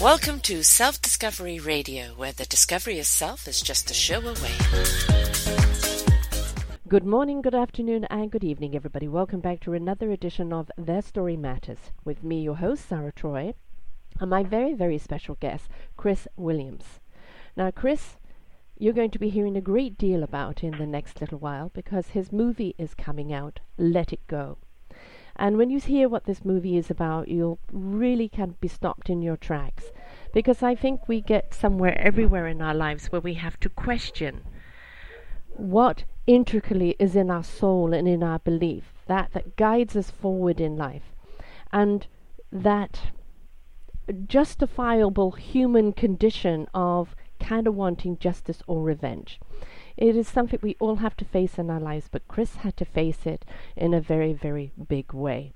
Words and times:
Welcome 0.00 0.40
to 0.40 0.62
Self 0.62 1.02
Discovery 1.02 1.58
Radio, 1.58 2.14
where 2.16 2.32
the 2.32 2.46
discovery 2.46 2.98
of 2.98 3.04
self 3.04 3.46
is 3.46 3.60
just 3.60 3.90
a 3.90 3.94
show 3.94 4.20
away. 4.20 4.54
Good 6.88 7.04
morning, 7.04 7.42
good 7.42 7.54
afternoon, 7.54 8.06
and 8.06 8.30
good 8.30 8.42
evening, 8.42 8.74
everybody. 8.74 9.08
Welcome 9.08 9.40
back 9.40 9.60
to 9.60 9.74
another 9.74 10.10
edition 10.10 10.54
of 10.54 10.70
Their 10.78 11.02
Story 11.02 11.36
Matters 11.36 11.92
with 12.02 12.24
me, 12.24 12.40
your 12.40 12.56
host, 12.56 12.88
Sara 12.88 13.12
Troy, 13.12 13.52
and 14.18 14.30
my 14.30 14.42
very, 14.42 14.72
very 14.72 14.96
special 14.96 15.34
guest, 15.34 15.68
Chris 15.98 16.26
Williams. 16.34 16.98
Now, 17.54 17.70
Chris, 17.70 18.16
you're 18.78 18.94
going 18.94 19.10
to 19.10 19.18
be 19.18 19.28
hearing 19.28 19.58
a 19.58 19.60
great 19.60 19.98
deal 19.98 20.22
about 20.22 20.64
in 20.64 20.78
the 20.78 20.86
next 20.86 21.20
little 21.20 21.40
while 21.40 21.68
because 21.74 22.08
his 22.08 22.32
movie 22.32 22.74
is 22.78 22.94
coming 22.94 23.34
out, 23.34 23.60
Let 23.76 24.14
It 24.14 24.26
Go. 24.28 24.56
And 25.40 25.56
when 25.56 25.70
you 25.70 25.78
hear 25.80 26.06
what 26.06 26.24
this 26.24 26.44
movie 26.44 26.76
is 26.76 26.90
about, 26.90 27.28
you'll 27.28 27.58
really 27.72 28.28
can 28.28 28.56
be 28.60 28.68
stopped 28.68 29.08
in 29.08 29.22
your 29.22 29.38
tracks. 29.38 29.90
Because 30.32 30.62
I 30.62 30.74
think 30.74 31.08
we 31.08 31.20
get 31.20 31.54
somewhere 31.54 31.98
everywhere 31.98 32.46
in 32.46 32.62
our 32.62 32.74
lives 32.74 33.06
where 33.06 33.20
we 33.20 33.34
have 33.34 33.58
to 33.60 33.68
question 33.68 34.42
what 35.48 36.04
intricately 36.26 36.96
is 36.98 37.16
in 37.16 37.30
our 37.30 37.42
soul 37.42 37.92
and 37.92 38.06
in 38.08 38.22
our 38.22 38.38
belief, 38.38 38.84
that 39.06 39.32
that 39.32 39.56
guides 39.56 39.96
us 39.96 40.10
forward 40.10 40.60
in 40.60 40.76
life. 40.76 41.14
And 41.72 42.06
that 42.52 43.10
justifiable 44.26 45.32
human 45.32 45.92
condition 45.92 46.66
of 46.74 47.14
kind 47.38 47.66
of 47.66 47.74
wanting 47.74 48.18
justice 48.18 48.62
or 48.66 48.82
revenge. 48.82 49.40
It 49.96 50.16
is 50.16 50.28
something 50.28 50.58
we 50.62 50.76
all 50.78 50.96
have 50.96 51.16
to 51.18 51.24
face 51.24 51.58
in 51.58 51.70
our 51.70 51.80
lives, 51.80 52.08
but 52.10 52.28
Chris 52.28 52.56
had 52.56 52.76
to 52.78 52.84
face 52.84 53.26
it 53.26 53.44
in 53.76 53.94
a 53.94 54.00
very, 54.00 54.32
very 54.32 54.72
big 54.88 55.12
way. 55.12 55.52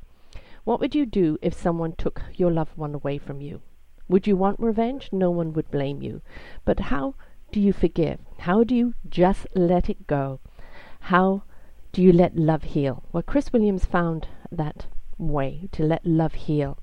What 0.65 0.81
would 0.81 0.95
you 0.95 1.07
do 1.07 1.39
if 1.43 1.55
someone 1.55 1.93
took 1.93 2.23
your 2.35 2.51
loved 2.51 2.77
one 2.77 2.95
away 2.95 3.19
from 3.19 3.41
you? 3.41 3.61
Would 4.09 4.27
you 4.27 4.37
want 4.37 4.61
revenge? 4.61 5.11
No 5.13 5.31
one 5.31 5.53
would 5.53 5.71
blame 5.71 6.03
you. 6.03 6.21
But 6.65 6.81
how 6.81 7.15
do 7.53 7.61
you 7.61 7.73
forgive? 7.73 8.19
How 8.39 8.65
do 8.65 8.75
you 8.75 8.95
just 9.09 9.47
let 9.55 9.89
it 9.89 10.07
go? 10.07 10.41
How 11.01 11.43
do 11.93 12.03
you 12.03 12.13
let 12.13 12.37
love 12.37 12.65
heal? 12.65 13.05
Well, 13.13 13.23
Chris 13.23 13.53
Williams 13.53 13.85
found 13.85 14.29
that 14.51 14.87
way 15.17 15.69
to 15.73 15.85
let 15.85 16.05
love 16.05 16.35
heal. 16.35 16.79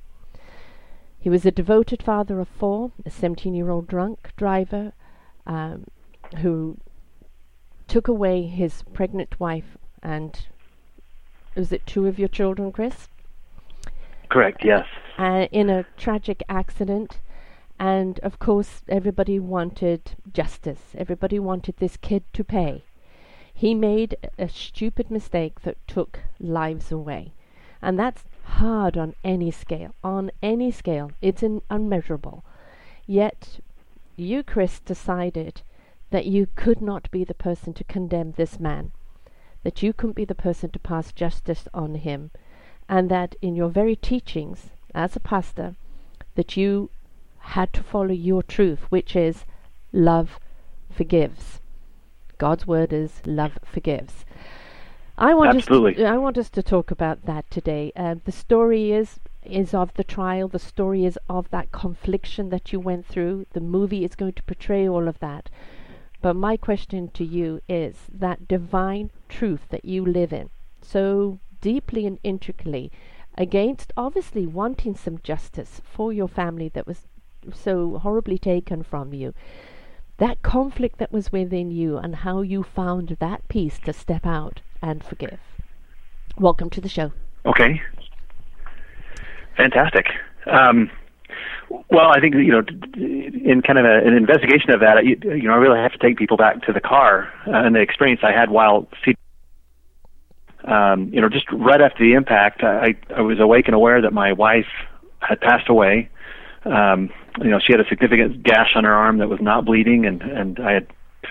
He 1.20 1.30
was 1.30 1.46
a 1.46 1.52
devoted 1.52 2.02
father 2.02 2.40
of 2.40 2.48
four, 2.48 2.92
a 3.06 3.12
17 3.12 3.54
year 3.54 3.70
old 3.70 3.88
drunk 3.88 4.32
driver 4.36 4.94
um, 5.46 5.86
who 6.38 6.78
took 7.88 8.08
away 8.08 8.44
his 8.44 8.84
pregnant 8.94 9.40
wife 9.40 9.78
and 10.02 10.48
was 11.56 11.72
it 11.72 11.86
two 11.86 12.08
of 12.08 12.18
your 12.18 12.30
children, 12.30 12.72
Chris? 12.72 13.10
Correct, 14.32 14.64
yes. 14.64 14.88
Uh, 15.18 15.48
in 15.52 15.70
a 15.70 15.86
tragic 15.98 16.42
accident. 16.48 17.20
And 17.78 18.18
of 18.20 18.40
course, 18.40 18.82
everybody 18.88 19.40
wanted 19.40 20.16
justice. 20.32 20.96
Everybody 20.98 21.38
wanted 21.38 21.76
this 21.78 21.98
kid 21.98 22.24
to 22.34 22.44
pay. 22.46 22.86
He 23.54 23.76
made 23.76 24.16
a 24.40 24.48
stupid 24.48 25.12
mistake 25.12 25.62
that 25.64 25.86
took 25.86 26.20
lives 26.40 26.94
away. 26.94 27.34
And 27.82 28.00
that's 28.00 28.24
hard 28.44 28.98
on 28.98 29.16
any 29.24 29.52
scale. 29.52 29.96
On 30.02 30.32
any 30.42 30.72
scale, 30.72 31.12
it's 31.22 31.44
unmeasurable. 31.70 32.46
Yet, 33.06 33.60
you, 34.16 34.44
Chris, 34.44 34.80
decided 34.80 35.62
that 36.12 36.26
you 36.26 36.48
could 36.56 36.82
not 36.82 37.12
be 37.12 37.26
the 37.26 37.34
person 37.34 37.74
to 37.74 37.84
condemn 37.84 38.32
this 38.32 38.60
man, 38.60 38.92
that 39.64 39.84
you 39.84 39.92
couldn't 39.92 40.16
be 40.16 40.26
the 40.26 40.36
person 40.36 40.70
to 40.70 40.80
pass 40.80 41.12
justice 41.12 41.68
on 41.74 41.96
him, 41.96 42.32
and 42.92 43.10
that 43.10 43.36
in 43.42 43.56
your 43.56 43.70
very 43.70 43.96
teachings 43.96 44.70
as 44.94 45.16
a 45.16 45.20
pastor, 45.20 45.76
that 46.36 46.58
you 46.58 46.90
had 47.40 47.72
to 47.74 47.82
follow 47.82 48.12
your 48.12 48.44
truth, 48.44 48.82
which 48.90 49.16
is 49.16 49.46
love 49.94 50.38
forgives. 50.92 51.62
God's 52.38 52.68
word 52.68 52.92
is 52.92 53.22
love 53.26 53.58
forgives. 53.64 54.26
I 55.18 55.34
want 55.34 55.56
Absolutely. 55.56 55.92
us 55.92 55.98
to, 55.98 56.06
I 56.06 56.18
want 56.18 56.38
us 56.38 56.50
to 56.50 56.62
talk 56.62 56.92
about 56.92 57.26
that 57.26 57.50
today. 57.50 57.94
Uh, 57.96 58.16
the 58.26 58.32
story 58.32 58.92
is 58.92 59.20
is 59.44 59.74
of 59.74 59.94
the 59.94 60.04
trial. 60.04 60.48
The 60.48 60.60
story 60.60 61.06
is 61.06 61.18
of 61.30 61.50
that 61.50 61.72
confliction 61.72 62.50
that 62.50 62.74
you 62.74 62.80
went 62.80 63.06
through. 63.06 63.46
The 63.54 63.62
movie 63.62 64.04
is 64.04 64.16
going 64.16 64.34
to 64.34 64.44
portray 64.44 64.88
all 64.88 65.08
of 65.08 65.20
that. 65.20 65.50
But 66.22 66.36
my 66.36 66.58
question 66.58 67.10
to 67.14 67.24
you 67.24 67.62
is 67.70 67.96
that 68.12 68.48
divine 68.48 69.12
truth 69.30 69.62
that 69.70 69.86
you 69.86 70.06
live 70.06 70.34
in 70.34 70.50
so 70.82 71.40
deeply 71.62 72.06
and 72.06 72.20
intricately 72.24 72.92
against 73.38 73.94
obviously 73.96 74.46
wanting 74.46 74.96
some 74.96 75.20
justice 75.24 75.82
for 75.84 76.12
your 76.12 76.28
family 76.28 76.70
that 76.70 76.86
was 76.86 77.08
so 77.54 77.98
horribly 78.00 78.38
taken 78.38 78.84
from 78.84 79.14
you. 79.14 79.34
That 80.18 80.42
conflict 80.42 81.00
that 81.00 81.12
was 81.12 81.32
within 81.32 81.72
you 81.72 81.98
and 81.98 82.18
how 82.18 82.42
you 82.42 82.64
found 82.64 83.18
that 83.20 83.48
peace 83.48 83.80
to 83.86 83.94
step 83.94 84.26
out 84.26 84.62
and 84.82 85.04
forgive. 85.04 85.40
Welcome 86.38 86.70
to 86.72 86.82
the 86.82 86.90
show. 86.90 87.12
Okay. 87.46 87.82
Fantastic. 89.58 90.06
Um, 90.46 90.92
well, 91.90 92.12
I 92.14 92.20
think 92.20 92.36
you 92.36 92.52
know, 92.52 92.64
in 92.96 93.62
kind 93.66 93.80
of 93.80 93.86
a, 93.86 94.06
an 94.06 94.14
investigation 94.16 94.72
of 94.72 94.82
that, 94.82 95.06
you, 95.06 95.18
you 95.36 95.48
know, 95.48 95.54
I 95.54 95.58
really 95.58 95.80
have 95.80 95.94
to 95.94 95.98
take 95.98 96.18
people 96.18 96.38
back 96.38 96.62
to 96.64 96.74
the 96.74 96.82
car 96.82 97.32
uh, 97.48 97.52
and 97.66 97.76
the 97.76 97.82
experience 97.82 98.22
I 98.24 98.38
had 98.38 98.50
while. 98.50 98.88
Um, 100.66 101.10
you 101.14 101.22
know, 101.22 101.30
just 101.30 101.46
right 101.52 101.82
after 101.82 102.04
the 102.04 102.14
impact, 102.14 102.64
I, 102.64 102.96
I 103.16 103.22
was 103.22 103.40
awake 103.40 103.68
and 103.68 103.76
aware 103.76 104.02
that 104.02 104.14
my 104.14 104.34
wife 104.34 104.68
had 105.20 105.42
passed 105.42 105.70
away. 105.70 106.10
Um, 106.66 107.10
you 107.40 107.50
know, 107.50 107.60
she 107.60 107.74
had 107.74 107.80
a 107.80 107.88
significant 107.88 108.44
gash 108.44 108.76
on 108.76 108.84
her 108.84 108.94
arm 108.94 109.18
that 109.20 109.30
was 109.30 109.40
not 109.42 109.66
bleeding, 109.66 110.06
and 110.06 110.22
and 110.22 110.60
I 110.60 110.74
had 110.74 110.88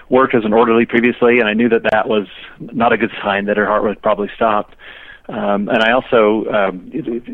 worked 0.08 0.34
as 0.34 0.44
an 0.44 0.52
orderly 0.52 0.86
previously, 0.86 1.38
and 1.38 1.48
I 1.48 1.54
knew 1.54 1.68
that 1.68 1.82
that 1.90 2.08
was 2.08 2.26
not 2.58 2.92
a 2.92 2.96
good 2.96 3.12
sign 3.22 3.46
that 3.46 3.56
her 3.56 3.66
heart 3.66 3.84
was 3.84 3.96
probably 4.02 4.30
stopped. 4.34 4.74
Um, 5.28 5.68
and 5.68 5.82
I 5.82 5.92
also 5.92 6.44
um, 6.50 6.90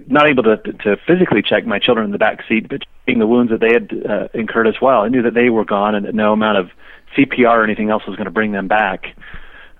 not 0.06 0.28
able 0.28 0.42
to 0.42 0.56
to 0.58 0.96
physically 1.06 1.42
check 1.42 1.64
my 1.66 1.78
children 1.78 2.04
in 2.04 2.12
the 2.12 2.18
back 2.18 2.44
seat, 2.46 2.68
but 2.68 2.82
seeing 3.06 3.18
the 3.18 3.26
wounds 3.26 3.50
that 3.50 3.60
they 3.60 3.72
had 3.72 3.90
uh, 4.04 4.28
incurred 4.34 4.66
as 4.66 4.74
well. 4.82 5.00
I 5.02 5.08
knew 5.08 5.22
that 5.22 5.34
they 5.34 5.48
were 5.48 5.64
gone, 5.64 5.94
and 5.94 6.04
that 6.04 6.14
no 6.14 6.32
amount 6.32 6.58
of 6.58 6.70
CPR 7.16 7.56
or 7.56 7.64
anything 7.64 7.88
else 7.88 8.06
was 8.06 8.16
going 8.16 8.26
to 8.26 8.30
bring 8.30 8.52
them 8.52 8.68
back. 8.68 9.16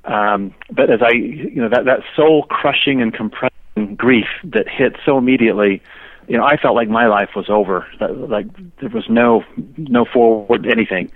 Um, 0.07 0.55
but 0.71 0.91
as 0.91 1.01
I, 1.03 1.13
you 1.15 1.61
know, 1.61 1.69
that 1.69 1.85
that 1.85 2.01
soul 2.15 2.45
crushing 2.45 3.03
and 3.03 3.13
compressing 3.13 3.97
grief 3.97 4.29
that 4.45 4.69
hit 4.69 4.97
so 5.05 5.19
immediately, 5.19 5.83
you 6.29 6.37
know, 6.37 6.45
I 6.45 6.57
felt 6.57 6.77
like 6.77 6.89
my 6.89 7.07
life 7.07 7.31
was 7.35 7.51
over. 7.51 7.87
That, 7.99 8.17
like 8.17 8.47
there 8.79 8.89
was 8.89 9.09
no 9.09 9.45
no 9.77 10.05
forward 10.05 10.67
anything. 10.67 11.11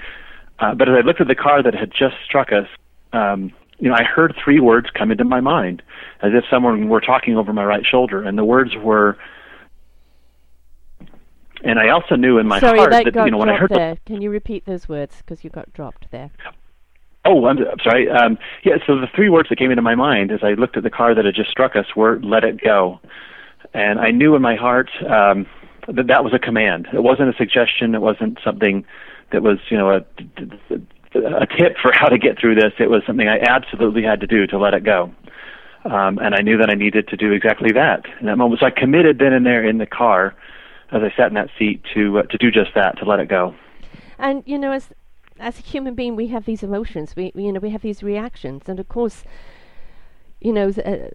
Uh, 0.58 0.74
but 0.74 0.88
as 0.88 0.96
I 0.98 1.00
looked 1.00 1.20
at 1.20 1.28
the 1.28 1.34
car 1.34 1.62
that 1.62 1.74
had 1.74 1.90
just 1.90 2.16
struck 2.24 2.52
us, 2.52 2.66
um, 3.12 3.52
you 3.78 3.88
know, 3.88 3.94
I 3.94 4.02
heard 4.02 4.36
three 4.42 4.60
words 4.60 4.88
come 4.90 5.10
into 5.10 5.24
my 5.24 5.40
mind, 5.40 5.82
as 6.20 6.32
if 6.34 6.44
someone 6.50 6.88
were 6.88 7.00
talking 7.00 7.36
over 7.36 7.52
my 7.52 7.64
right 7.64 7.84
shoulder, 7.84 8.22
and 8.22 8.36
the 8.36 8.44
words 8.44 8.76
were. 8.76 9.16
And 11.62 11.78
I 11.78 11.90
also 11.90 12.16
knew 12.16 12.38
in 12.38 12.46
my 12.46 12.58
Sorry, 12.58 12.78
heart 12.78 12.90
that 12.90 13.12
that 13.12 13.24
you 13.24 13.30
know 13.30 13.38
when 13.38 13.50
I 13.50 13.56
heard 13.56 13.70
there. 13.70 13.96
Can 14.04 14.20
you 14.20 14.30
repeat 14.30 14.66
those 14.66 14.88
words 14.88 15.16
because 15.18 15.44
you 15.44 15.50
got 15.50 15.72
dropped 15.72 16.10
there? 16.10 16.30
Oh, 17.25 17.47
I'm, 17.47 17.58
sorry. 17.82 18.08
Um, 18.08 18.38
yeah, 18.64 18.76
so 18.86 18.97
the 18.97 19.08
three 19.14 19.28
words 19.28 19.48
that 19.50 19.58
came 19.58 19.70
into 19.70 19.82
my 19.82 19.94
mind 19.94 20.32
as 20.32 20.41
I 20.42 20.53
looked 20.53 20.76
at 20.76 20.82
the 20.82 20.91
car 20.91 21.14
that 21.14 21.25
had 21.25 21.34
just 21.34 21.50
struck 21.50 21.76
us 21.76 21.94
were 21.94 22.19
"Let 22.22 22.44
it 22.44 22.62
go," 22.62 23.00
and 23.75 24.00
I 24.00 24.10
knew 24.10 24.34
in 24.34 24.42
my 24.42 24.56
heart 24.56 24.91
um, 25.08 25.47
that 25.86 26.06
that 26.06 26.25
was 26.25 26.32
a 26.32 26.38
command. 26.38 26.88
It 26.92 27.03
wasn't 27.03 27.28
a 27.28 27.36
suggestion. 27.36 27.94
It 27.94 28.00
wasn't 28.00 28.38
something 28.44 28.84
that 29.32 29.42
was, 29.42 29.58
you 29.69 29.76
know, 29.76 29.91
a, 29.91 30.04
a 31.14 31.47
tip 31.47 31.76
for 31.81 31.92
how 31.94 32.08
to 32.08 32.19
get 32.19 32.38
through 32.38 32.56
this. 32.56 32.72
It 32.78 32.91
was 32.91 33.03
something 33.06 33.28
I 33.28 33.38
absolutely 33.41 34.02
had 34.02 34.20
to 34.20 34.26
do 34.26 34.47
to 34.48 34.58
let 34.58 34.75
it 34.75 34.84
go. 34.84 35.12
Um, 35.84 36.19
and 36.19 36.34
I 36.34 36.42
knew 36.42 36.58
that 36.58 36.69
I 36.69 36.75
needed 36.75 37.08
to 37.08 37.16
do 37.16 37.32
exactly 37.32 37.72
that 37.72 38.04
in 38.20 38.26
that 38.26 38.37
moment. 38.37 38.60
So 38.60 38.66
I 38.66 38.70
committed 38.70 39.19
then 39.19 39.32
and 39.32 39.46
there 39.46 39.67
in 39.67 39.78
the 39.78 39.87
car, 39.87 40.34
as 40.93 41.02
I 41.02 41.11
sat 41.17 41.28
in 41.28 41.34
that 41.34 41.49
seat, 41.58 41.82
to 41.94 42.19
uh, 42.19 42.22
to 42.25 42.37
do 42.37 42.50
just 42.50 42.75
that, 42.75 42.99
to 42.99 43.06
let 43.06 43.19
it 43.19 43.28
go. 43.28 43.55
And 44.19 44.43
you 44.44 44.58
know, 44.58 44.72
as 44.72 44.90
as 45.40 45.58
a 45.58 45.62
human 45.62 45.94
being, 45.94 46.16
we 46.16 46.28
have 46.28 46.44
these 46.44 46.62
emotions. 46.62 47.16
We, 47.16 47.32
we 47.34 47.44
you 47.44 47.52
know 47.52 47.60
we 47.60 47.70
have 47.70 47.82
these 47.82 48.02
reactions, 48.02 48.62
and 48.66 48.78
of 48.78 48.88
course, 48.88 49.25
you 50.40 50.52
know, 50.52 50.69
uh, 50.69 51.08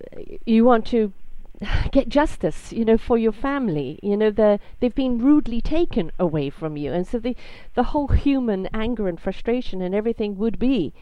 you 0.46 0.66
want 0.66 0.86
to 0.88 1.14
get 1.92 2.10
justice, 2.10 2.74
you 2.74 2.86
know, 2.86 2.98
for 2.98 3.18
your 3.18 3.32
family. 3.32 4.00
You 4.04 4.18
know, 4.18 4.32
the 4.32 4.60
they've 4.80 4.96
been 4.96 5.20
rudely 5.20 5.62
taken 5.62 6.12
away 6.20 6.50
from 6.50 6.78
you, 6.78 6.92
and 6.92 7.08
so 7.08 7.20
the 7.20 7.36
the 7.76 7.84
whole 7.84 8.08
human 8.08 8.68
anger 8.74 9.08
and 9.08 9.20
frustration 9.20 9.82
and 9.82 9.94
everything 9.96 10.38
would 10.38 10.60
be, 10.60 10.94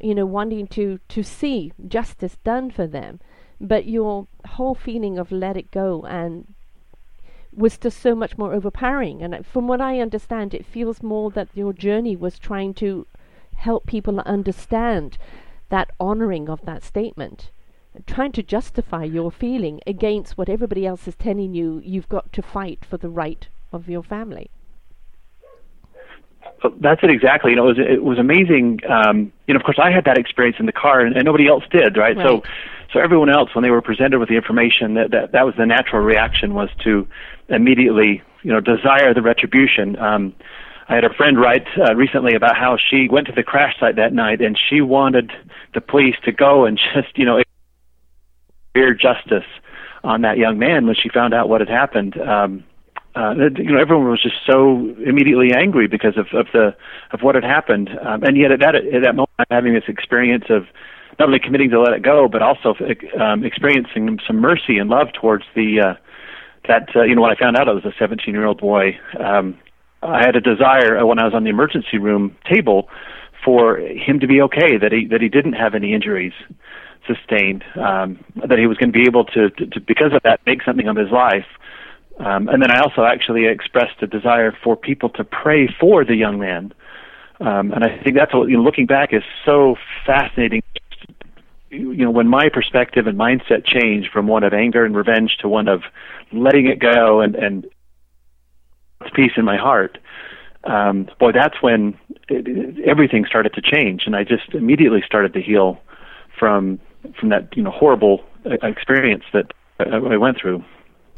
you 0.00 0.14
know, 0.14 0.26
wanting 0.26 0.66
to 0.68 1.00
to 1.08 1.22
see 1.22 1.72
justice 1.86 2.36
done 2.44 2.70
for 2.70 2.86
them. 2.86 3.20
But 3.60 3.86
your 3.86 4.28
whole 4.46 4.74
feeling 4.76 5.18
of 5.18 5.32
let 5.32 5.56
it 5.56 5.72
go 5.72 6.04
and 6.04 6.54
was 7.58 7.76
just 7.76 8.00
so 8.00 8.14
much 8.14 8.38
more 8.38 8.54
overpowering. 8.54 9.22
And 9.22 9.44
from 9.44 9.66
what 9.68 9.80
I 9.80 10.00
understand, 10.00 10.54
it 10.54 10.64
feels 10.64 11.02
more 11.02 11.30
that 11.32 11.48
your 11.54 11.72
journey 11.72 12.16
was 12.16 12.38
trying 12.38 12.74
to 12.74 13.06
help 13.56 13.86
people 13.86 14.20
understand 14.20 15.18
that 15.68 15.90
honoring 15.98 16.48
of 16.48 16.64
that 16.64 16.82
statement 16.82 17.50
trying 18.06 18.32
to 18.32 18.42
justify 18.42 19.04
your 19.04 19.30
feeling 19.30 19.80
against 19.86 20.38
what 20.38 20.48
everybody 20.48 20.86
else 20.86 21.08
is 21.08 21.14
telling 21.16 21.54
you 21.54 21.80
you've 21.84 22.08
got 22.08 22.32
to 22.32 22.42
fight 22.42 22.84
for 22.84 22.96
the 22.96 23.08
right 23.08 23.48
of 23.72 23.88
your 23.88 24.02
family. 24.02 24.50
That's 26.80 27.00
it 27.02 27.10
exactly. 27.10 27.52
You 27.52 27.56
know, 27.56 27.68
it 27.68 27.78
was 27.78 27.78
it 27.78 28.02
was 28.02 28.18
amazing. 28.18 28.80
Um, 28.88 29.32
you 29.46 29.54
know, 29.54 29.60
of 29.60 29.64
course, 29.64 29.78
I 29.80 29.92
had 29.92 30.04
that 30.06 30.18
experience 30.18 30.56
in 30.58 30.66
the 30.66 30.72
car, 30.72 31.00
and, 31.00 31.14
and 31.14 31.24
nobody 31.24 31.46
else 31.46 31.62
did, 31.70 31.96
right? 31.96 32.16
right? 32.16 32.26
So, 32.26 32.42
so 32.92 33.00
everyone 33.00 33.28
else, 33.28 33.54
when 33.54 33.62
they 33.62 33.70
were 33.70 33.82
presented 33.82 34.18
with 34.18 34.28
the 34.28 34.36
information, 34.36 34.94
that 34.94 35.10
that 35.10 35.32
that 35.32 35.44
was 35.44 35.54
the 35.56 35.66
natural 35.66 36.02
reaction 36.02 36.54
was 36.54 36.70
to 36.84 37.06
immediately, 37.48 38.22
you 38.42 38.52
know, 38.52 38.60
desire 38.60 39.12
the 39.12 39.22
retribution. 39.22 39.98
Um, 39.98 40.34
I 40.88 40.94
had 40.94 41.04
a 41.04 41.12
friend 41.12 41.38
write 41.38 41.66
uh, 41.76 41.94
recently 41.94 42.34
about 42.34 42.56
how 42.56 42.78
she 42.78 43.08
went 43.10 43.26
to 43.26 43.32
the 43.32 43.42
crash 43.42 43.78
site 43.78 43.96
that 43.96 44.14
night, 44.14 44.40
and 44.40 44.58
she 44.58 44.80
wanted 44.80 45.30
the 45.74 45.82
police 45.82 46.16
to 46.24 46.32
go 46.32 46.64
and 46.64 46.80
just, 46.94 47.16
you 47.18 47.26
know, 47.26 47.42
fear 48.72 48.94
justice 48.94 49.48
on 50.02 50.22
that 50.22 50.38
young 50.38 50.58
man 50.58 50.86
when 50.86 50.94
she 50.94 51.10
found 51.10 51.34
out 51.34 51.48
what 51.48 51.60
had 51.60 51.68
happened. 51.68 52.18
Um, 52.18 52.64
uh, 53.14 53.34
you 53.56 53.72
know, 53.72 53.80
everyone 53.80 54.08
was 54.08 54.22
just 54.22 54.36
so 54.46 54.94
immediately 55.04 55.52
angry 55.52 55.88
because 55.88 56.16
of, 56.16 56.26
of 56.32 56.46
the 56.52 56.74
of 57.10 57.20
what 57.20 57.34
had 57.34 57.44
happened, 57.44 57.90
um, 58.02 58.22
and 58.22 58.36
yet 58.36 58.52
at 58.52 58.60
that 58.60 58.76
at 58.76 59.02
that 59.02 59.14
moment, 59.14 59.30
having 59.50 59.74
this 59.74 59.88
experience 59.88 60.44
of 60.48 60.66
not 61.18 61.26
only 61.28 61.40
committing 61.40 61.70
to 61.70 61.80
let 61.80 61.92
it 61.94 62.02
go, 62.02 62.28
but 62.28 62.42
also 62.42 62.74
um, 63.20 63.44
experiencing 63.44 64.18
some 64.26 64.36
mercy 64.40 64.78
and 64.78 64.88
love 64.88 65.08
towards 65.12 65.44
the 65.54 65.80
uh, 65.80 65.94
that 66.68 66.88
uh, 66.94 67.02
you 67.02 67.14
know 67.14 67.22
when 67.22 67.30
I 67.30 67.36
found 67.36 67.56
out 67.56 67.68
I 67.68 67.72
was 67.72 67.84
a 67.84 67.92
17 67.98 68.32
year 68.32 68.46
old 68.46 68.60
boy. 68.60 68.98
Um, 69.18 69.58
I 70.02 70.20
had 70.20 70.36
a 70.36 70.40
desire 70.40 70.98
uh, 70.98 71.04
when 71.06 71.18
I 71.18 71.24
was 71.24 71.34
on 71.34 71.42
the 71.42 71.50
emergency 71.50 71.98
room 71.98 72.36
table 72.50 72.88
for 73.44 73.78
him 73.78 74.20
to 74.20 74.26
be 74.26 74.40
okay, 74.42 74.78
that 74.80 74.92
he 74.92 75.06
that 75.06 75.20
he 75.20 75.28
didn't 75.28 75.54
have 75.54 75.74
any 75.74 75.92
injuries 75.92 76.32
sustained, 77.06 77.64
um, 77.76 78.22
that 78.48 78.58
he 78.58 78.66
was 78.66 78.76
going 78.76 78.92
to 78.92 78.98
be 78.98 79.06
able 79.06 79.24
to, 79.24 79.50
to, 79.50 79.66
to 79.66 79.80
because 79.80 80.12
of 80.12 80.22
that 80.22 80.40
make 80.46 80.62
something 80.62 80.88
of 80.88 80.96
his 80.96 81.10
life. 81.10 81.46
Um, 82.20 82.48
and 82.48 82.62
then 82.62 82.70
I 82.70 82.80
also 82.80 83.04
actually 83.04 83.46
expressed 83.46 84.02
a 84.02 84.06
desire 84.06 84.52
for 84.62 84.76
people 84.76 85.08
to 85.10 85.24
pray 85.24 85.68
for 85.80 86.04
the 86.04 86.16
young 86.16 86.38
man. 86.38 86.74
Um, 87.40 87.72
and 87.72 87.84
I 87.84 88.02
think 88.02 88.16
that's 88.16 88.34
what, 88.34 88.48
you 88.48 88.56
know, 88.56 88.62
looking 88.62 88.86
back 88.86 89.10
is 89.12 89.22
so 89.46 89.76
fascinating. 90.04 90.62
You 91.70 92.04
know, 92.04 92.10
when 92.10 92.28
my 92.28 92.48
perspective 92.48 93.06
and 93.06 93.18
mindset 93.18 93.64
changed 93.64 94.10
from 94.10 94.26
one 94.26 94.42
of 94.42 94.52
anger 94.52 94.84
and 94.84 94.96
revenge 94.96 95.36
to 95.40 95.48
one 95.48 95.68
of 95.68 95.82
letting 96.32 96.66
it 96.66 96.78
go 96.78 97.20
and, 97.20 97.34
and 97.34 97.66
peace 99.14 99.32
in 99.36 99.44
my 99.44 99.56
heart, 99.56 99.98
um, 100.64 101.08
boy, 101.20 101.32
that's 101.32 101.60
when 101.60 101.98
it, 102.28 102.78
everything 102.86 103.24
started 103.26 103.52
to 103.54 103.60
change. 103.62 104.02
And 104.06 104.16
I 104.16 104.24
just 104.24 104.54
immediately 104.54 105.02
started 105.04 105.34
to 105.34 105.42
heal 105.42 105.78
from, 106.38 106.80
from 107.18 107.28
that, 107.30 107.54
you 107.56 107.62
know, 107.62 107.70
horrible 107.70 108.24
experience 108.44 109.24
that 109.32 109.52
I 109.78 110.16
went 110.16 110.38
through 110.40 110.64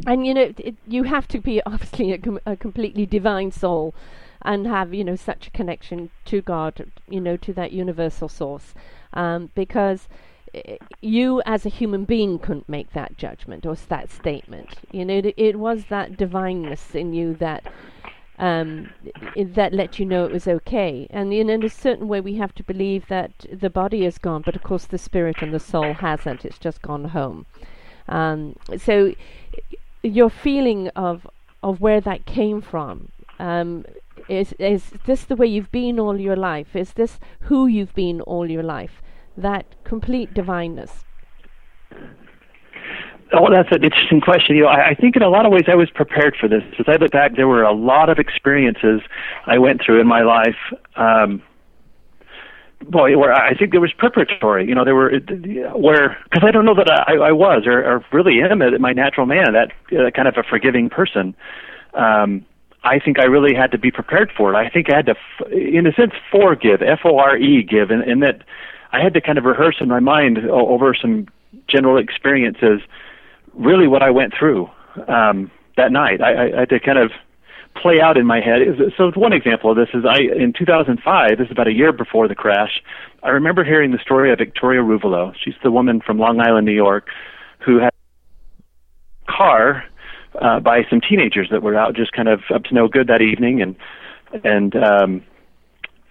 and 0.06 0.26
you 0.26 0.34
know 0.34 0.52
it, 0.56 0.76
you 0.86 1.04
have 1.04 1.28
to 1.28 1.38
be 1.38 1.62
obviously 1.66 2.12
a, 2.12 2.18
com- 2.18 2.40
a, 2.46 2.56
completely 2.56 3.06
divine 3.06 3.50
soul 3.50 3.94
and 4.42 4.66
have 4.66 4.94
you 4.94 5.04
know 5.04 5.16
such 5.16 5.46
a 5.46 5.50
connection 5.50 6.10
to 6.24 6.40
god 6.40 6.90
you 7.08 7.20
know 7.20 7.36
to 7.36 7.52
that 7.52 7.72
universal 7.72 8.28
source 8.28 8.74
um, 9.12 9.50
because 9.54 10.08
you 11.00 11.42
as 11.46 11.64
a 11.64 11.68
human 11.68 12.04
being 12.04 12.38
couldn't 12.38 12.68
make 12.68 12.92
that 12.92 13.16
judgment 13.16 13.64
or 13.64 13.74
that 13.88 14.10
statement 14.10 14.76
you 14.90 15.04
know 15.04 15.14
it, 15.14 15.34
it 15.36 15.58
was 15.58 15.84
that 15.86 16.16
divineness 16.16 16.94
in 16.94 17.12
you 17.12 17.34
that 17.34 17.64
um, 18.40 18.88
that 19.36 19.74
let 19.74 19.98
you 19.98 20.06
know 20.06 20.24
it 20.24 20.32
was 20.32 20.48
okay. 20.48 21.06
And 21.10 21.30
in, 21.30 21.50
in, 21.50 21.62
a 21.62 21.68
certain 21.68 22.08
way, 22.08 22.22
we 22.22 22.36
have 22.36 22.54
to 22.54 22.62
believe 22.64 23.06
that 23.08 23.32
the 23.52 23.68
body 23.68 24.06
is 24.06 24.16
gone, 24.16 24.40
but 24.40 24.56
of 24.56 24.62
course 24.62 24.86
the 24.86 24.96
spirit 24.96 25.42
and 25.42 25.52
the 25.52 25.60
soul 25.60 25.92
hasn't. 25.92 26.46
It's 26.46 26.58
just 26.58 26.80
gone 26.80 27.04
home. 27.04 27.44
Um, 28.08 28.56
so 28.78 29.14
your 30.02 30.30
feeling 30.30 30.88
of 30.96 31.26
of 31.62 31.80
where 31.80 32.00
that 32.00 32.24
came 32.24 32.62
from. 32.62 33.10
Um, 33.38 33.84
is 34.28 34.54
is 34.58 34.92
this 35.06 35.24
the 35.24 35.36
way 35.36 35.46
you've 35.46 35.72
been 35.72 36.00
all 36.00 36.18
your 36.18 36.36
life? 36.36 36.74
Is 36.74 36.94
this 36.94 37.18
who 37.40 37.66
you've 37.66 37.94
been 37.94 38.20
all 38.22 38.50
your 38.50 38.62
life? 38.62 39.02
That 39.36 39.66
complete 39.84 40.34
divineness. 40.34 41.04
Oh, 43.32 43.48
that's 43.50 43.70
an 43.70 43.84
interesting 43.84 44.20
question. 44.20 44.56
You 44.56 44.62
know, 44.62 44.68
I, 44.68 44.88
I 44.88 44.94
think 44.94 45.14
in 45.14 45.22
a 45.22 45.28
lot 45.28 45.46
of 45.46 45.52
ways 45.52 45.64
I 45.68 45.76
was 45.76 45.88
prepared 45.90 46.36
for 46.40 46.48
this. 46.48 46.62
As 46.78 46.86
I 46.88 46.96
look 46.96 47.12
back, 47.12 47.36
there 47.36 47.46
were 47.46 47.62
a 47.62 47.72
lot 47.72 48.08
of 48.08 48.18
experiences 48.18 49.00
I 49.46 49.58
went 49.58 49.82
through 49.84 50.00
in 50.00 50.06
my 50.06 50.22
life 50.22 50.56
um, 50.96 51.42
boy, 52.88 53.16
where 53.16 53.32
I 53.32 53.54
think 53.54 53.72
there 53.72 53.80
was 53.80 53.92
preparatory. 53.96 54.66
You 54.66 54.74
know, 54.74 54.84
there 54.84 54.94
were 54.94 55.12
where 55.74 56.16
because 56.24 56.46
I 56.46 56.50
don't 56.50 56.64
know 56.64 56.74
that 56.74 56.90
I, 56.90 57.14
I 57.14 57.32
was 57.32 57.64
or, 57.66 57.84
or 57.84 58.04
really 58.12 58.40
am 58.42 58.60
my 58.80 58.92
natural 58.92 59.26
man, 59.26 59.52
that 59.52 59.72
uh, 59.92 60.10
kind 60.10 60.28
of 60.28 60.36
a 60.36 60.42
forgiving 60.42 60.88
person. 60.88 61.34
Um, 61.94 62.44
I 62.82 62.98
think 62.98 63.18
I 63.18 63.24
really 63.24 63.54
had 63.54 63.70
to 63.72 63.78
be 63.78 63.90
prepared 63.90 64.32
for 64.34 64.54
it. 64.54 64.56
I 64.56 64.70
think 64.70 64.90
I 64.90 64.96
had 64.96 65.06
to, 65.06 65.14
in 65.50 65.86
a 65.86 65.92
sense, 65.92 66.12
forgive, 66.32 66.80
F-O-R-E, 66.80 67.62
give, 67.64 67.90
and, 67.90 68.02
and 68.02 68.22
that 68.22 68.42
I 68.92 69.02
had 69.02 69.14
to 69.14 69.20
kind 69.20 69.38
of 69.38 69.44
rehearse 69.44 69.76
in 69.80 69.88
my 69.88 70.00
mind 70.00 70.38
over 70.38 70.94
some 70.94 71.28
general 71.68 71.96
experiences, 71.96 72.80
really 73.54 73.86
what 73.86 74.02
I 74.02 74.10
went 74.10 74.34
through 74.36 74.68
um, 75.08 75.50
that 75.76 75.92
night. 75.92 76.20
I, 76.20 76.52
I 76.52 76.60
had 76.60 76.68
to 76.70 76.80
kind 76.80 76.98
of 76.98 77.12
play 77.76 78.00
out 78.00 78.16
in 78.16 78.26
my 78.26 78.40
head. 78.40 78.60
So 78.96 79.12
one 79.14 79.32
example 79.32 79.70
of 79.70 79.76
this 79.76 79.88
is 79.94 80.04
I 80.04 80.18
in 80.18 80.52
2005. 80.52 81.38
This 81.38 81.46
is 81.46 81.52
about 81.52 81.68
a 81.68 81.72
year 81.72 81.92
before 81.92 82.28
the 82.28 82.34
crash. 82.34 82.82
I 83.22 83.30
remember 83.30 83.64
hearing 83.64 83.92
the 83.92 83.98
story 83.98 84.32
of 84.32 84.38
Victoria 84.38 84.80
Ruvolo. 84.80 85.34
She's 85.42 85.54
the 85.62 85.70
woman 85.70 86.00
from 86.00 86.18
Long 86.18 86.40
Island, 86.40 86.66
New 86.66 86.72
York, 86.72 87.08
who 87.60 87.78
had 87.78 87.92
a 89.28 89.32
car 89.32 89.84
uh, 90.40 90.60
by 90.60 90.82
some 90.88 91.00
teenagers 91.00 91.48
that 91.50 91.62
were 91.62 91.76
out 91.76 91.94
just 91.94 92.12
kind 92.12 92.28
of 92.28 92.40
up 92.52 92.64
to 92.64 92.74
no 92.74 92.88
good 92.88 93.06
that 93.06 93.20
evening, 93.20 93.62
and 93.62 93.76
and 94.44 94.74
um, 94.76 95.22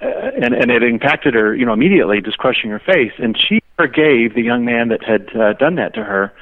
uh, 0.01 0.31
and 0.41 0.53
and 0.53 0.71
it 0.71 0.83
impacted 0.83 1.33
her, 1.33 1.55
you 1.55 1.65
know, 1.65 1.73
immediately, 1.73 2.21
just 2.21 2.37
crushing 2.37 2.69
her 2.69 2.79
face. 2.79 3.13
And 3.17 3.37
she 3.37 3.61
forgave 3.77 4.35
the 4.35 4.41
young 4.41 4.65
man 4.65 4.89
that 4.89 5.03
had 5.03 5.35
uh, 5.35 5.53
done 5.53 5.75
that 5.75 5.93
to 5.95 6.03
her. 6.03 6.33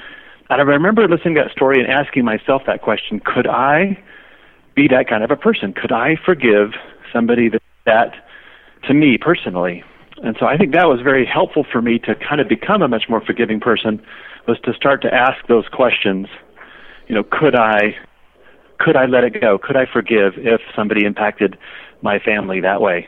And 0.50 0.62
I 0.62 0.64
remember 0.64 1.08
listening 1.08 1.36
to 1.36 1.42
that 1.44 1.52
story 1.52 1.80
and 1.80 1.92
asking 1.92 2.26
myself 2.26 2.64
that 2.68 2.82
question: 2.82 3.20
Could 3.20 3.48
I? 3.48 3.98
be 4.78 4.88
that 4.88 5.10
kind 5.10 5.24
of 5.24 5.32
a 5.32 5.36
person? 5.36 5.74
Could 5.74 5.92
I 5.92 6.16
forgive 6.24 6.74
somebody 7.12 7.50
that, 7.50 7.62
that 7.86 8.14
to 8.88 8.94
me 8.94 9.18
personally? 9.18 9.84
And 10.24 10.38
so 10.40 10.46
I 10.46 10.56
think 10.56 10.72
that 10.74 10.88
was 10.88 11.02
very 11.02 11.26
helpful 11.26 11.66
for 11.70 11.82
me 11.82 12.00
to 12.00 12.16
kind 12.16 12.40
of 12.40 12.48
become 12.48 12.82
a 12.82 12.88
much 12.88 13.10
more 13.10 13.20
forgiving 13.20 13.60
person 13.60 14.02
was 14.48 14.60
to 14.62 14.74
start 14.74 15.02
to 15.02 15.14
ask 15.14 15.46
those 15.48 15.68
questions. 15.68 16.28
You 17.08 17.16
know, 17.16 17.24
could 17.24 17.56
I 17.56 17.98
could 18.80 18.96
I 18.96 19.08
let 19.08 19.24
it 19.24 19.42
go? 19.42 19.58
Could 19.58 19.76
I 19.76 19.88
forgive 19.92 20.34
if 20.38 20.62
somebody 20.76 21.04
impacted 21.04 21.58
my 22.04 22.20
family 22.20 22.62
that 22.62 22.80
way? 22.80 23.08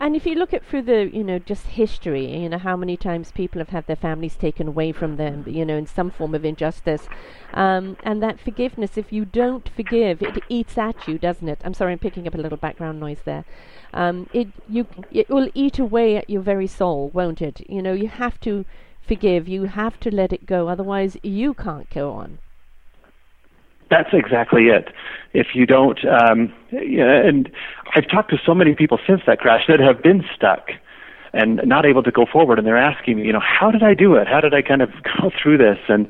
And 0.00 0.16
if 0.16 0.24
you 0.24 0.34
look 0.34 0.54
at 0.54 0.64
through 0.64 0.84
the, 0.84 1.10
you 1.12 1.22
know, 1.22 1.38
just 1.38 1.66
history, 1.66 2.42
you 2.42 2.48
know, 2.48 2.56
how 2.56 2.74
many 2.74 2.96
times 2.96 3.32
people 3.32 3.58
have 3.58 3.68
had 3.68 3.86
their 3.86 3.96
families 3.96 4.34
taken 4.34 4.66
away 4.66 4.92
from 4.92 5.16
them, 5.16 5.44
you 5.46 5.62
know, 5.66 5.76
in 5.76 5.86
some 5.86 6.10
form 6.10 6.34
of 6.34 6.42
injustice, 6.42 7.06
um, 7.52 7.98
and 8.02 8.22
that 8.22 8.40
forgiveness, 8.40 8.96
if 8.96 9.12
you 9.12 9.26
don't 9.26 9.68
forgive, 9.68 10.22
it 10.22 10.42
eats 10.48 10.78
at 10.78 11.06
you, 11.06 11.18
doesn't 11.18 11.50
it? 11.50 11.60
I'm 11.66 11.74
sorry, 11.74 11.92
I'm 11.92 11.98
picking 11.98 12.26
up 12.26 12.34
a 12.34 12.38
little 12.38 12.56
background 12.56 12.98
noise 12.98 13.20
there. 13.26 13.44
Um, 13.92 14.30
it 14.32 14.48
you 14.68 14.86
it 15.12 15.28
will 15.28 15.50
eat 15.52 15.78
away 15.78 16.16
at 16.16 16.30
your 16.30 16.40
very 16.40 16.66
soul, 16.66 17.10
won't 17.12 17.42
it? 17.42 17.60
You 17.68 17.82
know, 17.82 17.92
you 17.92 18.08
have 18.08 18.40
to 18.40 18.64
forgive, 19.06 19.48
you 19.48 19.64
have 19.64 20.00
to 20.00 20.10
let 20.10 20.32
it 20.32 20.46
go, 20.46 20.68
otherwise 20.68 21.18
you 21.22 21.52
can't 21.52 21.90
go 21.90 22.12
on. 22.12 22.38
That's 23.90 24.10
exactly 24.12 24.68
it. 24.68 24.88
If 25.34 25.48
you 25.54 25.66
don't, 25.66 25.98
um, 26.06 26.54
yeah, 26.70 27.26
and 27.26 27.50
I've 27.94 28.08
talked 28.08 28.30
to 28.30 28.38
so 28.44 28.54
many 28.54 28.74
people 28.74 28.98
since 29.06 29.22
that 29.26 29.40
crash 29.40 29.64
that 29.68 29.80
have 29.80 30.02
been 30.02 30.24
stuck 30.34 30.70
and 31.32 31.60
not 31.64 31.86
able 31.86 32.02
to 32.02 32.10
go 32.10 32.26
forward, 32.30 32.58
and 32.58 32.66
they're 32.66 32.76
asking 32.76 33.16
me, 33.16 33.26
you 33.26 33.32
know, 33.32 33.40
how 33.40 33.70
did 33.70 33.82
I 33.82 33.94
do 33.94 34.14
it? 34.14 34.26
How 34.26 34.40
did 34.40 34.54
I 34.54 34.62
kind 34.62 34.82
of 34.82 34.90
go 35.20 35.30
through 35.40 35.58
this? 35.58 35.78
And 35.88 36.08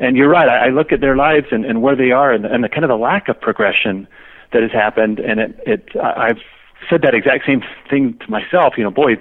and 0.00 0.16
you're 0.16 0.28
right. 0.28 0.48
I, 0.48 0.66
I 0.66 0.68
look 0.68 0.92
at 0.92 1.00
their 1.00 1.16
lives 1.16 1.46
and, 1.50 1.64
and 1.64 1.82
where 1.82 1.96
they 1.96 2.12
are, 2.12 2.32
and, 2.32 2.44
and 2.44 2.62
the 2.62 2.68
kind 2.68 2.84
of 2.84 2.88
the 2.88 2.96
lack 2.96 3.28
of 3.28 3.40
progression 3.40 4.06
that 4.52 4.62
has 4.62 4.70
happened, 4.72 5.18
and 5.18 5.40
it 5.40 5.60
it 5.66 5.96
I've 5.96 6.38
said 6.88 7.02
that 7.02 7.14
exact 7.14 7.46
same 7.46 7.62
thing 7.90 8.16
to 8.20 8.30
myself. 8.30 8.74
You 8.76 8.84
know, 8.84 8.90
boy, 8.90 9.16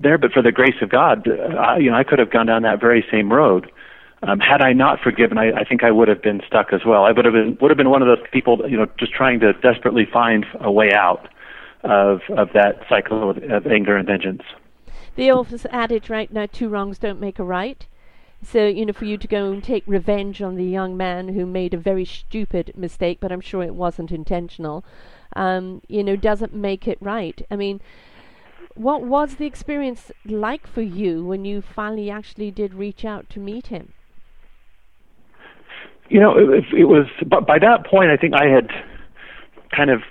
there, 0.00 0.18
but 0.18 0.32
for 0.32 0.42
the 0.42 0.52
grace 0.52 0.80
of 0.82 0.90
God, 0.90 1.26
I, 1.28 1.78
you 1.78 1.90
know, 1.90 1.96
I 1.96 2.04
could 2.04 2.18
have 2.18 2.30
gone 2.30 2.46
down 2.46 2.62
that 2.62 2.80
very 2.80 3.04
same 3.10 3.32
road. 3.32 3.70
Um, 4.24 4.38
had 4.38 4.62
I 4.62 4.72
not 4.72 5.00
forgiven, 5.00 5.36
I, 5.36 5.50
I 5.50 5.64
think 5.64 5.82
I 5.82 5.90
would 5.90 6.06
have 6.06 6.22
been 6.22 6.42
stuck 6.46 6.72
as 6.72 6.84
well. 6.86 7.04
I 7.04 7.10
would 7.10 7.24
have 7.24 7.34
been 7.34 7.58
would 7.60 7.70
have 7.70 7.78
been 7.78 7.90
one 7.90 8.02
of 8.02 8.08
those 8.08 8.24
people, 8.32 8.62
you 8.70 8.76
know, 8.76 8.86
just 8.98 9.12
trying 9.12 9.40
to 9.40 9.52
desperately 9.54 10.06
find 10.10 10.46
a 10.60 10.70
way 10.70 10.92
out 10.92 11.28
of 11.82 12.20
of 12.28 12.50
that 12.54 12.84
cycle 12.88 13.30
of, 13.30 13.38
of 13.38 13.66
anger 13.66 13.96
and 13.96 14.06
vengeance. 14.06 14.42
The 15.16 15.30
old 15.30 15.52
adage, 15.70 16.08
right 16.08 16.32
now, 16.32 16.46
two 16.46 16.68
wrongs 16.68 16.98
don't 16.98 17.20
make 17.20 17.38
a 17.38 17.44
right. 17.44 17.86
So, 18.44 18.66
you 18.66 18.86
know, 18.86 18.92
for 18.92 19.04
you 19.04 19.18
to 19.18 19.28
go 19.28 19.52
and 19.52 19.62
take 19.62 19.84
revenge 19.86 20.42
on 20.42 20.56
the 20.56 20.64
young 20.64 20.96
man 20.96 21.28
who 21.28 21.46
made 21.46 21.74
a 21.74 21.78
very 21.78 22.04
stupid 22.04 22.72
mistake, 22.76 23.18
but 23.20 23.30
I'm 23.30 23.40
sure 23.40 23.62
it 23.62 23.74
wasn't 23.74 24.10
intentional, 24.10 24.84
um, 25.36 25.80
you 25.86 26.02
know, 26.02 26.16
doesn't 26.16 26.52
make 26.52 26.88
it 26.88 26.98
right. 27.00 27.40
I 27.50 27.56
mean, 27.56 27.80
what 28.74 29.02
was 29.02 29.36
the 29.36 29.46
experience 29.46 30.10
like 30.24 30.66
for 30.66 30.82
you 30.82 31.24
when 31.24 31.44
you 31.44 31.62
finally 31.62 32.10
actually 32.10 32.50
did 32.50 32.74
reach 32.74 33.04
out 33.04 33.30
to 33.30 33.38
meet 33.38 33.68
him? 33.68 33.92
You 36.12 36.20
know, 36.20 36.36
it, 36.36 36.64
it 36.76 36.84
was. 36.84 37.06
But 37.26 37.46
by 37.46 37.58
that 37.58 37.86
point, 37.86 38.10
I 38.10 38.16
think 38.18 38.34
I 38.34 38.46
had 38.46 38.70
kind 39.74 39.90
of 39.90 40.02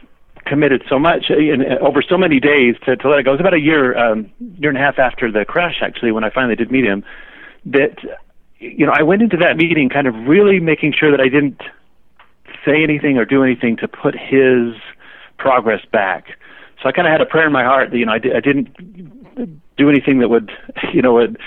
committed 0.46 0.84
so 0.89 0.98
much 0.98 1.29
in, 1.29 1.63
over 1.79 2.01
so 2.01 2.17
many 2.17 2.39
days 2.39 2.75
to, 2.86 2.96
to 2.96 3.10
let 3.10 3.20
it 3.20 3.24
go. 3.24 3.31
It 3.31 3.34
was 3.34 3.39
about 3.39 3.53
a 3.53 3.60
year, 3.60 3.96
um, 3.96 4.31
year 4.58 4.70
and 4.70 4.77
a 4.77 4.81
half 4.81 4.98
after 4.98 5.31
the 5.31 5.46
crash, 5.46 5.77
actually, 5.81 6.12
when 6.12 6.24
I 6.24 6.31
finally 6.31 6.55
did 6.55 6.72
meet 6.72 6.86
him. 6.86 7.03
That 7.65 8.00
you 8.58 8.86
know, 8.86 8.93
I 8.96 9.03
went 9.03 9.22
into 9.22 9.38
that 9.38 9.58
meeting 9.58 9.89
kind 9.89 10.08
of 10.08 10.15
really 10.27 10.60
making 10.60 10.93
sure 10.98 11.12
that 11.12 11.22
I 11.22 11.29
didn't 11.29 11.62
say 12.65 12.84
anything 12.84 13.17
or 13.17 13.25
do 13.25 13.43
anything 13.43 13.77
to 13.77 13.88
put 13.88 14.15
his 14.15 14.74
progress 15.38 15.86
back. 15.91 16.38
So 16.81 16.89
I 16.89 16.91
kind 16.91 17.08
of 17.08 17.12
had 17.12 17.22
a 17.22 17.25
prayer 17.25 17.46
in 17.46 17.53
my 17.53 17.63
heart 17.63 17.91
that 17.91 17.98
you 17.98 18.05
know 18.08 18.13
I, 18.13 18.17
di- 18.17 18.34
I 18.34 18.39
didn't 18.39 18.75
do 19.77 19.89
anything 19.89 20.20
that 20.20 20.29
would 20.29 20.51
you 20.93 21.03
know 21.03 21.13
would 21.13 21.38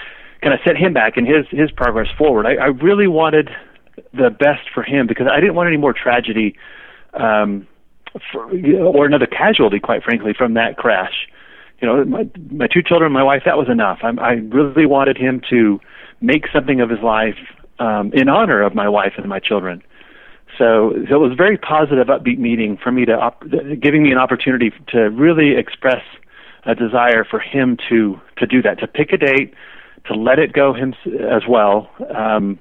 kind 0.42 0.54
of 0.54 0.60
set 0.64 0.76
him 0.76 0.92
back 0.92 1.16
and 1.16 1.26
his 1.26 1.46
his 1.50 1.72
progress 1.72 2.06
forward. 2.16 2.46
I, 2.46 2.54
I 2.54 2.66
really 2.66 3.08
wanted 3.08 3.50
the 4.12 4.30
best 4.30 4.68
for 4.72 4.82
him 4.82 5.06
because 5.06 5.26
I 5.30 5.40
didn't 5.40 5.54
want 5.54 5.68
any 5.68 5.76
more 5.76 5.92
tragedy 5.92 6.56
um, 7.14 7.66
for, 8.32 8.50
or 8.82 9.06
another 9.06 9.26
casualty, 9.26 9.80
quite 9.80 10.02
frankly, 10.02 10.32
from 10.36 10.54
that 10.54 10.76
crash. 10.76 11.28
You 11.80 11.88
know, 11.88 12.04
my 12.04 12.28
my 12.50 12.66
two 12.66 12.82
children, 12.82 13.12
my 13.12 13.22
wife, 13.22 13.42
that 13.44 13.58
was 13.58 13.68
enough. 13.68 13.98
I, 14.02 14.10
I 14.20 14.32
really 14.32 14.86
wanted 14.86 15.16
him 15.16 15.42
to 15.50 15.80
make 16.20 16.46
something 16.52 16.80
of 16.80 16.88
his 16.88 17.00
life 17.00 17.36
um, 17.78 18.12
in 18.14 18.28
honor 18.28 18.62
of 18.62 18.74
my 18.74 18.88
wife 18.88 19.14
and 19.16 19.28
my 19.28 19.40
children. 19.40 19.82
So, 20.56 20.92
so 21.08 21.16
it 21.16 21.18
was 21.18 21.32
a 21.32 21.36
very 21.36 21.58
positive, 21.58 22.06
upbeat 22.06 22.38
meeting 22.38 22.78
for 22.80 22.92
me 22.92 23.04
to 23.06 23.12
op- 23.12 23.44
giving 23.80 24.04
me 24.04 24.12
an 24.12 24.18
opportunity 24.18 24.72
to 24.88 25.10
really 25.10 25.56
express 25.56 26.02
a 26.64 26.74
desire 26.74 27.24
for 27.24 27.40
him 27.40 27.76
to 27.88 28.20
to 28.38 28.46
do 28.46 28.62
that, 28.62 28.78
to 28.78 28.86
pick 28.86 29.12
a 29.12 29.18
date, 29.18 29.52
to 30.06 30.14
let 30.14 30.38
it 30.38 30.52
go 30.52 30.72
him 30.72 30.94
as 31.28 31.42
well. 31.48 31.90
Um, 32.14 32.58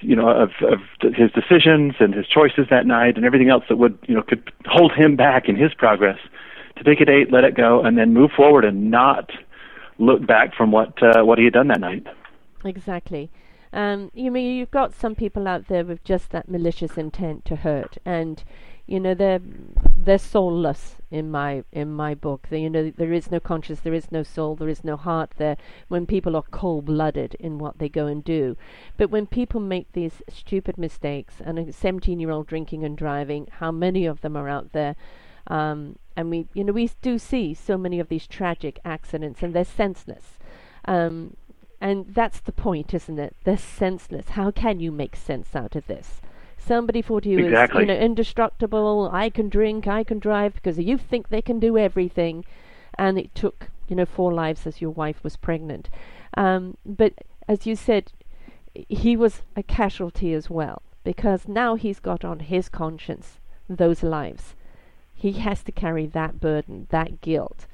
you 0.00 0.16
know, 0.16 0.28
of, 0.28 0.50
of 0.62 0.80
his 1.14 1.30
decisions 1.32 1.94
and 2.00 2.14
his 2.14 2.26
choices 2.26 2.66
that 2.70 2.86
night 2.86 3.16
and 3.16 3.24
everything 3.24 3.48
else 3.48 3.64
that 3.68 3.76
would, 3.76 3.98
you 4.06 4.14
know, 4.14 4.22
could 4.22 4.52
hold 4.66 4.92
him 4.92 5.16
back 5.16 5.48
in 5.48 5.56
his 5.56 5.74
progress. 5.74 6.18
To 6.76 6.84
take 6.84 7.00
a 7.00 7.06
date, 7.06 7.32
let 7.32 7.44
it 7.44 7.54
go, 7.54 7.80
and 7.82 7.96
then 7.96 8.12
move 8.12 8.30
forward 8.36 8.64
and 8.64 8.90
not 8.90 9.30
look 9.98 10.26
back 10.26 10.54
from 10.54 10.72
what 10.72 11.02
uh, 11.02 11.24
what 11.24 11.38
he 11.38 11.44
had 11.44 11.54
done 11.54 11.68
that 11.68 11.80
night. 11.80 12.06
Exactly. 12.64 13.30
Um, 13.72 14.10
you 14.14 14.30
mean 14.30 14.56
you've 14.56 14.70
got 14.70 14.94
some 14.94 15.14
people 15.14 15.48
out 15.48 15.68
there 15.68 15.84
with 15.84 16.04
just 16.04 16.30
that 16.30 16.48
malicious 16.50 16.96
intent 16.96 17.44
to 17.46 17.56
hurt, 17.56 17.98
and 18.04 18.42
you 18.86 19.00
know 19.00 19.14
they're 19.14 19.40
they're 20.06 20.18
soulless 20.18 20.96
in 21.10 21.30
my 21.30 21.64
in 21.72 21.92
my 21.92 22.14
book. 22.14 22.46
They, 22.48 22.62
you 22.62 22.70
know 22.70 22.90
there 22.90 23.12
is 23.12 23.30
no 23.30 23.40
conscience, 23.40 23.80
there 23.80 23.92
is 23.92 24.10
no 24.10 24.22
soul, 24.22 24.54
there 24.54 24.68
is 24.68 24.84
no 24.84 24.96
heart 24.96 25.32
there. 25.36 25.56
When 25.88 26.06
people 26.06 26.36
are 26.36 26.44
cold-blooded 26.50 27.34
in 27.34 27.58
what 27.58 27.78
they 27.78 27.88
go 27.88 28.06
and 28.06 28.24
do, 28.24 28.56
but 28.96 29.10
when 29.10 29.26
people 29.26 29.60
make 29.60 29.92
these 29.92 30.22
stupid 30.28 30.78
mistakes, 30.78 31.34
and 31.44 31.58
a 31.58 31.64
17-year-old 31.64 32.46
drinking 32.46 32.84
and 32.84 32.96
driving, 32.96 33.48
how 33.58 33.72
many 33.72 34.06
of 34.06 34.20
them 34.20 34.36
are 34.36 34.48
out 34.48 34.72
there? 34.72 34.96
Um, 35.48 35.98
and 36.16 36.30
we, 36.30 36.46
you 36.54 36.64
know, 36.64 36.72
we 36.72 36.90
do 37.02 37.18
see 37.18 37.52
so 37.52 37.76
many 37.76 38.00
of 38.00 38.08
these 38.08 38.26
tragic 38.26 38.78
accidents, 38.84 39.42
and 39.42 39.54
they're 39.54 39.64
senseless. 39.64 40.38
Um, 40.86 41.36
and 41.80 42.14
that's 42.14 42.40
the 42.40 42.52
point, 42.52 42.94
isn't 42.94 43.18
it? 43.18 43.36
They're 43.44 43.58
senseless. 43.58 44.30
How 44.30 44.50
can 44.50 44.80
you 44.80 44.90
make 44.90 45.14
sense 45.14 45.54
out 45.54 45.76
of 45.76 45.86
this? 45.86 46.20
Somebody 46.66 47.02
thought 47.02 47.24
you 47.24 47.38
exactly. 47.38 47.84
was, 47.84 47.88
you 47.88 47.94
know, 47.94 48.00
indestructible. 48.00 49.08
I 49.12 49.30
can 49.30 49.48
drink, 49.48 49.86
I 49.86 50.04
can 50.04 50.18
drive, 50.18 50.54
because 50.54 50.78
you 50.78 50.98
think 50.98 51.28
they 51.28 51.42
can 51.42 51.60
do 51.60 51.78
everything, 51.78 52.44
and 52.98 53.18
it 53.18 53.34
took, 53.34 53.68
you 53.88 53.96
know, 53.96 54.06
four 54.06 54.32
lives 54.32 54.66
as 54.66 54.80
your 54.80 54.90
wife 54.90 55.22
was 55.22 55.36
pregnant. 55.36 55.88
Um, 56.36 56.76
but 56.84 57.12
as 57.46 57.66
you 57.66 57.76
said, 57.76 58.12
he 58.88 59.16
was 59.16 59.42
a 59.54 59.62
casualty 59.62 60.32
as 60.32 60.50
well, 60.50 60.82
because 61.04 61.46
now 61.46 61.76
he's 61.76 62.00
got 62.00 62.24
on 62.24 62.40
his 62.40 62.68
conscience 62.68 63.38
those 63.68 64.02
lives. 64.02 64.54
He 65.14 65.32
has 65.32 65.62
to 65.64 65.72
carry 65.72 66.06
that 66.06 66.40
burden, 66.40 66.88
that 66.90 67.20
guilt 67.20 67.66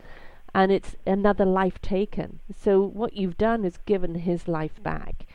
and 0.54 0.70
it's 0.70 0.96
another 1.06 1.44
life 1.44 1.80
taken. 1.80 2.40
So 2.54 2.80
what 2.82 3.14
you've 3.14 3.38
done 3.38 3.64
is 3.64 3.78
given 3.86 4.16
his 4.16 4.48
life 4.48 4.82
back. 4.82 5.26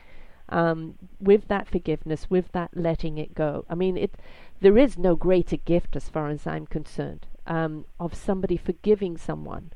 Um, 0.50 0.94
with 1.20 1.48
that 1.48 1.68
forgiveness, 1.68 2.30
with 2.30 2.52
that 2.52 2.70
letting 2.74 3.18
it 3.18 3.34
go. 3.34 3.64
I 3.68 3.74
mean, 3.74 3.96
it. 3.96 4.14
There 4.60 4.78
is 4.78 4.98
no 4.98 5.14
greater 5.14 5.56
gift, 5.56 5.94
as 5.94 6.08
far 6.08 6.30
as 6.30 6.46
I'm 6.46 6.66
concerned, 6.66 7.26
um, 7.46 7.84
of 8.00 8.14
somebody 8.14 8.56
forgiving 8.56 9.16
someone 9.16 9.70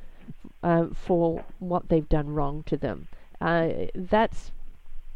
uh, 0.62 0.86
for 0.94 1.44
what 1.58 1.88
they've 1.88 2.08
done 2.08 2.30
wrong 2.30 2.62
to 2.64 2.76
them. 2.76 3.08
Uh, 3.40 3.68
that's, 3.94 4.52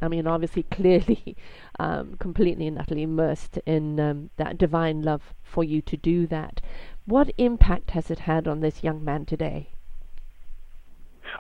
I 0.01 0.09
mean, 0.09 0.27
obviously, 0.27 0.63
clearly, 0.71 1.37
um, 1.79 2.17
completely 2.19 2.67
and 2.67 2.79
utterly 2.79 3.03
immersed 3.03 3.59
in 3.67 3.99
um, 4.01 4.31
that 4.37 4.59
divine 4.59 5.03
love 5.03 5.35
for 5.43 5.65
you 5.65 5.81
to 5.83 5.97
do 5.97 6.27
that. 6.27 6.61
What 7.07 7.33
impact 7.39 7.91
has 7.91 8.11
it 8.11 8.21
had 8.21 8.49
on 8.49 8.61
this 8.61 8.83
young 8.83 9.05
man 9.05 9.25
today? 9.27 9.71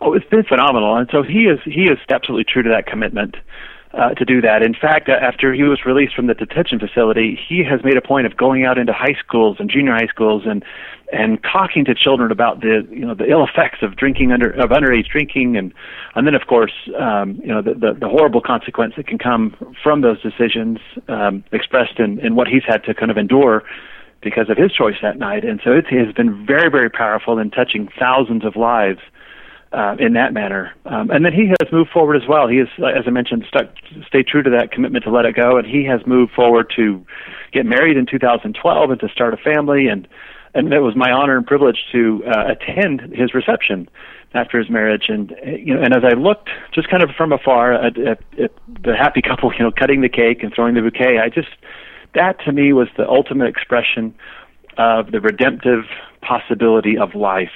Oh, 0.01 0.13
it's 0.13 0.27
been 0.27 0.45
phenomenal, 0.45 0.97
and 0.97 1.09
so 1.11 1.23
he 1.23 1.47
is 1.47 1.59
he 1.65 1.85
is 1.85 1.99
absolutely 2.11 2.45
true 2.45 2.63
to 2.63 2.69
that 2.69 2.87
commitment. 2.87 3.37
Uh, 3.97 4.11
to 4.11 4.27
do 4.27 4.43
that. 4.43 4.63
In 4.63 4.75
fact, 4.75 5.09
uh, 5.09 5.13
after 5.13 5.55
he 5.55 5.63
was 5.63 5.87
released 5.87 6.15
from 6.15 6.27
the 6.27 6.35
detention 6.35 6.79
facility, 6.79 7.35
he 7.49 7.65
has 7.65 7.83
made 7.83 7.97
a 7.97 8.03
point 8.03 8.27
of 8.27 8.37
going 8.37 8.63
out 8.63 8.77
into 8.77 8.93
high 8.93 9.17
schools 9.19 9.57
and 9.59 9.71
junior 9.71 9.95
high 9.95 10.07
schools 10.09 10.43
and 10.45 10.63
and 11.15 11.43
talking 11.43 11.83
to 11.87 11.95
children 11.95 12.31
about 12.31 12.61
the 12.61 12.87
you 12.91 13.07
know 13.07 13.15
the 13.15 13.25
ill 13.25 13.43
effects 13.43 13.79
of 13.81 13.97
drinking 13.97 14.33
under 14.33 14.51
of 14.51 14.69
underage 14.69 15.09
drinking 15.09 15.57
and 15.57 15.73
and 16.15 16.27
then 16.27 16.35
of 16.35 16.47
course 16.47 16.75
um, 16.99 17.41
you 17.41 17.47
know 17.47 17.63
the, 17.63 17.73
the 17.73 17.95
the 17.99 18.07
horrible 18.07 18.43
consequence 18.43 18.93
that 18.99 19.07
can 19.07 19.17
come 19.17 19.57
from 19.83 20.03
those 20.03 20.21
decisions 20.21 20.79
um, 21.09 21.43
expressed 21.53 21.99
in 21.99 22.19
in 22.21 22.35
what 22.35 22.49
he's 22.49 22.65
had 22.67 22.85
to 22.85 22.93
kind 22.93 23.11
of 23.11 23.17
endure 23.17 23.63
because 24.21 24.51
of 24.51 24.59
his 24.59 24.73
choice 24.73 24.97
that 25.01 25.17
night. 25.17 25.43
And 25.43 25.59
so 25.65 25.71
it 25.73 25.87
has 25.87 26.13
been 26.13 26.45
very 26.45 26.69
very 26.71 26.91
powerful 26.91 27.39
in 27.39 27.51
touching 27.51 27.89
thousands 27.99 28.45
of 28.45 28.57
lives 28.57 29.01
uh, 29.73 29.97
in 29.99 30.15
that 30.15 30.33
manner. 30.33 30.73
Um, 30.85 31.11
and 31.11 31.25
then 31.25 31.33
he 31.33 31.49
has 31.49 31.73
moved 31.73 31.91
forward 31.91 32.17
as 32.17 32.29
well. 32.29 32.49
He 32.49 32.59
has, 32.59 32.69
as 32.79 33.05
I 33.07 33.11
mentioned, 33.11 33.45
stuck, 33.49 33.67
stayed 34.07 34.27
true 34.27 34.43
to 34.43 34.51
that 34.51 34.71
commitment 34.73 35.05
to 35.05 35.11
let 35.11 35.25
it 35.25 35.35
go, 35.35 35.59
and 35.59 35.67
he 35.67 35.85
has 35.85 36.01
moved 36.07 36.33
forward 36.33 36.73
to 36.77 37.05
get 37.53 37.67
married 37.67 37.97
in 37.97 38.07
2012 38.07 38.91
and 38.91 39.01
to 39.01 39.09
start 39.09 39.35
a 39.35 39.37
family. 39.37 39.89
And 39.89 40.07
and 40.55 40.73
it 40.73 40.81
was 40.81 40.97
my 40.97 41.11
honor 41.11 41.37
and 41.37 41.47
privilege 41.47 41.77
to 41.93 42.25
uh, 42.27 42.53
attend 42.53 43.15
his 43.15 43.35
reception 43.35 43.89
after 44.33 44.59
his 44.59 44.71
marriage. 44.71 45.05
And 45.09 45.35
you 45.45 45.75
know, 45.75 45.83
and 45.83 45.95
as 45.95 46.03
I 46.03 46.15
looked 46.15 46.49
just 46.75 46.89
kind 46.89 47.03
of 47.03 47.11
from 47.11 47.33
afar 47.33 47.75
at, 47.75 47.99
at, 47.99 48.21
at 48.41 48.53
the 48.83 48.97
happy 48.97 49.21
couple, 49.29 49.53
you 49.53 49.65
know, 49.65 49.71
cutting 49.71 50.01
the 50.01 50.09
cake 50.09 50.43
and 50.43 50.53
throwing 50.55 50.75
the 50.75 50.81
bouquet, 50.81 51.19
I 51.19 51.29
just 51.29 51.49
that 52.15 52.41
to 52.47 52.53
me 52.53 52.73
was 52.73 52.89
the 52.97 53.07
ultimate 53.07 53.49
expression 53.49 54.15
of 54.79 55.11
the 55.11 55.21
redemptive 55.21 55.85
possibility 56.23 56.97
of 56.97 57.15
life 57.15 57.53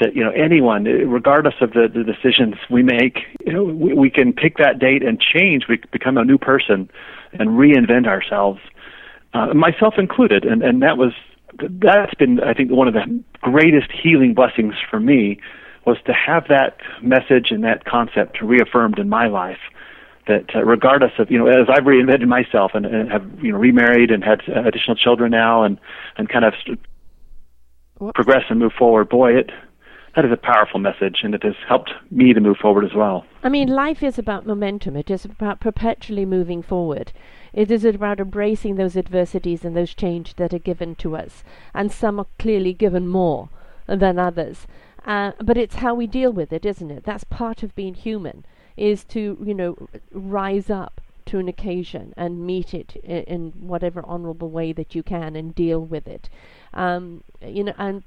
that 0.00 0.14
you 0.16 0.24
know 0.24 0.30
anyone, 0.30 0.84
regardless 0.84 1.54
of 1.60 1.72
the, 1.72 1.88
the 1.92 2.04
decisions 2.04 2.54
we 2.70 2.82
make, 2.82 3.18
you 3.44 3.52
know, 3.52 3.64
we, 3.64 3.94
we 3.94 4.10
can 4.10 4.32
pick 4.32 4.56
that 4.58 4.78
date 4.78 5.02
and 5.02 5.20
change. 5.20 5.64
We 5.68 5.80
become 5.92 6.16
a 6.16 6.24
new 6.24 6.38
person 6.38 6.90
and 7.32 7.50
reinvent 7.50 8.06
ourselves, 8.06 8.60
uh, 9.32 9.54
myself 9.54 9.94
included. 9.98 10.44
And 10.44 10.62
and 10.62 10.82
that 10.82 10.98
was 10.98 11.12
that's 11.58 12.14
been 12.14 12.40
I 12.40 12.54
think 12.54 12.70
one 12.70 12.88
of 12.88 12.94
the 12.94 13.22
greatest 13.40 13.90
healing 13.92 14.34
blessings 14.34 14.74
for 14.90 14.98
me 14.98 15.38
was 15.86 15.98
to 16.06 16.12
have 16.12 16.48
that 16.48 16.78
message 17.02 17.50
and 17.50 17.62
that 17.64 17.84
concept 17.84 18.40
reaffirmed 18.40 18.98
in 18.98 19.08
my 19.08 19.26
life. 19.26 19.58
That 20.26 20.54
uh, 20.54 20.64
regardless 20.64 21.12
of 21.18 21.30
you 21.30 21.38
know, 21.38 21.46
as 21.46 21.68
I've 21.68 21.84
reinvented 21.84 22.26
myself 22.26 22.72
and, 22.74 22.86
and 22.86 23.12
have 23.12 23.24
you 23.42 23.52
know 23.52 23.58
remarried 23.58 24.10
and 24.10 24.24
had 24.24 24.40
additional 24.48 24.96
children 24.96 25.30
now 25.30 25.62
and 25.62 25.78
and 26.16 26.28
kind 26.28 26.44
of 26.44 26.54
progress 28.14 28.44
and 28.48 28.58
move 28.58 28.72
forward, 28.72 29.08
boy, 29.08 29.36
it 29.36 29.50
that 30.14 30.24
is 30.24 30.32
a 30.32 30.36
powerful 30.36 30.78
message, 30.78 31.20
and 31.22 31.34
it 31.34 31.42
has 31.42 31.54
helped 31.68 31.90
me 32.10 32.32
to 32.32 32.40
move 32.40 32.56
forward 32.58 32.84
as 32.84 32.94
well. 32.94 33.24
I 33.42 33.48
mean, 33.48 33.68
life 33.68 34.02
is 34.02 34.18
about 34.18 34.46
momentum. 34.46 34.96
It 34.96 35.10
is 35.10 35.24
about 35.24 35.60
perpetually 35.60 36.24
moving 36.24 36.62
forward. 36.62 37.12
It 37.52 37.70
is 37.70 37.84
about 37.84 38.20
embracing 38.20 38.76
those 38.76 38.96
adversities 38.96 39.64
and 39.64 39.76
those 39.76 39.94
changes 39.94 40.34
that 40.34 40.54
are 40.54 40.58
given 40.58 40.94
to 40.96 41.16
us, 41.16 41.42
and 41.72 41.90
some 41.90 42.20
are 42.20 42.26
clearly 42.38 42.72
given 42.72 43.08
more 43.08 43.48
than 43.86 44.18
others. 44.18 44.66
Uh, 45.04 45.32
but 45.42 45.56
it's 45.56 45.76
how 45.76 45.94
we 45.94 46.06
deal 46.06 46.32
with 46.32 46.52
it, 46.52 46.64
isn't 46.64 46.90
it? 46.90 47.04
That's 47.04 47.24
part 47.24 47.62
of 47.62 47.74
being 47.74 47.94
human, 47.94 48.44
is 48.76 49.04
to 49.06 49.36
you 49.44 49.54
know 49.54 49.88
rise 50.12 50.70
up 50.70 51.00
to 51.26 51.38
an 51.38 51.48
occasion 51.48 52.12
and 52.16 52.46
meet 52.46 52.74
it 52.74 52.96
in, 52.96 53.22
in 53.24 53.52
whatever 53.60 54.04
honourable 54.04 54.50
way 54.50 54.72
that 54.72 54.94
you 54.94 55.02
can 55.02 55.34
and 55.36 55.54
deal 55.54 55.80
with 55.80 56.06
it. 56.06 56.28
Um, 56.72 57.24
you 57.42 57.64
know, 57.64 57.74
and 57.78 58.04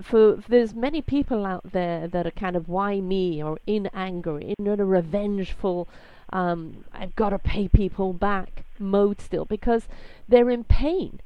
for, 0.00 0.36
there's 0.48 0.74
many 0.74 1.02
people 1.02 1.44
out 1.44 1.72
there 1.72 2.08
that 2.08 2.26
are 2.26 2.32
kind 2.32 2.56
of 2.56 2.68
why 2.68 3.00
me 3.00 3.42
or 3.42 3.58
in 3.66 3.88
anger, 3.92 4.38
in 4.38 4.66
a 4.66 4.84
revengeful, 4.84 5.88
um, 6.32 6.84
I've 6.92 7.14
got 7.14 7.30
to 7.30 7.38
pay 7.38 7.68
people 7.68 8.12
back 8.12 8.64
mode 8.78 9.20
still 9.20 9.44
because 9.44 9.86
they're 10.28 10.50
in 10.50 10.64
pain. 10.64 11.20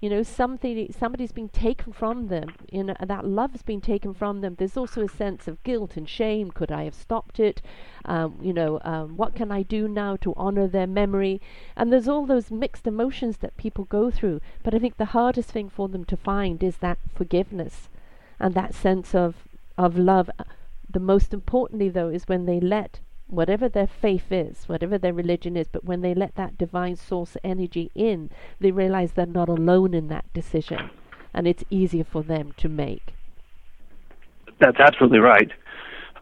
You 0.00 0.10
know, 0.10 0.22
something 0.22 0.92
somebody's 0.92 1.32
been 1.32 1.48
taken 1.48 1.92
from 1.92 2.28
them. 2.28 2.54
You 2.70 2.84
know, 2.84 2.94
that 3.00 3.26
love's 3.26 3.62
been 3.62 3.80
taken 3.80 4.12
from 4.12 4.40
them. 4.40 4.54
There's 4.56 4.76
also 4.76 5.02
a 5.02 5.08
sense 5.08 5.48
of 5.48 5.62
guilt 5.62 5.96
and 5.96 6.08
shame. 6.08 6.50
Could 6.50 6.70
I 6.70 6.84
have 6.84 6.94
stopped 6.94 7.40
it? 7.40 7.62
Um, 8.04 8.38
you 8.42 8.52
know, 8.52 8.78
um, 8.84 9.16
what 9.16 9.34
can 9.34 9.50
I 9.50 9.62
do 9.62 9.88
now 9.88 10.16
to 10.16 10.34
honor 10.36 10.68
their 10.68 10.86
memory? 10.86 11.40
And 11.76 11.90
there's 11.90 12.08
all 12.08 12.26
those 12.26 12.50
mixed 12.50 12.86
emotions 12.86 13.38
that 13.38 13.56
people 13.56 13.84
go 13.84 14.10
through. 14.10 14.40
But 14.62 14.74
I 14.74 14.78
think 14.78 14.96
the 14.96 15.06
hardest 15.06 15.50
thing 15.50 15.70
for 15.70 15.88
them 15.88 16.04
to 16.04 16.16
find 16.16 16.62
is 16.62 16.76
that 16.78 16.98
forgiveness 17.14 17.88
and 18.38 18.54
that 18.54 18.74
sense 18.74 19.14
of 19.14 19.34
of 19.78 19.98
love. 19.98 20.30
The 20.88 21.00
most 21.00 21.34
importantly, 21.34 21.88
though, 21.88 22.08
is 22.08 22.24
when 22.26 22.46
they 22.46 22.60
let 22.60 23.00
whatever 23.26 23.68
their 23.68 23.88
faith 23.88 24.30
is, 24.30 24.64
whatever 24.68 24.98
their 24.98 25.12
religion 25.12 25.56
is, 25.56 25.66
but 25.66 25.84
when 25.84 26.00
they 26.00 26.14
let 26.14 26.36
that 26.36 26.56
divine 26.56 26.96
source 26.96 27.36
energy 27.42 27.90
in, 27.94 28.30
they 28.60 28.70
realize 28.70 29.12
they're 29.12 29.26
not 29.26 29.48
alone 29.48 29.94
in 29.94 30.08
that 30.08 30.32
decision, 30.32 30.90
and 31.34 31.46
it's 31.46 31.64
easier 31.68 32.04
for 32.04 32.22
them 32.22 32.54
to 32.56 32.68
make. 32.68 33.12
That's 34.60 34.78
absolutely 34.78 35.18
right. 35.18 35.50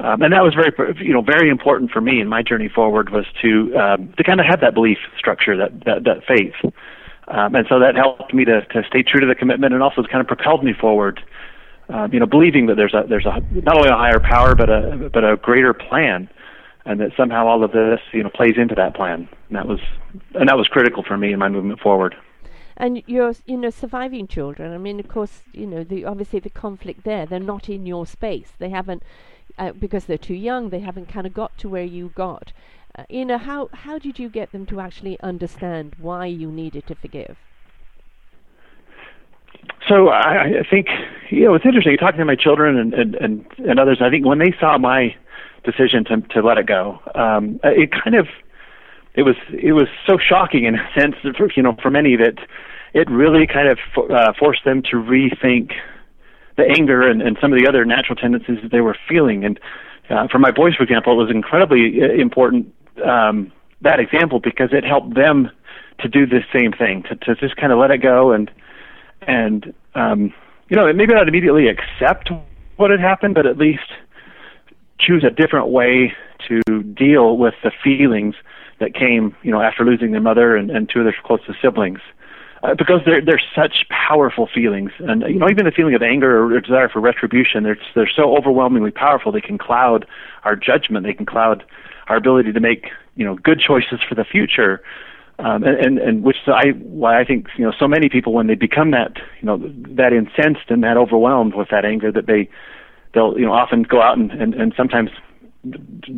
Um, 0.01 0.23
and 0.23 0.33
that 0.33 0.43
was 0.43 0.55
very, 0.55 0.73
you 1.07 1.13
know, 1.13 1.23
very 1.23 1.49
important 1.49 1.91
for 1.93 2.01
me 2.01 2.21
in 2.21 2.29
my 2.29 2.43
journey 2.43 2.69
forward 2.69 3.11
was 3.11 3.27
to 3.43 3.77
um, 3.77 4.13
to 4.17 4.25
kind 4.25 4.41
of 4.41 4.47
have 4.47 4.61
that 4.61 4.75
belief 4.75 4.99
structure, 5.17 5.57
that 5.57 5.85
that, 5.85 6.05
that 6.05 6.25
faith, 6.27 6.55
um, 7.29 7.55
and 7.55 7.65
so 7.69 7.79
that 7.79 7.95
helped 7.95 8.35
me 8.35 8.45
to 8.45 8.63
to 8.67 8.83
stay 8.89 9.05
true 9.05 9.21
to 9.21 9.27
the 9.27 9.37
commitment, 9.37 9.73
and 9.73 9.83
also 9.83 10.03
kind 10.03 10.21
of 10.21 10.27
propelled 10.27 10.65
me 10.65 10.73
forward. 10.73 11.23
Um, 11.89 12.13
you 12.13 12.21
know, 12.21 12.27
believing 12.27 12.67
that 12.67 12.77
there's 12.77 12.95
a 12.95 13.05
there's 13.09 13.27
a 13.27 13.43
not 13.53 13.77
only 13.77 13.91
a 13.91 13.97
higher 13.97 14.21
power, 14.21 14.55
but 14.55 14.71
a 14.71 15.11
but 15.13 15.25
a 15.25 15.37
greater 15.37 15.75
plan 15.75 16.29
and 16.87 17.01
that 17.01 17.13
somehow 17.17 17.47
all 17.47 17.65
of 17.65 17.73
this 17.73 18.01
you 18.13 18.23
know 18.23 18.31
plays 18.31 18.57
into 18.57 18.75
that 18.75 18.95
plan. 18.95 19.29
And 19.49 19.57
that 19.57 19.67
was 19.67 19.81
and 20.35 20.49
that 20.49 20.57
was 20.57 20.69
critical 20.69 21.03
for 21.03 21.17
me 21.17 21.33
in 21.33 21.39
my 21.39 21.49
movement 21.49 21.81
forward. 21.81 22.15
And 22.77 23.03
you're 23.07 23.35
you 23.47 23.57
know 23.57 23.71
surviving 23.71 24.27
children. 24.27 24.73
I 24.73 24.79
mean, 24.79 25.01
of 25.01 25.09
course, 25.09 25.43
you 25.53 25.67
know 25.67 25.85
the 25.85 26.05
obviously 26.05 26.41
the 26.41 26.51
conflict 26.51 27.05
there. 27.05 27.27
They're 27.27 27.41
not 27.41 27.69
in 27.69 27.87
your 27.87 28.07
space. 28.07 28.53
They 28.59 28.71
haven't 28.71 29.03
uh, 29.59 29.73
because 29.73 30.07
they're 30.07 30.19
too 30.19 30.35
young. 30.35 30.71
They 30.71 30.81
haven't 30.81 31.09
kind 31.09 31.27
of 31.27 31.35
got 31.35 31.57
to 31.59 31.69
where 31.69 31.85
you 31.85 32.13
got. 32.15 32.53
Uh, 32.97 33.05
you 33.09 33.25
know 33.25 33.39
how 33.39 33.71
how 33.73 33.99
did 33.99 34.19
you 34.19 34.29
get 34.29 34.53
them 34.53 34.67
to 34.67 34.81
actually 34.81 35.19
understand 35.21 35.97
why 35.99 36.27
you 36.27 36.51
needed 36.51 36.87
to 36.89 36.95
forgive? 36.95 37.37
So 39.89 40.09
I, 40.09 40.61
I 40.61 40.69
think 40.69 40.89
you 41.31 41.45
know 41.45 41.55
it's 41.55 41.67
interesting. 41.67 41.97
Talking 41.97 42.19
to 42.19 42.25
my 42.25 42.37
children 42.37 42.79
and, 42.79 42.95
and 42.95 43.15
and 43.17 43.47
and 43.59 43.79
others, 43.79 43.99
I 44.01 44.11
think 44.11 44.25
when 44.25 44.39
they 44.39 44.55
saw 44.59 44.79
my 44.79 45.15
decision 45.65 46.05
to 46.05 46.21
to 46.35 46.47
let 46.47 46.59
it 46.59 46.67
go. 46.67 47.01
Um, 47.15 47.59
it 47.65 47.91
kind 47.91 48.15
of 48.15 48.27
it 49.15 49.23
was 49.23 49.37
it 49.51 49.73
was 49.73 49.89
so 50.07 50.19
shocking 50.19 50.65
in 50.65 50.77
a 50.77 50.89
sense, 50.99 51.17
for, 51.37 51.49
you 51.57 51.63
know, 51.63 51.77
for 51.83 51.91
many 51.91 52.17
that 52.17 52.39
it 52.93 53.11
really 53.11 53.47
kind 53.47 53.69
of 53.69 53.79
uh, 54.11 54.33
forced 54.39 54.65
them 54.65 54.83
to 54.83 54.97
rethink 54.97 55.73
the 56.57 56.65
anger 56.79 57.03
and, 57.03 57.21
and 57.21 57.37
some 57.41 57.53
of 57.53 57.59
the 57.59 57.69
other 57.69 57.85
natural 57.85 58.15
tendencies 58.15 58.59
that 58.63 58.71
they 58.71 58.81
were 58.81 58.97
feeling. 59.09 59.45
And 59.45 59.59
uh, 60.09 60.29
for 60.31 60.39
my 60.39 60.53
boys, 60.53 60.77
for 60.77 60.85
example, 60.85 61.13
it 61.15 61.17
was 61.17 61.31
incredibly 61.31 62.01
uh, 62.01 62.13
important 62.13 62.73
um, 63.05 63.51
that 63.81 63.99
example 63.99 64.39
because 64.39 64.69
it 64.73 64.85
helped 64.85 65.17
them 65.17 65.51
to 65.99 66.09
do 66.09 66.27
the 66.27 66.41
same 66.53 66.73
thing, 66.73 67.03
to, 67.09 67.17
to 67.17 67.35
just 67.35 67.57
kind 67.57 67.73
of 67.73 67.79
let 67.79 67.91
it 67.91 67.99
go 67.99 68.31
and 68.31 68.51
and 69.27 69.75
um, 69.95 70.33
you 70.69 70.77
know 70.77 70.93
maybe 70.93 71.15
not 71.15 71.29
immediately 71.29 71.69
accept 71.69 72.31
what 72.77 72.91
had 72.91 73.01
happened, 73.01 73.35
but 73.35 73.47
at 73.47 73.59
least 73.59 73.93
choose 74.99 75.25
a 75.25 75.31
different 75.31 75.69
way 75.69 76.13
to 76.49 76.83
deal 76.83 77.37
with 77.37 77.55
the 77.63 77.73
feelings 77.83 78.35
that 78.81 78.95
came, 78.95 79.35
you 79.43 79.51
know, 79.51 79.61
after 79.61 79.85
losing 79.85 80.13
their 80.13 80.21
mother 80.21 80.57
and, 80.57 80.71
and 80.71 80.89
two 80.89 81.01
of 81.01 81.05
their 81.05 81.15
closest 81.25 81.61
siblings. 81.63 82.01
Uh, 82.63 82.75
because 82.75 83.01
they're 83.05 83.21
they're 83.21 83.43
such 83.55 83.85
powerful 83.91 84.49
feelings, 84.53 84.91
and 85.01 85.23
you 85.29 85.39
know 85.39 85.51
even 85.51 85.67
the 85.67 85.71
feeling 85.71 85.95
of 85.95 86.03
anger 86.03 86.43
or 86.43 86.61
desire 86.61 86.89
for 86.89 86.99
retribution, 86.99 87.63
they're 87.63 87.77
they're 87.95 88.09
so 88.09 88.35
overwhelmingly 88.35 88.91
powerful. 88.91 89.31
They 89.31 89.43
can 89.43 89.59
cloud 89.59 90.07
our 90.45 90.57
judgment. 90.57 91.05
They 91.05 91.13
can 91.13 91.27
cloud 91.27 91.63
our 92.09 92.17
ability 92.17 92.53
to 92.53 92.61
make 92.61 92.89
you 93.17 93.25
know 93.25 93.35
good 93.35 93.61
choices 93.61 94.01
for 94.09 94.15
the 94.15 94.25
future. 94.25 94.83
Um, 95.39 95.65
and, 95.65 95.77
and 95.85 95.99
and 95.99 96.23
which 96.23 96.37
I 96.47 96.71
why 96.79 97.21
I 97.21 97.25
think 97.25 97.49
you 97.57 97.65
know 97.65 97.73
so 97.77 97.89
many 97.89 98.09
people 98.09 98.33
when 98.33 98.47
they 98.47 98.55
become 98.55 98.93
that 98.93 99.17
you 99.41 99.47
know 99.47 99.59
that 99.97 100.13
incensed 100.13 100.71
and 100.71 100.85
that 100.85 100.97
overwhelmed 100.97 101.55
with 101.55 101.69
that 101.71 101.85
anger 101.85 102.13
that 102.13 102.27
they 102.27 102.49
they'll 103.15 103.37
you 103.37 103.45
know 103.45 103.53
often 103.53 103.83
go 103.83 104.01
out 104.01 104.17
and 104.17 104.31
and, 104.31 104.55
and 104.55 104.73
sometimes 104.77 105.11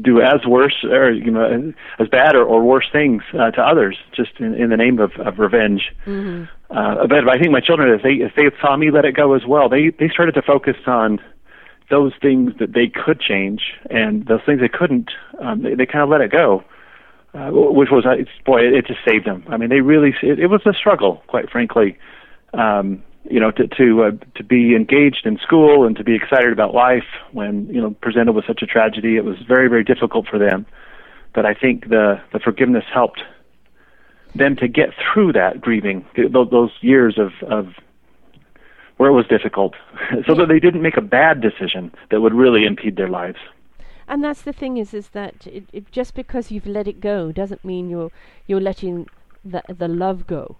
do 0.03 0.21
as 0.21 0.45
worse 0.47 0.85
or 0.85 1.11
you 1.13 1.31
know 1.31 1.73
as 1.99 2.09
bad 2.09 2.35
or, 2.35 2.45
or 2.45 2.63
worse 2.63 2.87
things 2.91 3.23
uh, 3.39 3.51
to 3.53 3.63
others 3.63 3.97
just 4.15 4.33
in, 4.39 4.55
in 4.55 4.71
the 4.71 4.77
name 4.77 4.99
of, 4.99 5.13
of 5.19 5.39
revenge. 5.39 5.95
Mm-hmm. 6.05 6.45
Uh, 6.71 7.07
but 7.07 7.29
I 7.29 7.39
think 7.39 7.53
my 7.53 7.61
children, 7.61 7.93
if 7.93 8.03
they 8.03 8.25
if 8.25 8.33
they 8.35 8.51
saw 8.61 8.77
me 8.77 8.91
let 8.91 9.05
it 9.05 9.13
go 9.13 9.35
as 9.35 9.47
well, 9.47 9.69
they 9.69 9.91
they 9.91 10.09
started 10.09 10.33
to 10.33 10.43
focus 10.43 10.77
on 10.87 11.21
those 11.91 12.13
things 12.21 12.53
that 12.59 12.73
they 12.73 12.89
could 12.89 13.21
change 13.21 13.75
and 13.91 14.27
those 14.27 14.41
things 14.45 14.61
they 14.61 14.69
couldn't. 14.69 15.11
Um, 15.41 15.63
they, 15.63 15.75
they 15.75 15.87
kind 15.87 16.03
of 16.03 16.09
let 16.09 16.21
it 16.21 16.33
go, 16.33 16.65
uh, 17.37 17.51
which 17.51 17.91
was 17.91 18.07
uh, 18.07 18.17
boy, 18.45 18.61
it, 18.61 18.73
it 18.73 18.87
just 18.87 19.01
saved 19.07 19.27
them. 19.27 19.45
I 19.49 19.57
mean, 19.57 19.69
they 19.69 19.81
really 19.81 20.15
it, 20.23 20.39
it 20.39 20.47
was 20.47 20.63
a 20.65 20.73
struggle, 20.73 21.23
quite 21.27 21.51
frankly. 21.51 21.99
Um, 22.55 23.03
you 23.29 23.41
know, 23.41 23.51
to 23.51 23.67
to 23.67 24.05
uh, 24.05 24.11
to 24.37 24.45
be 24.45 24.75
engaged 24.75 25.27
in 25.27 25.39
school 25.39 25.87
and 25.87 25.97
to 25.97 26.05
be 26.05 26.15
excited 26.15 26.53
about 26.53 26.75
life 26.75 27.05
when 27.33 27.67
you 27.67 27.81
know 27.81 27.91
presented 28.01 28.33
with 28.33 28.47
such 28.47 28.63
a 28.63 28.67
tragedy, 28.67 29.17
it 29.17 29.25
was 29.25 29.37
very 29.47 29.69
very 29.69 29.85
difficult 29.85 30.27
for 30.29 30.39
them. 30.39 30.65
But 31.35 31.45
I 31.45 31.55
think 31.55 31.89
the 31.89 32.21
the 32.33 32.39
forgiveness 32.39 32.85
helped 32.93 33.21
them 34.35 34.57
to 34.57 34.69
get 34.69 34.91
through 34.95 35.33
that 35.33 35.61
grieving, 35.61 36.05
those, 36.17 36.51
those 36.51 36.71
years 36.81 37.19
of 37.19 37.33
of 37.49 37.75
where 38.97 39.11
it 39.11 39.15
was 39.15 39.27
difficult, 39.27 39.75
so 40.27 40.35
that 40.35 40.49
they 40.49 40.61
didn't 40.61 40.81
make 40.81 40.97
a 40.97 41.03
bad 41.03 41.43
decision 41.43 41.93
that 42.11 42.21
would 42.21 42.33
really 42.33 42.65
impede 42.65 42.97
their 42.97 43.11
lives. 43.11 43.39
And 44.09 44.23
that's 44.23 44.43
the 44.43 44.53
thing 44.53 44.77
is, 44.77 44.95
is 44.95 45.09
that 45.11 45.47
it, 45.47 45.65
it, 45.73 45.91
just 45.91 46.15
because 46.15 46.51
you've 46.51 46.67
let 46.67 46.87
it 46.89 47.01
go 47.01 47.33
doesn't 47.33 47.65
mean 47.65 47.91
you're 47.91 48.13
you're 48.47 48.61
letting 48.61 49.09
the 49.45 49.63
the 49.69 49.89
love 49.89 50.27
go 50.27 50.57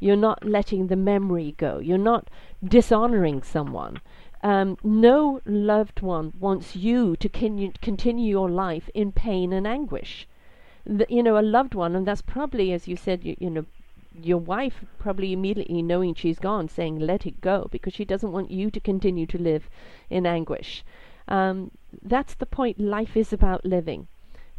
you're 0.00 0.16
not 0.16 0.44
letting 0.44 0.86
the 0.86 0.96
memory 0.96 1.54
go. 1.58 1.78
You're 1.78 1.98
not 1.98 2.28
dishonoring 2.64 3.42
someone. 3.42 4.00
Um, 4.42 4.78
no 4.82 5.42
loved 5.44 6.00
one 6.00 6.32
wants 6.40 6.74
you 6.74 7.16
to 7.16 7.28
con- 7.28 7.74
continue 7.82 8.30
your 8.30 8.48
life 8.48 8.88
in 8.94 9.12
pain 9.12 9.52
and 9.52 9.66
anguish. 9.66 10.26
The, 10.86 11.06
you 11.10 11.22
know, 11.22 11.38
a 11.38 11.42
loved 11.42 11.74
one, 11.74 11.94
and 11.94 12.06
that's 12.06 12.22
probably, 12.22 12.72
as 12.72 12.88
you 12.88 12.96
said, 12.96 13.22
you, 13.22 13.36
you 13.38 13.50
know, 13.50 13.66
your 14.18 14.38
wife 14.38 14.82
probably 14.98 15.34
immediately 15.34 15.82
knowing 15.82 16.14
she's 16.14 16.38
gone, 16.38 16.68
saying, 16.68 16.98
let 16.98 17.26
it 17.26 17.42
go, 17.42 17.68
because 17.70 17.92
she 17.92 18.06
doesn't 18.06 18.32
want 18.32 18.50
you 18.50 18.70
to 18.70 18.80
continue 18.80 19.26
to 19.26 19.38
live 19.38 19.68
in 20.08 20.24
anguish. 20.24 20.82
Um, 21.28 21.70
that's 22.02 22.34
the 22.34 22.46
point. 22.46 22.80
Life 22.80 23.16
is 23.16 23.32
about 23.32 23.64
living 23.64 24.08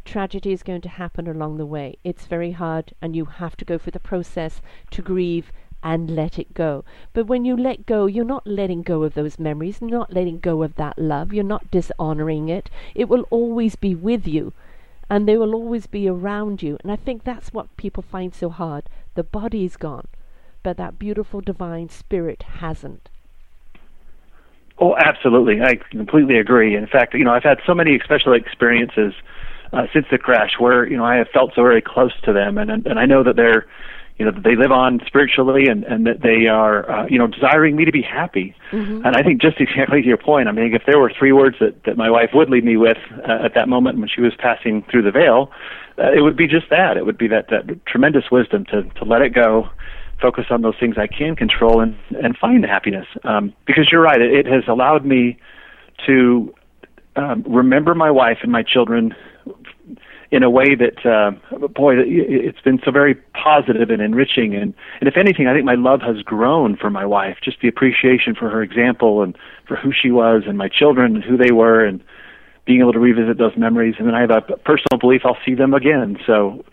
tragedy 0.04 0.52
is 0.52 0.64
going 0.64 0.80
to 0.80 0.88
happen 0.88 1.28
along 1.28 1.56
the 1.56 1.66
way. 1.66 1.96
It's 2.02 2.26
very 2.26 2.52
hard, 2.52 2.92
and 3.00 3.14
you 3.14 3.24
have 3.24 3.56
to 3.58 3.64
go 3.64 3.78
through 3.78 3.92
the 3.92 4.00
process 4.00 4.60
to 4.90 5.02
grieve 5.02 5.52
and 5.82 6.10
let 6.10 6.38
it 6.38 6.54
go. 6.54 6.84
But 7.12 7.26
when 7.26 7.44
you 7.44 7.56
let 7.56 7.86
go, 7.86 8.06
you're 8.06 8.24
not 8.24 8.46
letting 8.46 8.82
go 8.82 9.02
of 9.02 9.14
those 9.14 9.38
memories, 9.38 9.78
you're 9.80 9.90
not 9.90 10.12
letting 10.12 10.38
go 10.38 10.62
of 10.62 10.74
that 10.76 10.98
love, 10.98 11.32
you're 11.32 11.44
not 11.44 11.70
dishonoring 11.70 12.48
it. 12.48 12.70
It 12.94 13.08
will 13.08 13.26
always 13.30 13.76
be 13.76 13.94
with 13.94 14.26
you, 14.26 14.52
and 15.08 15.28
they 15.28 15.36
will 15.36 15.54
always 15.54 15.86
be 15.86 16.08
around 16.08 16.62
you. 16.62 16.78
And 16.82 16.90
I 16.90 16.96
think 16.96 17.24
that's 17.24 17.52
what 17.52 17.76
people 17.76 18.02
find 18.02 18.34
so 18.34 18.48
hard. 18.48 18.88
The 19.14 19.24
body's 19.24 19.76
gone, 19.76 20.08
but 20.62 20.76
that 20.76 20.98
beautiful 20.98 21.40
divine 21.40 21.88
spirit 21.88 22.42
hasn't. 22.42 23.08
Oh, 24.78 24.96
absolutely. 24.96 25.60
I 25.62 25.76
completely 25.90 26.38
agree. 26.38 26.74
In 26.74 26.86
fact, 26.86 27.14
you 27.14 27.24
know, 27.24 27.32
I've 27.32 27.42
had 27.42 27.58
so 27.66 27.74
many 27.74 27.98
special 28.02 28.32
experiences 28.32 29.12
uh, 29.72 29.86
since 29.92 30.06
the 30.10 30.18
crash, 30.18 30.52
where 30.58 30.86
you 30.88 30.96
know 30.96 31.04
I 31.04 31.16
have 31.16 31.28
felt 31.28 31.52
so 31.54 31.62
very 31.62 31.82
close 31.82 32.12
to 32.24 32.32
them, 32.32 32.58
and 32.58 32.70
and, 32.70 32.86
and 32.86 32.98
I 32.98 33.06
know 33.06 33.22
that 33.22 33.36
they're 33.36 33.66
you 34.18 34.24
know 34.26 34.32
that 34.32 34.44
they 34.44 34.56
live 34.56 34.70
on 34.70 35.00
spiritually 35.06 35.66
and 35.66 35.84
and 35.84 36.06
that 36.06 36.22
they 36.22 36.46
are 36.46 36.88
uh, 36.90 37.06
you 37.06 37.18
know 37.18 37.26
desiring 37.26 37.76
me 37.76 37.84
to 37.84 37.92
be 37.92 38.02
happy 38.02 38.54
mm-hmm. 38.70 39.04
and 39.04 39.16
i 39.16 39.22
think 39.22 39.40
just 39.40 39.56
exactly 39.60 40.02
to 40.02 40.06
your 40.06 40.16
point 40.16 40.48
i 40.48 40.52
mean 40.52 40.74
if 40.74 40.82
there 40.86 40.98
were 40.98 41.12
three 41.18 41.32
words 41.32 41.56
that 41.60 41.82
that 41.84 41.96
my 41.96 42.10
wife 42.10 42.30
would 42.34 42.50
leave 42.50 42.64
me 42.64 42.76
with 42.76 42.98
uh, 43.28 43.44
at 43.44 43.54
that 43.54 43.68
moment 43.68 43.98
when 43.98 44.08
she 44.08 44.20
was 44.20 44.32
passing 44.38 44.84
through 44.90 45.02
the 45.02 45.10
veil 45.10 45.50
uh, 45.98 46.12
it 46.12 46.20
would 46.20 46.36
be 46.36 46.46
just 46.46 46.68
that 46.70 46.96
it 46.96 47.06
would 47.06 47.18
be 47.18 47.26
that 47.26 47.48
that 47.48 47.84
tremendous 47.86 48.30
wisdom 48.30 48.64
to 48.64 48.82
to 48.94 49.04
let 49.04 49.22
it 49.22 49.34
go 49.34 49.68
focus 50.22 50.46
on 50.50 50.62
those 50.62 50.76
things 50.80 50.96
i 50.96 51.06
can 51.06 51.36
control 51.36 51.80
and 51.80 51.96
and 52.22 52.36
find 52.38 52.64
happiness 52.64 53.06
um 53.24 53.52
because 53.66 53.90
you're 53.90 54.00
right 54.00 54.22
it, 54.22 54.32
it 54.32 54.46
has 54.46 54.62
allowed 54.68 55.04
me 55.04 55.36
to 56.06 56.54
um, 57.16 57.44
remember 57.46 57.94
my 57.94 58.10
wife 58.10 58.38
and 58.42 58.50
my 58.50 58.62
children 58.62 59.14
in 60.32 60.42
a 60.42 60.48
way 60.48 60.74
that, 60.74 61.04
uh, 61.04 61.32
boy, 61.68 61.94
it's 61.98 62.60
been 62.62 62.80
so 62.82 62.90
very 62.90 63.14
positive 63.34 63.90
and 63.90 64.00
enriching. 64.00 64.54
And, 64.54 64.72
and 65.00 65.06
if 65.06 65.18
anything, 65.18 65.46
I 65.46 65.52
think 65.52 65.66
my 65.66 65.74
love 65.74 66.00
has 66.00 66.22
grown 66.22 66.74
for 66.74 66.88
my 66.88 67.04
wife, 67.04 67.36
just 67.44 67.60
the 67.60 67.68
appreciation 67.68 68.34
for 68.34 68.48
her 68.48 68.62
example 68.62 69.22
and 69.22 69.36
for 69.68 69.76
who 69.76 69.92
she 69.92 70.10
was 70.10 70.44
and 70.46 70.56
my 70.56 70.68
children 70.68 71.16
and 71.16 71.22
who 71.22 71.36
they 71.36 71.52
were 71.52 71.84
and 71.84 72.02
being 72.64 72.80
able 72.80 72.94
to 72.94 72.98
revisit 72.98 73.36
those 73.36 73.56
memories. 73.58 73.96
And 73.98 74.08
then 74.08 74.14
I 74.14 74.22
have 74.22 74.30
a 74.30 74.40
personal 74.40 74.98
belief 74.98 75.20
I'll 75.26 75.36
see 75.44 75.54
them 75.54 75.74
again. 75.74 76.18
So, 76.26 76.64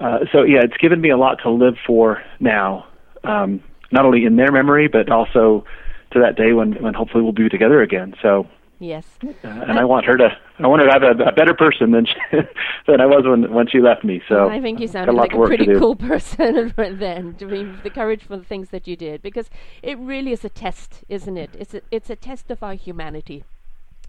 uh, 0.00 0.18
so 0.32 0.42
yeah, 0.42 0.60
it's 0.62 0.76
given 0.76 1.00
me 1.00 1.10
a 1.10 1.16
lot 1.16 1.38
to 1.42 1.50
live 1.50 1.74
for 1.86 2.22
now. 2.40 2.86
Um, 3.24 3.62
not 3.90 4.04
only 4.04 4.24
in 4.24 4.36
their 4.36 4.52
memory 4.52 4.86
but 4.86 5.10
also 5.10 5.64
to 6.12 6.20
that 6.20 6.36
day 6.36 6.52
when 6.52 6.72
when 6.82 6.94
hopefully 6.94 7.22
we'll 7.22 7.32
be 7.32 7.48
together 7.48 7.82
again. 7.82 8.14
So 8.22 8.46
Yes. 8.80 9.06
Uh, 9.24 9.30
and 9.42 9.72
I, 9.72 9.82
I 9.82 9.84
want 9.84 10.06
her 10.06 10.16
to. 10.16 10.36
I 10.58 10.66
want 10.66 10.82
her 10.82 10.86
to 10.86 10.92
have 10.92 11.02
a, 11.02 11.24
a 11.24 11.32
better 11.32 11.52
person 11.52 11.90
than 11.90 12.06
she, 12.06 12.14
than 12.86 13.00
I 13.00 13.06
was 13.06 13.24
when 13.26 13.52
when 13.52 13.66
she 13.66 13.80
left 13.80 14.04
me. 14.04 14.22
So 14.28 14.48
I 14.48 14.60
think 14.60 14.78
you 14.78 14.86
sounded 14.86 15.14
like 15.14 15.32
a 15.32 15.36
pretty 15.36 15.66
cool 15.66 15.96
person 16.12 16.72
then. 16.76 17.36
I 17.40 17.44
mean, 17.44 17.80
the 17.82 17.90
courage 17.90 18.22
for 18.22 18.36
the 18.36 18.44
things 18.44 18.68
that 18.70 18.86
you 18.86 18.94
did, 18.94 19.20
because 19.20 19.50
it 19.82 19.98
really 19.98 20.32
is 20.32 20.44
a 20.44 20.48
test, 20.48 21.04
isn't 21.08 21.36
it? 21.36 21.50
It's 21.58 21.74
a, 21.74 21.82
it's 21.90 22.08
a 22.08 22.16
test 22.16 22.50
of 22.52 22.62
our 22.62 22.74
humanity. 22.74 23.44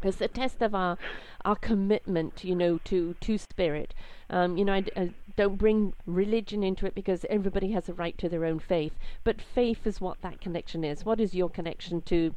It's 0.04 0.22
a 0.22 0.28
test 0.28 0.62
of 0.62 0.76
our 0.76 0.98
our 1.44 1.56
commitment, 1.56 2.44
you 2.44 2.54
know, 2.54 2.78
to 2.86 3.16
to 3.22 3.38
spirit. 3.40 3.96
Um, 4.30 4.56
you 4.56 4.66
know, 4.66 4.74
I, 4.74 4.84
I 4.96 5.10
don't 5.40 5.58
bring 5.58 5.94
religion 6.06 6.64
into 6.64 6.86
it 6.86 6.94
because 6.94 7.26
everybody 7.30 7.72
has 7.72 7.88
a 7.88 7.94
right 7.94 8.18
to 8.18 8.28
their 8.28 8.44
own 8.44 8.60
faith. 8.60 9.00
But 9.24 9.42
faith 9.42 9.88
is 9.88 10.02
what 10.02 10.22
that 10.22 10.42
connection 10.42 10.84
is. 10.84 11.06
What 11.06 11.22
is 11.22 11.34
your 11.34 11.50
connection 11.50 12.02
to 12.02 12.36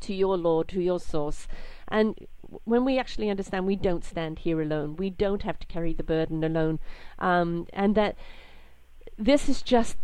to 0.00 0.14
your 0.14 0.38
Lord, 0.38 0.66
to 0.68 0.82
your 0.82 0.98
source. 0.98 1.46
And 1.86 2.26
when 2.64 2.84
we 2.84 2.98
actually 2.98 3.28
understand 3.28 3.66
we 3.66 3.76
don't 3.76 4.04
stand 4.04 4.40
here 4.40 4.60
alone, 4.60 4.96
we 4.96 5.10
don't 5.10 5.42
have 5.42 5.58
to 5.60 5.66
carry 5.66 5.92
the 5.92 6.02
burden 6.02 6.42
alone, 6.42 6.80
um, 7.18 7.66
and 7.74 7.94
that 7.94 8.16
this 9.18 9.48
is 9.48 9.60
just 9.60 9.96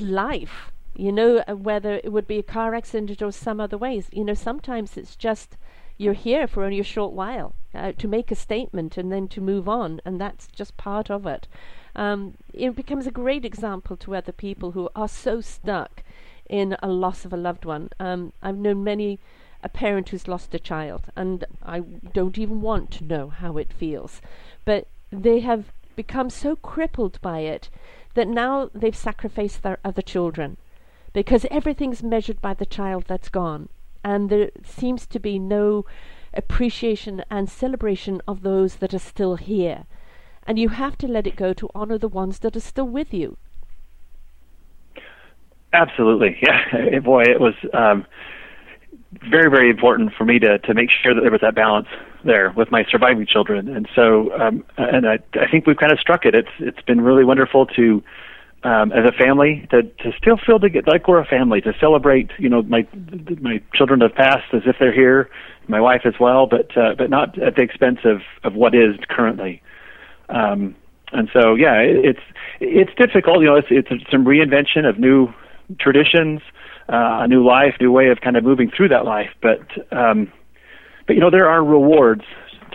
life, 0.00 0.70
you 0.94 1.10
know, 1.10 1.42
uh, 1.48 1.56
whether 1.56 2.00
it 2.04 2.12
would 2.12 2.28
be 2.28 2.38
a 2.38 2.44
car 2.44 2.76
accident 2.76 3.20
or 3.20 3.32
some 3.32 3.60
other 3.60 3.76
ways. 3.76 4.08
You 4.12 4.24
know, 4.24 4.34
sometimes 4.34 4.96
it's 4.96 5.16
just 5.16 5.58
you're 5.98 6.14
here 6.14 6.46
for 6.46 6.64
only 6.64 6.80
a 6.80 6.84
short 6.84 7.12
while 7.12 7.54
uh, 7.74 7.92
to 7.92 8.08
make 8.08 8.30
a 8.30 8.34
statement 8.34 8.96
and 8.96 9.10
then 9.10 9.28
to 9.28 9.40
move 9.40 9.68
on, 9.68 10.00
and 10.04 10.20
that's 10.20 10.46
just 10.48 10.76
part 10.76 11.10
of 11.10 11.26
it. 11.26 11.46
Um, 11.94 12.34
it 12.52 12.76
becomes 12.76 13.06
a 13.06 13.10
great 13.10 13.44
example 13.44 13.96
to 13.98 14.14
other 14.14 14.32
people 14.32 14.72
who 14.72 14.88
are 14.94 15.08
so 15.08 15.40
stuck 15.40 16.02
in 16.48 16.76
a 16.82 16.88
loss 16.88 17.24
of 17.24 17.32
a 17.32 17.36
loved 17.36 17.64
one. 17.64 17.90
Um, 17.98 18.32
I've 18.42 18.56
known 18.56 18.84
many 18.84 19.18
a 19.62 19.68
parent 19.68 20.10
who's 20.10 20.28
lost 20.28 20.54
a 20.54 20.58
child, 20.58 21.06
and 21.16 21.44
I 21.62 21.80
don't 21.80 22.38
even 22.38 22.60
want 22.60 22.90
to 22.92 23.04
know 23.04 23.28
how 23.28 23.56
it 23.56 23.72
feels. 23.72 24.20
But 24.64 24.86
they 25.10 25.40
have 25.40 25.72
become 25.96 26.30
so 26.30 26.56
crippled 26.56 27.20
by 27.22 27.40
it 27.40 27.70
that 28.14 28.28
now 28.28 28.70
they've 28.74 28.94
sacrificed 28.94 29.62
their 29.62 29.78
other 29.84 30.02
children 30.02 30.56
because 31.12 31.46
everything's 31.50 32.02
measured 32.02 32.40
by 32.42 32.52
the 32.52 32.66
child 32.66 33.04
that's 33.06 33.30
gone, 33.30 33.70
and 34.04 34.30
there 34.30 34.50
seems 34.64 35.06
to 35.06 35.18
be 35.18 35.38
no 35.38 35.84
appreciation 36.34 37.24
and 37.30 37.48
celebration 37.48 38.20
of 38.28 38.42
those 38.42 38.76
that 38.76 38.94
are 38.94 38.98
still 38.98 39.36
here. 39.36 39.84
And 40.46 40.58
you 40.58 40.68
have 40.68 40.96
to 40.98 41.08
let 41.08 41.26
it 41.26 41.36
go 41.36 41.52
to 41.54 41.70
honor 41.74 41.98
the 41.98 42.08
ones 42.08 42.40
that 42.40 42.56
are 42.56 42.60
still 42.60 42.86
with 42.86 43.12
you. 43.12 43.36
Absolutely, 45.72 46.38
yeah. 46.42 46.98
Boy, 47.00 47.22
it 47.22 47.40
was 47.40 47.54
um, 47.74 48.06
very, 49.28 49.50
very 49.50 49.70
important 49.70 50.12
for 50.16 50.24
me 50.24 50.38
to 50.38 50.58
to 50.60 50.74
make 50.74 50.90
sure 50.90 51.14
that 51.14 51.20
there 51.20 51.30
was 51.30 51.40
that 51.40 51.54
balance 51.54 51.88
there 52.24 52.52
with 52.56 52.70
my 52.70 52.84
surviving 52.90 53.26
children, 53.26 53.68
and 53.68 53.88
so 53.94 54.32
um, 54.40 54.64
and 54.76 55.06
I 55.06 55.18
I 55.34 55.48
think 55.50 55.66
we've 55.66 55.76
kind 55.76 55.92
of 55.92 55.98
struck 55.98 56.24
it. 56.24 56.34
It's 56.34 56.48
it's 56.60 56.80
been 56.82 57.00
really 57.00 57.24
wonderful 57.24 57.66
to. 57.66 58.02
Um, 58.66 58.90
as 58.90 59.04
a 59.04 59.12
family, 59.12 59.64
to 59.70 59.82
to 59.84 60.10
still 60.18 60.38
feel 60.44 60.58
to 60.58 60.68
get 60.68 60.88
like 60.88 61.06
we're 61.06 61.20
a 61.20 61.24
family, 61.24 61.60
to 61.60 61.72
celebrate, 61.78 62.32
you 62.36 62.48
know, 62.48 62.62
my 62.62 62.84
my 63.40 63.62
children 63.72 64.00
have 64.00 64.12
passed 64.16 64.52
as 64.52 64.62
if 64.66 64.74
they're 64.80 64.92
here, 64.92 65.30
my 65.68 65.80
wife 65.80 66.00
as 66.04 66.14
well, 66.18 66.48
but 66.48 66.76
uh, 66.76 66.96
but 66.98 67.08
not 67.08 67.40
at 67.40 67.54
the 67.54 67.62
expense 67.62 68.00
of 68.04 68.22
of 68.42 68.54
what 68.54 68.74
is 68.74 68.96
currently. 69.08 69.62
Um, 70.30 70.74
and 71.12 71.28
so, 71.32 71.54
yeah, 71.54 71.78
it, 71.78 72.04
it's 72.04 72.20
it's 72.58 72.90
difficult. 72.96 73.38
You 73.38 73.46
know, 73.46 73.54
it's 73.54 73.68
it's 73.70 73.88
some 74.10 74.24
reinvention 74.24 74.84
of 74.84 74.98
new 74.98 75.28
traditions, 75.78 76.40
uh, 76.88 77.22
a 77.22 77.28
new 77.28 77.46
life, 77.46 77.74
new 77.80 77.92
way 77.92 78.08
of 78.08 78.20
kind 78.20 78.36
of 78.36 78.42
moving 78.42 78.72
through 78.76 78.88
that 78.88 79.04
life. 79.04 79.30
But 79.40 79.60
um, 79.96 80.32
but 81.06 81.14
you 81.14 81.20
know 81.20 81.30
there 81.30 81.48
are 81.48 81.64
rewards 81.64 82.24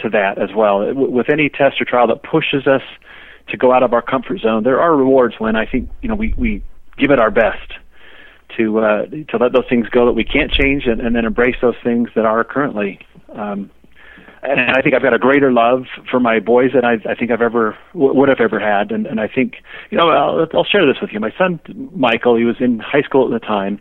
to 0.02 0.10
that 0.12 0.42
as 0.42 0.56
well. 0.56 0.94
with 0.94 1.30
any 1.30 1.50
test 1.50 1.82
or 1.82 1.86
trial 1.86 2.08
that 2.08 2.24
pushes 2.24 2.66
us 2.66 2.84
to 3.50 3.58
go 3.58 3.74
out 3.74 3.84
of 3.84 3.94
our 3.94 4.02
comfort 4.02 4.40
zone, 4.40 4.64
there 4.64 4.80
are 4.80 4.96
rewards 4.96 5.36
when 5.40 5.56
I 5.56 5.66
think 5.66 5.90
you 6.02 6.10
know 6.10 6.16
we 6.16 6.34
we 6.38 6.64
give 6.98 7.12
it 7.12 7.20
our 7.20 7.32
best 7.32 7.74
to 8.58 8.80
uh, 8.80 9.06
to 9.30 9.38
let 9.40 9.54
those 9.54 9.68
things 9.70 9.88
go 9.90 10.06
that 10.06 10.14
we 10.14 10.24
can't 10.24 10.52
change, 10.52 10.86
and, 10.86 11.02
and 11.02 11.16
then 11.16 11.26
embrace 11.26 11.56
those 11.62 11.76
things 11.84 12.10
that 12.16 12.26
are 12.26 12.44
currently. 12.44 13.00
Um, 13.34 13.72
and 14.44 14.60
I 14.60 14.82
think 14.82 14.96
I've 14.96 15.04
got 15.04 15.14
a 15.14 15.20
greater 15.20 15.52
love 15.52 15.86
for 16.10 16.20
my 16.20 16.40
boys 16.40 16.72
than 16.74 16.84
I, 16.84 16.94
I 17.08 17.14
think 17.14 17.30
I've 17.30 17.44
ever 17.44 17.78
w- 17.94 18.14
would 18.14 18.28
have 18.28 18.40
ever 18.40 18.60
had. 18.60 18.92
And, 18.92 19.06
and 19.06 19.20
I 19.20 19.28
think, 19.28 19.58
you 19.92 19.98
know, 20.00 20.10
I'll, 20.10 20.48
I'll 20.54 20.64
share 20.64 20.86
this 20.86 21.00
with 21.00 21.12
you. 21.12 21.20
My 21.20 21.32
son 21.38 21.60
Michael, 21.96 22.36
he 22.36 22.44
was 22.44 22.56
in 22.60 22.80
high 22.80 23.04
school 23.04 23.32
at 23.32 23.40
the 23.40 23.46
time. 23.46 23.80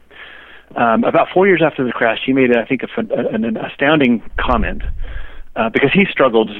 Um, 0.76 1.04
about 1.04 1.28
four 1.32 1.46
years 1.46 1.62
after 1.64 1.84
the 1.84 1.92
crash, 1.92 2.18
he 2.24 2.32
made, 2.32 2.54
I 2.54 2.64
think, 2.66 2.82
a, 2.82 3.00
an, 3.00 3.44
an 3.44 3.56
astounding 3.56 4.22
comment 4.38 4.82
uh, 5.56 5.68
because 5.68 5.90
he 5.92 6.06
struggled, 6.10 6.50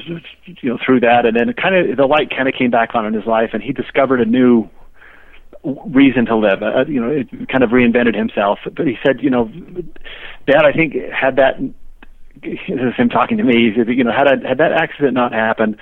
you 0.46 0.68
know, 0.68 0.79
through 0.85 1.00
that, 1.00 1.26
and 1.26 1.37
then 1.37 1.53
kind 1.55 1.74
of 1.76 1.96
the 1.96 2.07
light 2.07 2.31
kind 2.31 2.48
of 2.48 2.55
came 2.55 2.70
back 2.70 2.94
on 2.94 3.07
in 3.07 3.14
his 3.14 3.26
life, 3.26 3.50
and 3.53 3.62
he 3.62 3.72
discovered 3.72 4.20
a 4.20 4.24
new 4.24 4.68
reason 5.87 6.26
to 6.26 6.37
live. 6.37 6.62
Uh, 6.62 6.85
you 6.87 7.00
know, 7.00 7.11
it 7.11 7.29
kind 7.48 7.62
of 7.62 7.70
reinvented 7.70 8.16
himself. 8.16 8.59
But 8.64 8.87
he 8.87 8.96
said, 9.05 9.22
you 9.22 9.31
know, 9.31 9.50
Dad, 10.46 10.64
I 10.64 10.72
think 10.72 10.94
had 11.12 11.37
that 11.37 11.61
this 12.42 12.59
is 12.68 12.94
him 12.96 13.09
talking 13.09 13.37
to 13.37 13.44
me. 13.44 13.70
He 13.70 13.72
said, 13.76 13.88
you 13.88 14.05
know, 14.05 14.12
had 14.12 14.26
I, 14.26 14.48
had 14.48 14.59
that 14.59 14.72
accident 14.72 15.14
not 15.14 15.33
happened, 15.33 15.76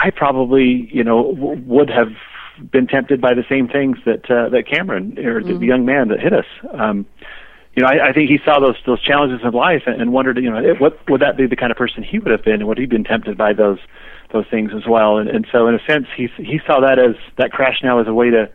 I 0.00 0.10
probably, 0.10 0.88
you 0.92 1.04
know, 1.04 1.34
w- 1.34 1.62
would 1.66 1.90
have 1.90 2.12
been 2.70 2.86
tempted 2.86 3.20
by 3.20 3.34
the 3.34 3.44
same 3.48 3.68
things 3.68 3.98
that 4.06 4.30
uh, 4.30 4.48
that 4.50 4.64
Cameron 4.70 5.18
or 5.18 5.40
mm-hmm. 5.40 5.58
the 5.58 5.66
young 5.66 5.84
man 5.84 6.08
that 6.08 6.20
hit 6.20 6.32
us. 6.32 6.46
Um, 6.72 7.06
you 7.76 7.82
know, 7.82 7.88
I, 7.88 8.08
I 8.08 8.12
think 8.12 8.30
he 8.30 8.38
saw 8.44 8.60
those 8.60 8.76
those 8.86 9.02
challenges 9.02 9.40
in 9.44 9.52
life 9.52 9.82
and, 9.86 10.00
and 10.00 10.12
wondered, 10.12 10.38
you 10.38 10.50
know, 10.50 10.74
what 10.78 10.98
would 11.08 11.20
that 11.20 11.36
be 11.36 11.46
the 11.46 11.56
kind 11.56 11.72
of 11.72 11.78
person 11.78 12.02
he 12.02 12.18
would 12.18 12.30
have 12.30 12.44
been, 12.44 12.54
and 12.54 12.66
would 12.68 12.78
he 12.78 12.84
have 12.84 12.90
been 12.90 13.04
tempted 13.04 13.36
by 13.36 13.52
those 13.52 13.78
those 14.32 14.46
things 14.50 14.72
as 14.74 14.86
well? 14.88 15.18
And, 15.18 15.28
and 15.28 15.46
so, 15.50 15.66
in 15.66 15.74
a 15.74 15.84
sense, 15.86 16.06
he 16.16 16.28
he 16.36 16.60
saw 16.66 16.80
that 16.80 16.98
as 16.98 17.16
that 17.38 17.50
crash 17.50 17.80
now 17.82 17.98
as 18.00 18.06
a 18.06 18.14
way 18.14 18.30
to 18.30 18.48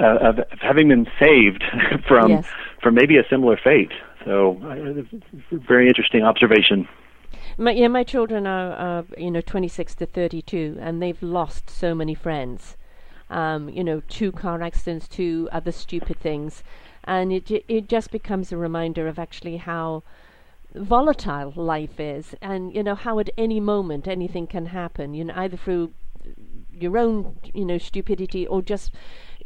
uh, 0.00 0.18
of 0.20 0.38
having 0.60 0.88
been 0.88 1.06
saved 1.18 1.64
from 2.08 2.30
yes. 2.30 2.46
from 2.82 2.94
maybe 2.94 3.16
a 3.16 3.24
similar 3.28 3.56
fate. 3.56 3.92
So, 4.24 4.60
uh, 4.62 5.56
very 5.56 5.88
interesting 5.88 6.22
observation. 6.22 6.88
My, 7.56 7.72
yeah, 7.72 7.88
my 7.88 8.04
children 8.04 8.46
are, 8.46 9.00
uh, 9.00 9.02
you 9.16 9.30
know, 9.30 9.40
26 9.40 9.94
to 9.96 10.06
32, 10.06 10.76
and 10.80 11.02
they've 11.02 11.22
lost 11.22 11.70
so 11.70 11.94
many 11.94 12.14
friends. 12.14 12.76
Um, 13.30 13.68
you 13.68 13.84
know, 13.84 14.00
two 14.08 14.32
car 14.32 14.62
accidents, 14.62 15.06
two 15.06 15.48
other 15.52 15.72
stupid 15.72 16.18
things, 16.18 16.62
and 17.08 17.32
it 17.32 17.50
it 17.68 17.88
just 17.88 18.10
becomes 18.12 18.52
a 18.52 18.56
reminder 18.56 19.08
of 19.08 19.18
actually 19.18 19.56
how 19.56 20.02
volatile 20.74 21.52
life 21.56 21.98
is, 21.98 22.34
and 22.42 22.74
you 22.74 22.82
know 22.82 22.94
how 22.94 23.18
at 23.18 23.30
any 23.36 23.60
moment 23.60 24.06
anything 24.06 24.46
can 24.46 24.66
happen. 24.66 25.14
You 25.14 25.24
know, 25.24 25.34
either 25.36 25.56
through 25.56 25.92
your 26.72 26.98
own, 26.98 27.38
you 27.54 27.64
know, 27.64 27.78
stupidity 27.78 28.46
or 28.46 28.62
just 28.62 28.92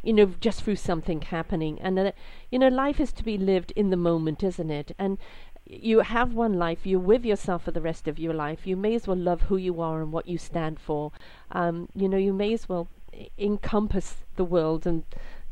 you 0.03 0.11
know, 0.11 0.25
just 0.41 0.63
through 0.63 0.75
something 0.75 1.21
happening. 1.21 1.79
And, 1.79 1.97
uh, 1.97 2.11
you 2.51 2.59
know, 2.59 2.67
life 2.67 2.99
is 2.99 3.13
to 3.13 3.23
be 3.23 3.37
lived 3.37 3.71
in 3.71 3.89
the 3.89 3.95
moment, 3.95 4.43
isn't 4.43 4.69
it? 4.69 4.93
And 4.99 5.17
you 5.65 6.01
have 6.01 6.33
one 6.33 6.59
life, 6.59 6.85
you're 6.85 6.99
with 6.99 7.23
yourself 7.23 7.63
for 7.63 7.71
the 7.71 7.79
rest 7.79 8.09
of 8.09 8.19
your 8.19 8.33
life. 8.33 8.67
You 8.67 8.75
may 8.75 8.95
as 8.95 9.07
well 9.07 9.17
love 9.17 9.43
who 9.43 9.55
you 9.55 9.79
are 9.79 10.01
and 10.01 10.11
what 10.11 10.27
you 10.27 10.37
stand 10.37 10.77
for. 10.77 11.13
Um, 11.53 11.87
you 11.95 12.09
know, 12.09 12.17
you 12.17 12.33
may 12.33 12.53
as 12.53 12.67
well 12.67 12.89
encompass 13.37 14.25
the 14.35 14.43
world 14.43 14.85
and 14.85 15.03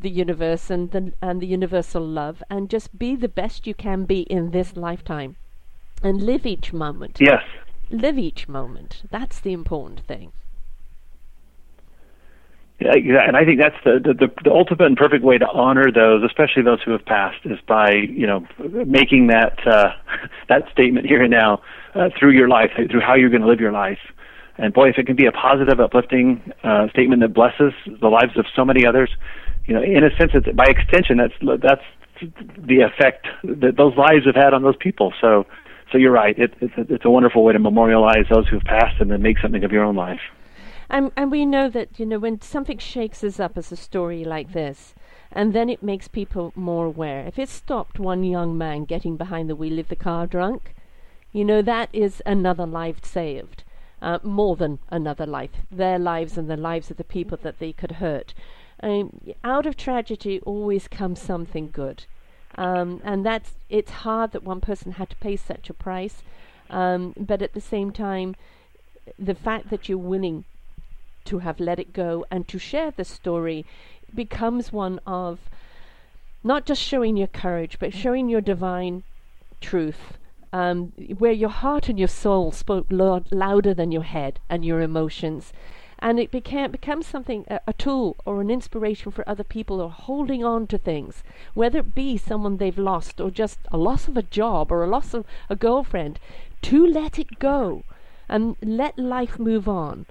the 0.02 0.10
universe 0.10 0.70
and 0.70 0.92
the, 0.92 1.14
and 1.22 1.42
the 1.42 1.48
universal 1.48 2.06
love 2.06 2.44
and 2.50 2.70
just 2.70 2.98
be 2.98 3.16
the 3.16 3.30
best 3.30 3.66
you 3.68 3.74
can 3.74 4.06
be 4.06 4.22
in 4.22 4.52
this 4.52 4.76
lifetime 4.76 5.36
and 6.04 6.22
live 6.22 6.46
each 6.46 6.74
moment. 6.74 7.18
Yes. 7.20 7.44
Live 7.90 8.18
each 8.18 8.48
moment. 8.48 9.04
That's 9.10 9.40
the 9.40 9.54
important 9.54 10.02
thing. 10.02 10.32
Yeah, 12.82 13.28
and 13.28 13.38
I 13.38 13.46
think 13.46 13.60
that's 13.60 13.76
the, 13.84 14.00
the 14.02 14.28
the 14.44 14.50
ultimate 14.50 14.88
and 14.88 14.98
perfect 14.98 15.24
way 15.24 15.38
to 15.38 15.48
honor 15.48 15.92
those, 15.92 16.24
especially 16.24 16.64
those 16.64 16.82
who 16.82 16.92
have 16.92 17.06
passed, 17.06 17.46
is 17.46 17.60
by 17.68 17.92
you 17.92 18.26
know 18.26 18.48
making 18.60 19.28
that 19.28 19.60
uh, 19.68 19.90
that 20.50 20.64
statement 20.72 21.06
here 21.06 21.22
and 21.22 21.30
now 21.30 21.62
uh, 21.94 22.10
through 22.18 22.32
your 22.32 22.50
life, 22.50 22.72
through 22.76 23.02
how 23.02 23.14
you're 23.14 23.30
going 23.30 23.44
to 23.44 23.48
live 23.48 23.60
your 23.60 23.72
life. 23.72 24.00
And 24.58 24.74
boy, 24.74 24.90
if 24.90 24.98
it 24.98 25.06
can 25.06 25.16
be 25.16 25.28
a 25.28 25.32
positive, 25.32 25.80
uplifting 25.80 26.54
uh, 26.64 26.90
statement 26.90 27.22
that 27.22 27.36
blesses 27.36 27.74
the 27.86 28.08
lives 28.08 28.36
of 28.36 28.46
so 28.56 28.66
many 28.66 28.86
others, 28.86 29.12
you 29.66 29.74
know, 29.74 29.82
in 29.82 30.04
a 30.04 30.10
sense, 30.18 30.32
it's, 30.34 30.48
by 30.56 30.66
extension, 30.66 31.18
that's 31.18 31.34
that's 31.62 31.82
the 32.58 32.82
effect 32.82 33.28
that 33.44 33.78
those 33.78 33.96
lives 33.98 34.26
have 34.26 34.36
had 34.36 34.54
on 34.54 34.64
those 34.64 34.76
people. 34.80 35.14
So, 35.22 35.46
so 35.92 35.98
you're 35.98 36.12
right. 36.12 36.38
It, 36.38 36.54
it's 36.62 36.74
a, 36.78 36.94
it's 36.94 37.06
a 37.06 37.10
wonderful 37.10 37.44
way 37.44 37.54
to 37.54 37.60
memorialize 37.60 38.26
those 38.30 38.48
who've 38.48 38.64
passed 38.64 39.00
and 39.00 39.10
then 39.10 39.22
make 39.22 39.40
something 39.40 39.64
of 39.64 39.72
your 39.72 39.84
own 39.84 39.96
life. 39.96 40.22
And, 40.90 41.12
and 41.16 41.32
we 41.32 41.46
know 41.46 41.70
that, 41.70 42.00
you 42.00 42.06
know, 42.06 42.20
when 42.20 42.42
something 42.42 42.78
shakes 42.78 43.24
us 43.24 43.40
up 43.40 43.58
as 43.58 43.72
a 43.72 43.78
story 43.78 44.24
like 44.26 44.52
this, 44.52 44.94
and 45.32 45.54
then 45.54 45.70
it 45.70 45.82
makes 45.82 46.08
people 46.08 46.52
more 46.56 46.86
aware. 46.86 47.26
If 47.26 47.40
it 47.40 47.50
stopped 47.50 47.98
one 47.98 48.24
young 48.24 48.58
man 48.58 48.84
getting 48.84 49.16
behind 49.16 49.50
the 49.50 49.56
wheel 49.56 49.80
of 49.80 49.88
the 49.88 49.96
car 49.96 50.28
drunk, 50.28 50.76
you 51.32 51.46
know, 51.46 51.62
that 51.62 51.90
is 51.94 52.22
another 52.26 52.66
life 52.66 53.06
saved. 53.06 53.64
Uh, 54.02 54.18
more 54.24 54.56
than 54.56 54.80
another 54.90 55.28
life. 55.28 55.52
Their 55.72 56.00
lives 56.00 56.36
and 56.36 56.50
the 56.50 56.58
lives 56.58 56.90
of 56.90 56.98
the 56.98 57.04
people 57.04 57.38
that 57.44 57.60
they 57.60 57.72
could 57.72 57.94
hurt. 57.94 58.34
Um, 58.84 59.20
out 59.44 59.66
of 59.66 59.78
tragedy 59.78 60.40
always 60.42 60.88
comes 60.88 61.22
something 61.22 61.70
good. 61.72 62.06
Um, 62.56 63.02
and 63.04 63.26
that's 63.26 63.54
it's 63.70 63.92
hard 63.92 64.32
that 64.32 64.44
one 64.44 64.60
person 64.60 64.94
had 64.94 65.10
to 65.12 65.16
pay 65.18 65.36
such 65.36 65.70
a 65.70 65.74
price, 65.74 66.22
um, 66.70 67.14
but 67.18 67.42
at 67.42 67.54
the 67.54 67.62
same 67.62 67.92
time, 67.92 68.36
the 69.18 69.36
fact 69.36 69.70
that 69.70 69.88
you're 69.88 69.98
willing 69.98 70.44
to 71.26 71.40
have 71.40 71.60
let 71.60 71.80
it 71.80 71.94
go 71.94 72.26
and 72.32 72.48
to 72.48 72.58
share 72.60 72.92
the 72.92 73.06
story 73.06 73.66
becomes 74.14 74.74
one 74.74 75.00
of 75.06 75.40
not 76.44 76.66
just 76.66 76.82
showing 76.82 77.16
your 77.16 77.28
courage, 77.28 77.78
but 77.80 77.94
showing 77.94 78.28
your 78.28 78.42
divine 78.42 79.04
truth, 79.62 80.18
um, 80.52 80.92
where 81.20 81.32
your 81.32 81.50
heart 81.50 81.88
and 81.88 82.00
your 82.00 82.08
soul 82.08 82.52
spoke 82.52 82.88
lo- 82.90 83.24
louder 83.32 83.74
than 83.74 83.92
your 83.92 84.04
head 84.04 84.40
and 84.50 84.66
your 84.66 84.82
emotions. 84.82 85.54
And 86.02 86.20
it 86.20 86.32
became 86.32 86.72
becomes 86.72 87.06
something 87.06 87.46
a, 87.48 87.60
a 87.68 87.74
tool 87.74 88.18
or 88.26 88.42
an 88.42 88.50
inspiration 88.50 89.12
for 89.12 89.28
other 89.30 89.44
people 89.44 89.80
are 89.80 89.90
holding 89.90 90.44
on 90.44 90.66
to 90.68 90.78
things, 90.80 91.24
whether 91.54 91.80
it 91.80 91.94
be 91.94 92.18
someone 92.18 92.58
they've 92.58 92.78
lost 92.78 93.22
or 93.22 93.30
just 93.30 93.60
a 93.72 93.78
loss 93.78 94.08
of 94.08 94.18
a 94.18 94.24
job 94.24 94.72
or 94.72 94.84
a 94.84 94.90
loss 94.90 95.14
of 95.14 95.26
a 95.50 95.56
girlfriend, 95.56 96.20
to 96.64 96.86
let 96.86 97.20
it 97.20 97.38
go 97.38 97.84
and 98.28 98.56
let 98.64 98.98
life 98.98 99.38
move 99.38 99.70
on. 99.70 100.08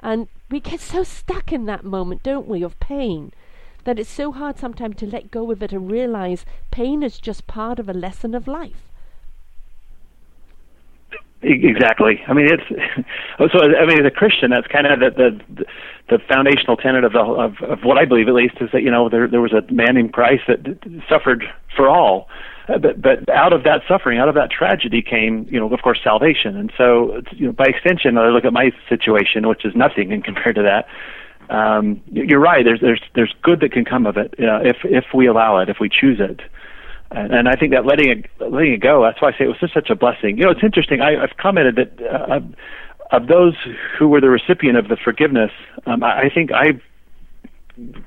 And 0.00 0.28
we 0.50 0.60
get 0.60 0.80
so 0.80 1.02
stuck 1.02 1.52
in 1.52 1.66
that 1.66 1.84
moment, 1.84 2.22
don't 2.22 2.48
we, 2.48 2.62
of 2.62 2.80
pain, 2.80 3.32
that 3.84 3.98
it's 3.98 4.08
so 4.08 4.32
hard 4.32 4.58
sometimes 4.58 4.96
to 4.96 5.06
let 5.06 5.30
go 5.30 5.50
of 5.50 5.62
it 5.62 5.72
and 5.72 5.90
realize 5.90 6.46
pain 6.70 7.02
is 7.02 7.18
just 7.18 7.46
part 7.46 7.78
of 7.78 7.88
a 7.88 7.92
lesson 7.92 8.34
of 8.34 8.46
life. 8.46 8.88
Exactly. 11.44 12.22
I 12.26 12.32
mean, 12.32 12.48
it's 12.50 12.64
so. 13.52 13.60
I 13.60 13.86
mean, 13.86 14.00
as 14.00 14.06
a 14.06 14.10
Christian, 14.10 14.50
that's 14.50 14.66
kind 14.66 14.86
of 14.86 15.00
the 15.00 15.10
the, 15.10 15.64
the 16.08 16.18
foundational 16.26 16.76
tenet 16.76 17.04
of, 17.04 17.12
the, 17.12 17.20
of 17.20 17.60
of 17.62 17.84
what 17.84 17.98
I 17.98 18.04
believe, 18.06 18.28
at 18.28 18.34
least, 18.34 18.54
is 18.60 18.70
that 18.72 18.82
you 18.82 18.90
know 18.90 19.08
there 19.08 19.28
there 19.28 19.40
was 19.40 19.52
a 19.52 19.62
man 19.72 19.96
in 19.96 20.08
Christ 20.08 20.44
that 20.48 20.60
suffered 21.08 21.44
for 21.76 21.88
all, 21.88 22.28
uh, 22.68 22.78
but 22.78 23.00
but 23.02 23.28
out 23.28 23.52
of 23.52 23.64
that 23.64 23.82
suffering, 23.86 24.18
out 24.18 24.28
of 24.28 24.34
that 24.36 24.50
tragedy, 24.50 25.02
came 25.02 25.46
you 25.50 25.60
know 25.60 25.72
of 25.72 25.82
course 25.82 26.00
salvation. 26.02 26.56
And 26.56 26.72
so 26.78 27.20
you 27.32 27.46
know 27.46 27.52
by 27.52 27.66
extension, 27.66 28.16
I 28.16 28.28
look 28.28 28.44
at 28.44 28.52
my 28.52 28.72
situation, 28.88 29.46
which 29.46 29.64
is 29.64 29.74
nothing 29.76 30.12
in 30.12 30.22
compared 30.22 30.56
to 30.56 30.62
that. 30.62 30.86
Um, 31.54 32.00
you're 32.10 32.40
right. 32.40 32.64
There's 32.64 32.80
there's 32.80 33.02
there's 33.14 33.34
good 33.42 33.60
that 33.60 33.72
can 33.72 33.84
come 33.84 34.06
of 34.06 34.16
it 34.16 34.34
uh, 34.40 34.60
if 34.62 34.78
if 34.84 35.04
we 35.14 35.26
allow 35.26 35.58
it, 35.58 35.68
if 35.68 35.76
we 35.78 35.90
choose 35.90 36.20
it. 36.20 36.40
And, 37.10 37.32
and 37.32 37.48
I 37.48 37.54
think 37.54 37.72
that 37.72 37.86
letting 37.86 38.10
it 38.10 38.30
letting 38.40 38.72
it 38.72 38.80
go. 38.80 39.02
That's 39.02 39.20
why 39.20 39.28
I 39.28 39.32
say 39.32 39.44
it 39.44 39.48
was 39.48 39.60
just 39.60 39.74
such 39.74 39.90
a 39.90 39.94
blessing. 39.94 40.38
You 40.38 40.44
know, 40.44 40.50
it's 40.50 40.64
interesting. 40.64 41.00
I, 41.00 41.22
I've 41.22 41.36
commented 41.36 41.76
that 41.76 42.06
uh, 42.06 42.40
of 43.14 43.28
those 43.28 43.54
who 43.98 44.08
were 44.08 44.20
the 44.20 44.30
recipient 44.30 44.76
of 44.76 44.88
the 44.88 44.96
forgiveness, 44.96 45.50
um, 45.86 46.02
I, 46.02 46.22
I 46.22 46.30
think 46.32 46.50
I, 46.52 46.72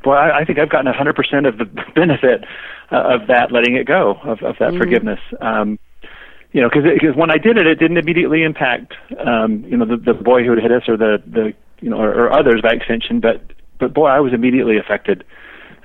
boy, 0.03 0.13
I, 0.13 0.39
I 0.39 0.45
think 0.45 0.59
I've 0.59 0.69
gotten 0.69 0.91
100% 0.91 1.47
of 1.47 1.57
the 1.57 1.65
benefit 1.95 2.43
uh, 2.91 3.15
of 3.15 3.27
that 3.27 3.51
letting 3.51 3.75
it 3.75 3.85
go 3.85 4.17
of, 4.23 4.41
of 4.43 4.55
that 4.59 4.73
mm 4.73 4.77
forgiveness. 4.77 5.19
Um, 5.41 5.79
you 6.53 6.61
know, 6.61 6.69
because 6.69 6.83
because 6.93 7.15
when 7.15 7.29
I 7.29 7.37
did 7.37 7.57
it, 7.57 7.67
it 7.67 7.75
didn't 7.75 7.97
immediately 7.97 8.43
impact, 8.43 8.93
um, 9.25 9.63
you 9.67 9.77
know, 9.77 9.85
the, 9.85 9.97
the 9.97 10.13
boy 10.13 10.43
who 10.43 10.51
had 10.51 10.61
hit 10.61 10.71
us 10.71 10.83
or 10.87 10.97
the 10.97 11.21
the 11.27 11.53
you 11.81 11.89
know 11.89 11.97
or, 11.97 12.11
or 12.11 12.33
others 12.33 12.61
by 12.61 12.69
extension, 12.69 13.19
but 13.19 13.41
but 13.79 13.93
boy, 13.93 14.07
I 14.07 14.19
was 14.19 14.33
immediately 14.33 14.77
affected. 14.77 15.23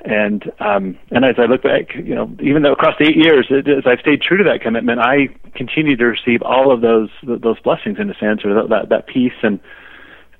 And 0.05 0.51
um, 0.59 0.99
and 1.11 1.25
as 1.25 1.37
I 1.38 1.45
look 1.45 1.62
back, 1.62 1.95
you 1.95 2.15
know, 2.15 2.29
even 2.41 2.62
though 2.62 2.73
across 2.73 2.97
eight 3.01 3.17
years, 3.17 3.47
it, 3.51 3.69
as 3.69 3.85
I've 3.87 4.01
stayed 4.01 4.21
true 4.21 4.37
to 4.37 4.45
that 4.45 4.61
commitment, 4.61 4.99
I 4.99 5.29
continue 5.55 5.97
to 5.97 6.07
receive 6.07 6.43
all 6.43 6.73
of 6.73 6.81
those 6.81 7.09
those 7.23 7.61
blessings 7.61 7.99
in 8.01 8.11
a 8.11 8.15
sense, 8.15 8.45
or 8.45 8.53
that 8.67 8.88
that 8.88 9.07
peace 9.07 9.38
and 9.43 9.61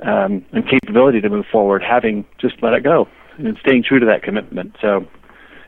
um, 0.01 0.45
and 0.53 0.69
capability 0.69 1.21
to 1.21 1.29
move 1.29 1.47
forward, 1.51 1.83
having 1.83 2.25
just 2.41 2.61
let 2.61 2.73
it 2.73 2.83
go 2.83 3.07
and 3.39 3.57
staying 3.65 3.85
true 3.85 4.01
to 4.01 4.07
that 4.07 4.23
commitment. 4.23 4.77
So 4.81 5.07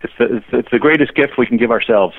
it's 0.03 0.13
the, 0.19 0.37
it's, 0.37 0.47
it's 0.53 0.69
the 0.73 0.79
greatest 0.79 1.15
gift 1.15 1.35
we 1.39 1.47
can 1.47 1.57
give 1.57 1.71
ourselves. 1.71 2.15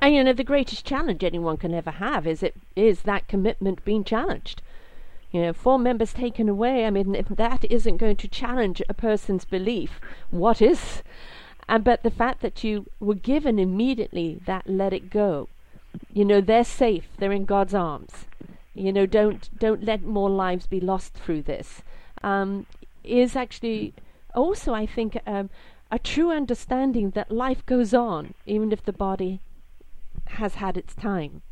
And 0.00 0.14
you 0.14 0.24
know, 0.24 0.32
the 0.32 0.44
greatest 0.44 0.86
challenge 0.86 1.22
anyone 1.24 1.56
can 1.56 1.74
ever 1.74 1.90
have 1.90 2.26
is 2.26 2.42
it 2.42 2.56
is 2.74 3.02
that 3.02 3.28
commitment 3.28 3.84
being 3.84 4.04
challenged. 4.04 4.62
You 5.32 5.42
know, 5.42 5.52
four 5.52 5.78
members 5.78 6.12
taken 6.12 6.48
away. 6.48 6.86
I 6.86 6.90
mean, 6.90 7.14
if 7.14 7.28
that 7.28 7.64
isn't 7.70 7.96
going 7.98 8.16
to 8.16 8.28
challenge 8.28 8.80
a 8.88 8.94
person's 8.94 9.44
belief, 9.44 10.00
what 10.30 10.62
is? 10.62 11.02
And 11.68 11.82
but 11.84 12.02
the 12.02 12.10
fact 12.10 12.42
that 12.42 12.62
you 12.62 12.86
were 13.00 13.14
given 13.14 13.58
immediately 13.58 14.40
that 14.46 14.68
let 14.68 14.92
it 14.92 15.10
go. 15.10 15.48
You 16.12 16.24
know, 16.24 16.40
they're 16.40 16.64
safe. 16.64 17.08
They're 17.18 17.32
in 17.32 17.44
God's 17.44 17.74
arms. 17.74 18.26
You 18.74 18.92
know, 18.92 19.06
don't 19.06 19.48
don't 19.58 19.82
let 19.82 20.02
more 20.02 20.30
lives 20.30 20.66
be 20.66 20.80
lost 20.80 21.14
through 21.14 21.42
this. 21.42 21.82
Um, 22.22 22.66
is 23.02 23.36
actually 23.36 23.94
also, 24.34 24.74
I 24.74 24.86
think, 24.86 25.18
um, 25.26 25.48
a 25.90 25.98
true 25.98 26.30
understanding 26.30 27.10
that 27.10 27.30
life 27.30 27.64
goes 27.64 27.94
on, 27.94 28.34
even 28.44 28.72
if 28.72 28.84
the 28.84 28.92
body 28.92 29.40
has 30.26 30.56
had 30.56 30.76
its 30.76 30.94
time. 30.94 31.42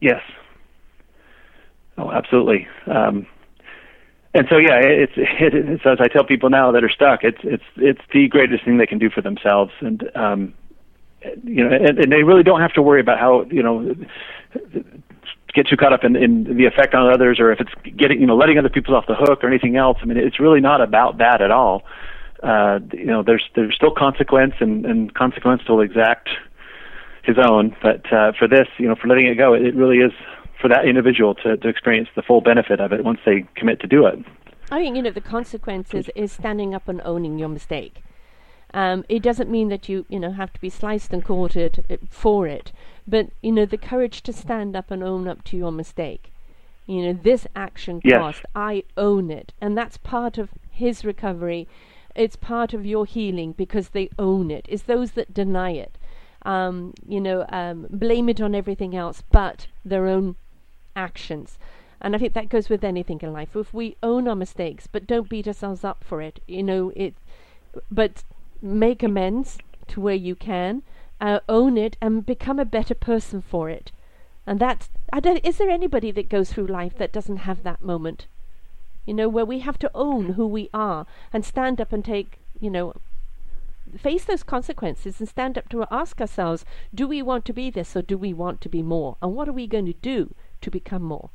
Yes, 0.00 0.22
Oh, 1.96 2.10
absolutely. 2.10 2.66
Um, 2.86 3.26
and 4.34 4.46
so, 4.50 4.56
yeah, 4.56 4.80
it's, 4.82 5.12
it, 5.16 5.54
it's 5.54 5.86
as 5.86 5.98
I 6.00 6.08
tell 6.08 6.24
people 6.24 6.50
now 6.50 6.72
that 6.72 6.82
are 6.84 6.90
stuck, 6.90 7.22
it's 7.22 7.38
it's 7.44 7.64
it's 7.76 8.00
the 8.12 8.28
greatest 8.28 8.64
thing 8.64 8.78
they 8.78 8.86
can 8.86 8.98
do 8.98 9.10
for 9.10 9.20
themselves, 9.20 9.72
and 9.80 10.10
um, 10.16 10.54
you 11.44 11.64
know, 11.64 11.74
and, 11.74 11.98
and 11.98 12.12
they 12.12 12.22
really 12.22 12.42
don't 12.42 12.60
have 12.60 12.72
to 12.72 12.82
worry 12.82 13.00
about 13.00 13.18
how 13.18 13.44
you 13.50 13.62
know 13.62 13.94
get 15.54 15.68
too 15.68 15.76
caught 15.76 15.92
up 15.92 16.02
in, 16.02 16.16
in 16.16 16.56
the 16.56 16.66
effect 16.66 16.94
on 16.94 17.12
others, 17.12 17.38
or 17.38 17.52
if 17.52 17.60
it's 17.60 17.70
getting 17.96 18.20
you 18.20 18.26
know 18.26 18.36
letting 18.36 18.58
other 18.58 18.68
people 18.68 18.94
off 18.96 19.06
the 19.06 19.14
hook 19.14 19.44
or 19.44 19.48
anything 19.48 19.76
else. 19.76 19.98
I 20.02 20.06
mean, 20.06 20.18
it's 20.18 20.40
really 20.40 20.60
not 20.60 20.80
about 20.80 21.18
that 21.18 21.40
at 21.40 21.50
all. 21.50 21.84
Uh, 22.42 22.80
you 22.92 23.06
know, 23.06 23.22
there's 23.22 23.44
there's 23.54 23.74
still 23.74 23.92
consequence, 23.96 24.54
and, 24.58 24.84
and 24.84 25.14
consequence 25.14 25.62
will 25.68 25.80
exact 25.80 26.28
his 27.22 27.36
own. 27.38 27.74
But 27.80 28.12
uh, 28.12 28.32
for 28.38 28.48
this, 28.48 28.66
you 28.78 28.88
know, 28.88 28.96
for 28.96 29.06
letting 29.06 29.26
it 29.26 29.36
go, 29.36 29.54
it, 29.54 29.62
it 29.62 29.74
really 29.74 29.98
is 29.98 30.12
for 30.64 30.68
that 30.68 30.86
individual 30.86 31.34
to, 31.34 31.58
to 31.58 31.68
experience 31.68 32.08
the 32.16 32.22
full 32.22 32.40
benefit 32.40 32.80
of 32.80 32.90
it 32.90 33.04
once 33.04 33.18
they 33.26 33.44
commit 33.54 33.78
to 33.80 33.86
do 33.86 34.06
it. 34.06 34.18
I 34.70 34.78
think 34.80 34.96
you 34.96 35.02
know 35.02 35.10
the 35.10 35.20
consequences 35.20 36.08
is 36.14 36.32
standing 36.32 36.74
up 36.74 36.88
and 36.88 37.02
owning 37.04 37.38
your 37.38 37.50
mistake. 37.50 38.02
Um, 38.72 39.04
it 39.10 39.22
doesn't 39.22 39.50
mean 39.50 39.68
that 39.68 39.90
you 39.90 40.06
you 40.08 40.18
know 40.18 40.32
have 40.32 40.54
to 40.54 40.60
be 40.62 40.70
sliced 40.70 41.12
and 41.12 41.22
quartered 41.22 41.84
uh, 41.90 41.96
for 42.08 42.46
it, 42.46 42.72
but 43.06 43.28
you 43.42 43.52
know 43.52 43.66
the 43.66 43.76
courage 43.76 44.22
to 44.22 44.32
stand 44.32 44.74
up 44.74 44.90
and 44.90 45.02
own 45.02 45.28
up 45.28 45.44
to 45.44 45.58
your 45.58 45.70
mistake. 45.70 46.32
You 46.86 47.02
know 47.02 47.12
this 47.12 47.46
action 47.54 48.00
yes. 48.02 48.18
cost. 48.18 48.46
I 48.54 48.84
own 48.96 49.30
it, 49.30 49.52
and 49.60 49.76
that's 49.76 49.98
part 49.98 50.38
of 50.38 50.48
his 50.70 51.04
recovery. 51.04 51.68
It's 52.14 52.36
part 52.36 52.72
of 52.72 52.86
your 52.86 53.04
healing 53.04 53.52
because 53.52 53.90
they 53.90 54.08
own 54.18 54.50
it. 54.50 54.64
It's 54.70 54.84
those 54.84 55.10
that 55.10 55.34
deny 55.34 55.72
it. 55.72 55.98
Um, 56.40 56.94
you 57.06 57.20
know, 57.20 57.44
um, 57.50 57.86
blame 57.90 58.30
it 58.30 58.40
on 58.40 58.54
everything 58.54 58.94
else 58.94 59.22
but 59.30 59.66
their 59.82 60.06
own 60.06 60.36
actions. 60.96 61.58
And 62.00 62.14
I 62.14 62.18
think 62.18 62.34
that 62.34 62.48
goes 62.48 62.68
with 62.68 62.84
anything 62.84 63.20
in 63.22 63.32
life. 63.32 63.56
If 63.56 63.72
we 63.72 63.96
own 64.02 64.28
our 64.28 64.34
mistakes, 64.34 64.86
but 64.86 65.06
don't 65.06 65.28
beat 65.28 65.48
ourselves 65.48 65.84
up 65.84 66.04
for 66.04 66.20
it, 66.20 66.40
you 66.46 66.62
know, 66.62 66.92
it, 66.94 67.14
but 67.90 68.24
make 68.60 69.02
amends 69.02 69.58
to 69.88 70.00
where 70.00 70.14
you 70.14 70.34
can, 70.34 70.82
uh, 71.20 71.40
own 71.48 71.78
it, 71.78 71.96
and 72.00 72.26
become 72.26 72.58
a 72.58 72.64
better 72.64 72.94
person 72.94 73.40
for 73.42 73.70
it. 73.70 73.90
And 74.46 74.60
that's, 74.60 74.90
I 75.12 75.20
don't, 75.20 75.44
is 75.44 75.58
there 75.58 75.70
anybody 75.70 76.10
that 76.10 76.28
goes 76.28 76.52
through 76.52 76.66
life 76.66 76.98
that 76.98 77.12
doesn't 77.12 77.38
have 77.38 77.62
that 77.62 77.82
moment? 77.82 78.26
You 79.06 79.14
know, 79.14 79.28
where 79.28 79.44
we 79.44 79.60
have 79.60 79.78
to 79.78 79.90
own 79.94 80.34
who 80.34 80.46
we 80.46 80.68
are 80.74 81.06
and 81.32 81.44
stand 81.44 81.80
up 81.80 81.92
and 81.92 82.04
take, 82.04 82.40
you 82.60 82.70
know, 82.70 82.94
face 83.98 84.24
those 84.24 84.42
consequences 84.42 85.20
and 85.20 85.28
stand 85.28 85.56
up 85.56 85.68
to 85.70 85.86
ask 85.90 86.20
ourselves, 86.20 86.64
do 86.94 87.06
we 87.06 87.22
want 87.22 87.44
to 87.46 87.52
be 87.52 87.70
this 87.70 87.96
or 87.96 88.02
do 88.02 88.18
we 88.18 88.32
want 88.32 88.60
to 88.60 88.68
be 88.68 88.82
more? 88.82 89.16
And 89.22 89.34
what 89.34 89.48
are 89.48 89.52
we 89.52 89.66
going 89.66 89.86
to 89.86 89.94
do 89.94 90.34
to 90.64 90.70
become 90.70 91.02
more? 91.02 91.30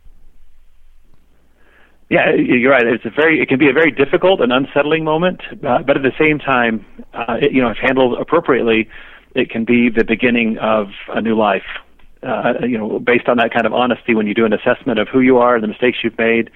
Yeah, 2.10 2.34
you're 2.34 2.72
right. 2.72 2.86
It's 2.88 3.06
a 3.06 3.12
very, 3.12 3.40
it 3.40 3.50
can 3.50 3.60
be 3.60 3.70
a 3.70 3.74
very 3.74 3.92
difficult 3.92 4.42
and 4.42 4.52
unsettling 4.52 5.04
moment, 5.04 5.42
uh, 5.64 5.84
but 5.86 5.96
at 5.96 6.02
the 6.02 6.12
same 6.18 6.40
time, 6.40 6.84
uh, 7.14 7.38
it, 7.40 7.52
you 7.52 7.62
know, 7.62 7.70
if 7.70 7.78
handled 7.78 8.20
appropriately, 8.20 8.90
it 9.36 9.52
can 9.52 9.64
be 9.64 9.90
the 9.90 10.04
beginning 10.04 10.58
of 10.58 10.88
a 11.10 11.22
new 11.22 11.38
life. 11.38 11.70
Uh, 12.24 12.54
you 12.68 12.78
know, 12.78 13.00
based 13.00 13.30
on 13.30 13.38
that 13.38 13.54
kind 13.54 13.66
of 13.66 13.74
honesty, 13.74 14.16
when 14.16 14.26
you 14.26 14.34
do 14.34 14.44
an 14.44 14.54
assessment 14.54 15.00
of 15.00 15.08
who 15.08 15.20
you 15.20 15.38
are, 15.38 15.62
the 15.62 15.68
mistakes 15.68 16.00
you've 16.04 16.18
made, 16.18 16.50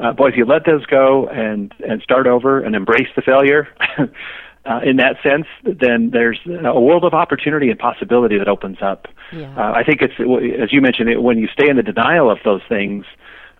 uh, 0.00 0.12
boy, 0.12 0.28
if 0.28 0.36
you 0.36 0.44
let 0.44 0.64
those 0.66 0.84
go 0.86 1.28
and 1.28 1.72
and 1.86 2.02
start 2.02 2.26
over 2.26 2.60
and 2.60 2.74
embrace 2.74 3.08
the 3.14 3.22
failure, 3.22 3.68
uh, 3.98 4.80
in 4.84 4.96
that 4.96 5.16
sense, 5.22 5.46
then 5.62 6.10
there's 6.12 6.40
a 6.64 6.80
world 6.80 7.04
of 7.04 7.14
opportunity 7.14 7.70
and 7.70 7.78
possibility 7.78 8.38
that 8.38 8.48
opens 8.48 8.78
up. 8.82 9.06
Yeah. 9.34 9.54
Uh, 9.56 9.72
I 9.72 9.82
think 9.84 10.00
it's 10.02 10.14
as 10.62 10.72
you 10.72 10.80
mentioned, 10.80 11.22
when 11.22 11.38
you 11.38 11.48
stay 11.52 11.68
in 11.68 11.76
the 11.76 11.82
denial 11.82 12.30
of 12.30 12.38
those 12.44 12.62
things, 12.68 13.04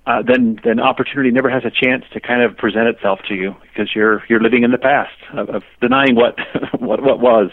uh, 0.07 0.23
then 0.23 0.59
then 0.65 0.81
opportunity 0.81 1.31
never 1.31 1.51
has 1.51 1.65
a 1.65 1.71
chance 1.71 2.05
to 2.13 2.21
kind 2.21 2.43
of 2.43 2.57
present 2.57 2.89
itself 2.89 3.21
to 3.29 3.35
you 3.35 3.55
because 3.63 3.95
you're 3.95 4.23
you're 4.29 4.41
living 4.41 4.63
in 4.63 4.71
the 4.71 4.79
past 4.79 5.17
of, 5.33 5.49
of 5.49 5.63
denying 5.81 6.15
what 6.15 6.39
what 6.79 7.03
what 7.03 7.21
was. 7.21 7.51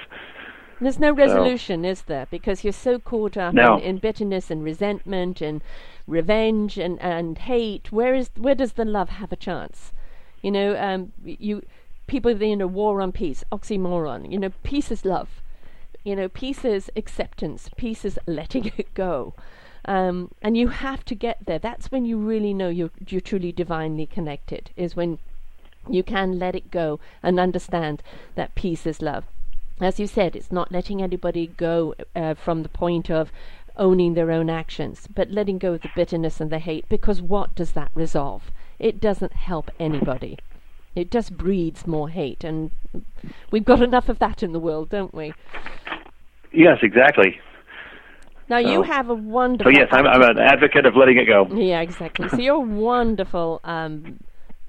There's 0.81 0.99
no 0.99 1.11
resolution, 1.11 1.83
so, 1.83 1.89
is 1.89 2.01
there? 2.03 2.27
Because 2.31 2.63
you're 2.63 2.73
so 2.73 2.97
caught 2.97 3.37
up 3.37 3.53
no. 3.53 3.77
in, 3.77 3.83
in 3.83 3.97
bitterness 3.99 4.49
and 4.49 4.63
resentment 4.63 5.39
and 5.39 5.61
revenge 6.07 6.79
and, 6.79 6.99
and 6.99 7.37
hate. 7.37 7.91
Where 7.91 8.15
is 8.15 8.31
where 8.35 8.55
does 8.55 8.73
the 8.73 8.85
love 8.85 9.09
have 9.09 9.31
a 9.31 9.35
chance? 9.35 9.93
You 10.41 10.49
know, 10.49 10.75
um, 10.75 11.13
you 11.23 11.61
people, 12.07 12.41
in 12.41 12.61
a 12.61 12.67
war 12.67 13.01
on 13.01 13.11
peace, 13.11 13.43
oxymoron. 13.51 14.31
You 14.31 14.39
know, 14.39 14.49
peace 14.63 14.91
is 14.91 15.05
love. 15.05 15.40
You 16.03 16.15
know, 16.15 16.29
peace 16.29 16.65
is 16.65 16.89
acceptance. 16.95 17.69
Peace 17.77 18.03
is 18.05 18.17
letting 18.25 18.71
it 18.77 18.93
go. 18.93 19.33
Um, 19.85 20.31
and 20.41 20.55
you 20.57 20.69
have 20.69 21.03
to 21.05 21.15
get 21.15 21.45
there. 21.45 21.59
That's 21.59 21.91
when 21.91 22.05
you 22.05 22.17
really 22.17 22.53
know 22.53 22.69
you're, 22.69 22.91
you're 23.07 23.21
truly 23.21 23.51
divinely 23.51 24.05
connected, 24.05 24.69
is 24.75 24.95
when 24.95 25.19
you 25.89 26.03
can 26.03 26.37
let 26.37 26.55
it 26.55 26.69
go 26.69 26.99
and 27.23 27.39
understand 27.39 28.03
that 28.35 28.55
peace 28.55 28.85
is 28.85 29.01
love. 29.01 29.25
As 29.79 29.99
you 29.99 30.05
said, 30.05 30.35
it's 30.35 30.51
not 30.51 30.71
letting 30.71 31.01
anybody 31.01 31.47
go 31.47 31.95
uh, 32.15 32.35
from 32.35 32.61
the 32.61 32.69
point 32.69 33.09
of 33.09 33.31
owning 33.77 34.13
their 34.13 34.31
own 34.31 34.49
actions, 34.49 35.07
but 35.07 35.31
letting 35.31 35.57
go 35.57 35.73
of 35.73 35.81
the 35.81 35.89
bitterness 35.95 36.39
and 36.39 36.51
the 36.51 36.59
hate, 36.59 36.87
because 36.87 37.21
what 37.21 37.55
does 37.55 37.71
that 37.71 37.89
resolve? 37.95 38.51
It 38.77 38.99
doesn't 38.99 39.33
help 39.33 39.71
anybody. 39.79 40.37
It 40.95 41.11
just 41.11 41.37
breeds 41.37 41.87
more 41.87 42.09
hate, 42.09 42.43
and 42.43 42.71
we've 43.51 43.63
got 43.63 43.81
enough 43.81 44.09
of 44.09 44.19
that 44.19 44.43
in 44.43 44.51
the 44.51 44.59
world, 44.59 44.89
don't 44.89 45.13
we? 45.13 45.33
Yes, 46.51 46.79
exactly. 46.81 47.39
Now 48.49 48.57
you 48.57 48.81
have 48.81 49.09
a 49.09 49.13
wonderful. 49.13 49.71
So 49.71 49.79
yes, 49.79 49.87
I'm, 49.93 50.05
I'm 50.05 50.21
an 50.21 50.37
advocate 50.37 50.85
of 50.85 50.97
letting 50.97 51.17
it 51.17 51.25
go. 51.25 51.47
Yeah, 51.55 51.79
exactly. 51.79 52.27
So 52.27 52.37
you're 52.37 52.55
a 52.55 52.59
wonderful 52.59 53.61
um, 53.63 54.19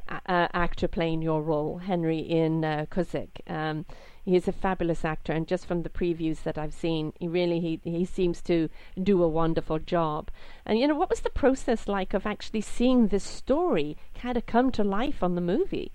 uh, 0.09 0.47
actor 0.55 0.87
playing 0.87 1.23
your 1.23 1.43
role, 1.43 1.79
Henry 1.79 2.31
Ian 2.31 2.65
uh, 2.65 2.87
Cusick. 2.89 3.41
Um, 3.49 3.85
he's 4.25 4.47
a 4.47 4.53
fabulous 4.53 5.05
actor, 5.05 5.33
and 5.33 5.49
just 5.49 5.67
from 5.67 5.83
the 5.83 5.89
previews 5.89 6.45
that 6.45 6.57
I've 6.57 6.75
seen, 6.75 7.13
he 7.19 7.27
really 7.27 7.59
he 7.59 7.81
he 7.83 8.05
seems 8.05 8.41
to 8.43 8.69
do 9.03 9.21
a 9.23 9.29
wonderful 9.29 9.81
job. 9.81 10.31
And 10.65 10.79
you 10.79 10.87
know, 10.87 10.95
what 10.95 11.11
was 11.11 11.21
the 11.21 11.31
process 11.31 11.89
like 11.89 12.15
of 12.15 12.27
actually 12.27 12.61
seeing 12.61 13.09
this 13.09 13.25
story 13.25 13.97
kind 14.15 14.37
of 14.37 14.47
come 14.47 14.71
to 14.73 14.85
life 14.85 15.25
on 15.25 15.35
the 15.35 15.41
movie? 15.41 15.91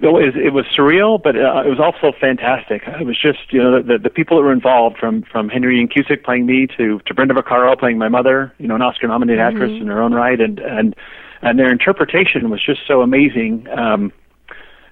It 0.00 0.12
was, 0.12 0.34
it 0.36 0.52
was 0.52 0.66
surreal, 0.76 1.22
but 1.22 1.36
uh, 1.36 1.62
it 1.64 1.68
was 1.68 1.80
also 1.80 2.16
fantastic. 2.18 2.82
It 2.86 3.06
was 3.06 3.18
just 3.20 3.52
you 3.52 3.62
know 3.62 3.82
the, 3.82 3.98
the 3.98 4.10
people 4.10 4.36
that 4.36 4.42
were 4.42 4.52
involved, 4.52 4.98
from 4.98 5.22
from 5.22 5.48
Henry 5.48 5.78
Ian 5.78 5.88
Cusick 5.88 6.24
playing 6.24 6.46
me 6.46 6.66
to 6.76 7.00
to 7.06 7.14
Brenda 7.14 7.34
Vaccaro 7.34 7.78
playing 7.78 7.98
my 7.98 8.08
mother, 8.08 8.52
you 8.58 8.68
know, 8.68 8.74
an 8.74 8.82
Oscar-nominated 8.82 9.40
actress 9.40 9.70
in 9.80 9.86
her 9.86 10.02
own 10.02 10.12
right, 10.12 10.40
and 10.40 10.58
and 10.58 10.94
and 11.42 11.58
their 11.58 11.70
interpretation 11.70 12.50
was 12.50 12.62
just 12.64 12.80
so 12.86 13.02
amazing. 13.02 13.66
Um, 13.76 14.12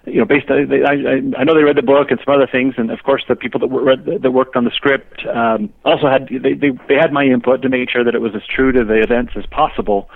you 0.04 0.18
know, 0.18 0.24
based 0.24 0.50
on, 0.50 0.68
they, 0.68 0.82
I, 0.82 0.92
I 0.92 1.40
I 1.40 1.44
know 1.44 1.54
they 1.54 1.62
read 1.62 1.76
the 1.76 1.82
book 1.82 2.10
and 2.10 2.20
some 2.24 2.34
other 2.34 2.48
things, 2.50 2.74
and 2.76 2.90
of 2.90 3.02
course 3.04 3.22
the 3.28 3.36
people 3.36 3.60
that 3.60 3.68
were, 3.68 3.84
read 3.84 4.04
that 4.04 4.30
worked 4.30 4.56
on 4.56 4.64
the 4.64 4.70
script 4.70 5.24
um, 5.26 5.72
also 5.84 6.08
had 6.08 6.28
they, 6.28 6.54
they 6.54 6.70
they 6.88 6.96
had 6.96 7.12
my 7.12 7.24
input 7.24 7.62
to 7.62 7.68
make 7.68 7.90
sure 7.90 8.02
that 8.04 8.14
it 8.14 8.20
was 8.20 8.34
as 8.34 8.42
true 8.46 8.72
to 8.72 8.84
the 8.84 9.00
events 9.02 9.32
as 9.36 9.46
possible. 9.46 10.08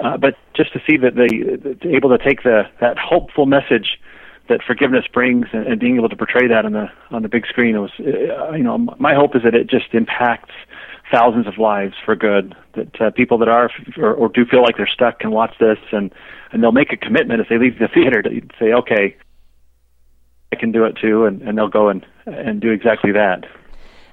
Uh, 0.00 0.16
but 0.16 0.36
just 0.56 0.72
to 0.72 0.80
see 0.88 0.96
that 0.96 1.14
they 1.14 1.94
able 1.94 2.10
to 2.10 2.22
take 2.22 2.42
the 2.42 2.62
that 2.80 2.98
hopeful 2.98 3.46
message 3.46 4.00
that 4.48 4.60
forgiveness 4.66 5.04
brings 5.12 5.46
and, 5.52 5.66
and 5.66 5.80
being 5.80 5.96
able 5.96 6.08
to 6.08 6.16
portray 6.16 6.48
that 6.48 6.64
on 6.64 6.72
the 6.72 6.86
on 7.10 7.22
the 7.22 7.28
big 7.28 7.46
screen 7.46 7.80
was 7.80 7.92
uh, 8.00 8.52
you 8.52 8.64
know 8.64 8.76
my 8.76 9.14
hope 9.14 9.36
is 9.36 9.42
that 9.42 9.54
it 9.54 9.68
just 9.68 9.94
impacts 9.94 10.54
thousands 11.12 11.46
of 11.46 11.58
lives 11.58 11.94
for 12.04 12.16
good 12.16 12.56
that 12.74 13.00
uh, 13.00 13.10
people 13.10 13.38
that 13.38 13.48
are 13.48 13.70
or, 13.96 14.12
or 14.12 14.28
do 14.28 14.44
feel 14.44 14.62
like 14.62 14.76
they're 14.76 14.88
stuck 14.88 15.20
can 15.20 15.30
watch 15.30 15.54
this 15.60 15.78
and 15.92 16.12
and 16.50 16.62
they'll 16.62 16.72
make 16.72 16.92
a 16.92 16.96
commitment 16.96 17.40
as 17.40 17.46
they 17.48 17.58
leave 17.58 17.78
the 17.78 17.88
theater 17.88 18.20
to 18.20 18.40
say 18.58 18.72
okay 18.72 19.16
I 20.52 20.56
can 20.56 20.72
do 20.72 20.84
it 20.84 20.96
too 21.00 21.24
and, 21.24 21.40
and 21.42 21.56
they'll 21.56 21.68
go 21.68 21.88
and 21.88 22.04
and 22.26 22.60
do 22.60 22.70
exactly 22.70 23.12
that. 23.12 23.44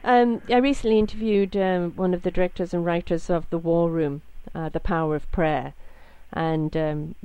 Um, 0.03 0.41
I 0.49 0.57
recently 0.57 0.97
interviewed 0.97 1.55
um, 1.55 1.91
one 1.95 2.13
of 2.13 2.23
the 2.23 2.31
directors 2.31 2.73
and 2.73 2.83
writers 2.83 3.29
of 3.29 3.47
The 3.51 3.59
War 3.59 3.89
Room, 3.89 4.23
uh, 4.55 4.69
The 4.69 4.79
Power 4.79 5.15
of 5.15 5.31
Prayer, 5.31 5.73
and 6.33 6.75
um, 6.77 7.15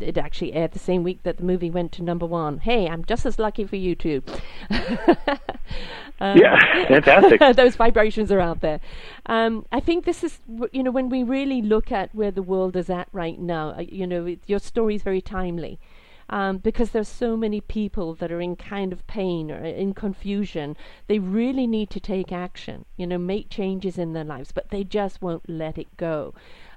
it 0.00 0.18
actually 0.18 0.52
aired 0.52 0.72
the 0.72 0.78
same 0.78 1.04
week 1.04 1.22
that 1.22 1.36
the 1.36 1.44
movie 1.44 1.70
went 1.70 1.92
to 1.92 2.02
number 2.02 2.26
one. 2.26 2.58
Hey, 2.58 2.88
I'm 2.88 3.04
just 3.04 3.24
as 3.26 3.38
lucky 3.38 3.64
for 3.64 3.76
you 3.76 3.94
too. 3.94 4.22
Um, 6.20 6.38
yeah 6.38 6.86
fantastic 6.88 7.40
those 7.56 7.76
vibrations 7.76 8.32
are 8.32 8.40
out 8.40 8.60
there. 8.60 8.80
Um, 9.26 9.66
I 9.70 9.80
think 9.80 10.04
this 10.04 10.24
is, 10.24 10.38
you 10.72 10.82
know, 10.82 10.90
when 10.90 11.08
we 11.08 11.22
really 11.22 11.60
look 11.60 11.92
at 11.92 12.14
where 12.14 12.30
the 12.30 12.42
world 12.42 12.76
is 12.76 12.88
at 12.88 13.08
right 13.12 13.38
now, 13.38 13.70
uh, 13.76 13.80
you 13.80 14.06
know, 14.06 14.26
it, 14.26 14.40
your 14.46 14.58
story 14.58 14.94
is 14.94 15.02
very 15.02 15.20
timely. 15.20 15.78
Um, 16.28 16.58
because 16.58 16.90
there's 16.90 17.08
so 17.08 17.36
many 17.36 17.60
people 17.60 18.14
that 18.14 18.32
are 18.32 18.40
in 18.40 18.56
kind 18.56 18.92
of 18.92 19.06
pain 19.06 19.48
or 19.48 19.64
in 19.64 19.94
confusion, 19.94 20.76
they 21.06 21.20
really 21.20 21.68
need 21.68 21.88
to 21.90 22.00
take 22.00 22.32
action, 22.32 22.84
you 22.96 23.06
know, 23.06 23.16
make 23.16 23.48
changes 23.48 23.96
in 23.96 24.12
their 24.12 24.24
lives, 24.24 24.50
but 24.50 24.70
they 24.70 24.82
just 24.82 25.22
won't 25.22 25.48
let 25.48 25.78
it 25.78 25.96
go. 25.96 26.34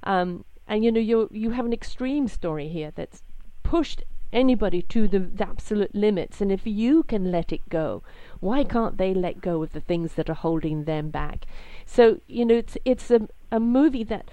Um, 0.09 0.43
and 0.67 0.83
you 0.83 0.91
know, 0.91 0.99
you 0.99 1.29
you 1.31 1.51
have 1.51 1.67
an 1.67 1.73
extreme 1.73 2.27
story 2.27 2.67
here 2.67 2.91
that's 2.95 3.21
pushed 3.61 4.03
anybody 4.33 4.81
to 4.81 5.07
the, 5.07 5.19
the 5.19 5.47
absolute 5.47 5.93
limits. 5.93 6.41
And 6.41 6.51
if 6.51 6.65
you 6.65 7.03
can 7.03 7.31
let 7.31 7.53
it 7.53 7.69
go, 7.69 8.01
why 8.39 8.63
can't 8.63 8.97
they 8.97 9.13
let 9.13 9.39
go 9.39 9.61
of 9.61 9.71
the 9.71 9.79
things 9.79 10.15
that 10.15 10.29
are 10.29 10.41
holding 10.45 10.85
them 10.85 11.11
back? 11.11 11.45
So 11.85 12.21
you 12.27 12.43
know, 12.43 12.55
it's 12.55 12.75
it's 12.85 13.11
a 13.11 13.29
a 13.51 13.59
movie 13.59 14.03
that 14.05 14.31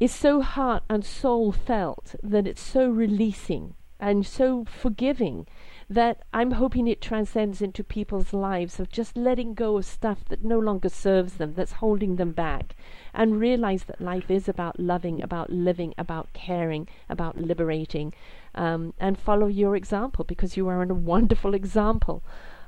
is 0.00 0.12
so 0.12 0.40
heart 0.40 0.82
and 0.90 1.04
soul 1.04 1.52
felt 1.52 2.16
that 2.20 2.48
it's 2.48 2.60
so 2.60 2.90
releasing 2.90 3.74
and 4.00 4.26
so 4.26 4.64
forgiving 4.64 5.46
that 5.88 6.22
I'm 6.32 6.52
hoping 6.52 6.86
it 6.88 7.00
transcends 7.00 7.60
into 7.60 7.84
people's 7.84 8.32
lives 8.32 8.80
of 8.80 8.88
just 8.88 9.16
letting 9.16 9.54
go 9.54 9.76
of 9.76 9.84
stuff 9.84 10.24
that 10.28 10.44
no 10.44 10.58
longer 10.58 10.88
serves 10.88 11.34
them, 11.34 11.54
that's 11.54 11.72
holding 11.72 12.16
them 12.16 12.32
back, 12.32 12.74
and 13.12 13.38
realize 13.38 13.84
that 13.84 14.00
life 14.00 14.30
is 14.30 14.48
about 14.48 14.80
loving, 14.80 15.22
about 15.22 15.50
living, 15.50 15.94
about 15.98 16.32
caring, 16.32 16.88
about 17.08 17.36
liberating, 17.36 18.12
um, 18.54 18.94
and 18.98 19.18
follow 19.18 19.46
your 19.46 19.76
example 19.76 20.24
because 20.24 20.56
you 20.56 20.68
are 20.68 20.82
a 20.82 20.94
wonderful 20.94 21.54
example 21.62 22.22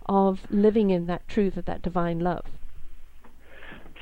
of 0.06 0.46
living 0.50 0.90
in 0.90 1.06
that 1.06 1.26
truth 1.28 1.56
of 1.56 1.64
that 1.64 1.82
divine 1.82 2.18
love. 2.20 2.44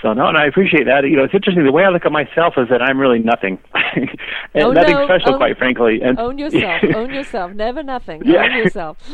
So 0.04 0.12
no, 0.12 0.26
and 0.28 0.36
I 0.36 0.44
appreciate 0.44 0.84
that. 0.84 1.08
You 1.08 1.16
know, 1.16 1.24
it's 1.24 1.32
interesting. 1.32 1.64
The 1.64 1.72
way 1.72 1.82
I 1.82 1.88
look 1.88 2.04
at 2.04 2.12
myself 2.12 2.54
is 2.58 2.68
that 2.68 2.82
I'm 2.82 3.00
really 3.00 3.20
nothing, 3.20 3.58
and 3.96 4.10
Oh, 4.56 4.70
nothing 4.70 4.96
no. 4.96 5.06
special, 5.06 5.32
Own- 5.32 5.38
quite 5.38 5.56
frankly. 5.56 6.00
And 6.02 6.18
Own 6.18 6.36
yourself, 6.44 6.82
own 6.94 7.08
yourself, 7.08 7.52
never 7.52 7.82
nothing. 7.82 8.20
Yeah. 8.26 8.44
Own 8.44 8.52
yourself. 8.58 8.98